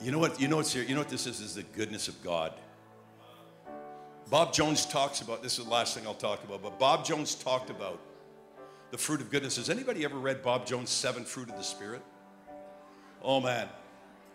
[0.01, 0.41] You know what?
[0.41, 0.83] You know what's here?
[0.83, 1.41] You know what this is?
[1.41, 2.53] Is the goodness of God.
[4.31, 7.35] Bob Jones talks about this is the last thing I'll talk about, but Bob Jones
[7.35, 8.01] talked about
[8.91, 9.57] the fruit of goodness.
[9.57, 12.03] Has anybody ever read Bob Jones' Seven Fruit of the Spirit?
[13.23, 13.69] Oh man,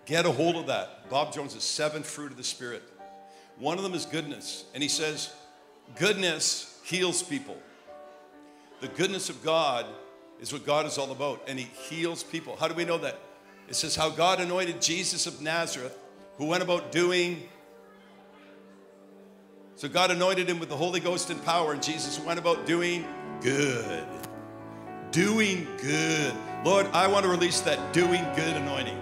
[0.06, 1.10] get a hold of that.
[1.10, 2.84] Bob Jones' Seven Fruit of the Spirit.
[3.58, 5.34] One of them is goodness, and he says,
[5.96, 7.58] goodness heals people.
[8.80, 9.86] The goodness of God
[10.40, 12.56] is what God is all about, and He heals people.
[12.56, 13.20] How do we know that?
[13.72, 15.98] It says how God anointed Jesus of Nazareth,
[16.36, 17.44] who went about doing.
[19.76, 23.06] So God anointed him with the Holy Ghost and power, and Jesus went about doing
[23.40, 24.04] good.
[25.12, 26.34] Doing good.
[26.66, 29.02] Lord, I want to release that doing good anointing.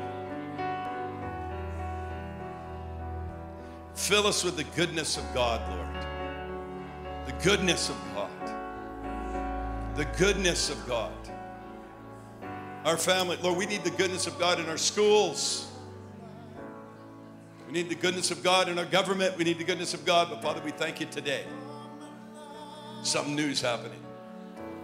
[3.96, 6.06] Fill us with the goodness of God, Lord.
[7.26, 8.30] The goodness of God.
[9.96, 11.19] The goodness of God.
[12.85, 15.69] Our family, Lord, we need the goodness of God in our schools.
[17.68, 19.38] We need the goodness of God in our government.
[19.38, 20.30] We need the goodness of God.
[20.30, 21.43] But Father, we thank you today.
[23.03, 23.99] Something new's happening.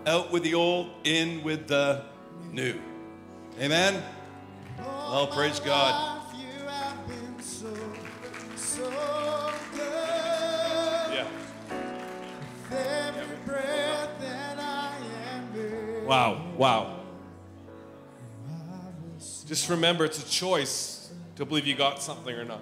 [0.05, 2.03] Out with the old, in with the
[2.51, 2.80] new.
[3.59, 4.03] Amen.
[4.77, 6.22] Well, praise God.
[6.38, 7.05] You have
[19.45, 22.61] Just remember it's a choice to believe you got something or not.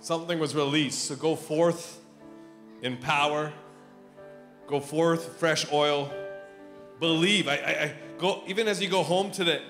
[0.00, 1.04] Something was released.
[1.04, 2.00] So go forth
[2.82, 3.52] in power.
[4.66, 6.12] Go forth, fresh oil.
[6.98, 7.46] Believe.
[7.46, 9.62] I, I, I go even as you go home today,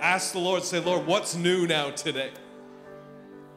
[0.00, 2.30] ask the Lord, say, Lord, what's new now today?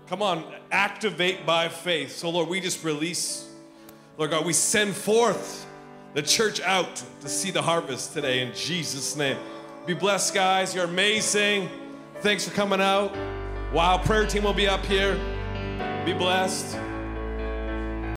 [0.07, 2.11] Come on, activate by faith.
[2.11, 3.49] So, Lord, we just release,
[4.19, 5.65] Lord God, we send forth
[6.13, 9.37] the church out to see the harvest today in Jesus' name.
[9.85, 10.73] Be blessed, guys.
[10.73, 11.69] You're amazing.
[12.21, 13.15] Thanks for coming out.
[13.71, 15.13] Wow, prayer team will be up here.
[16.05, 16.75] Be blessed.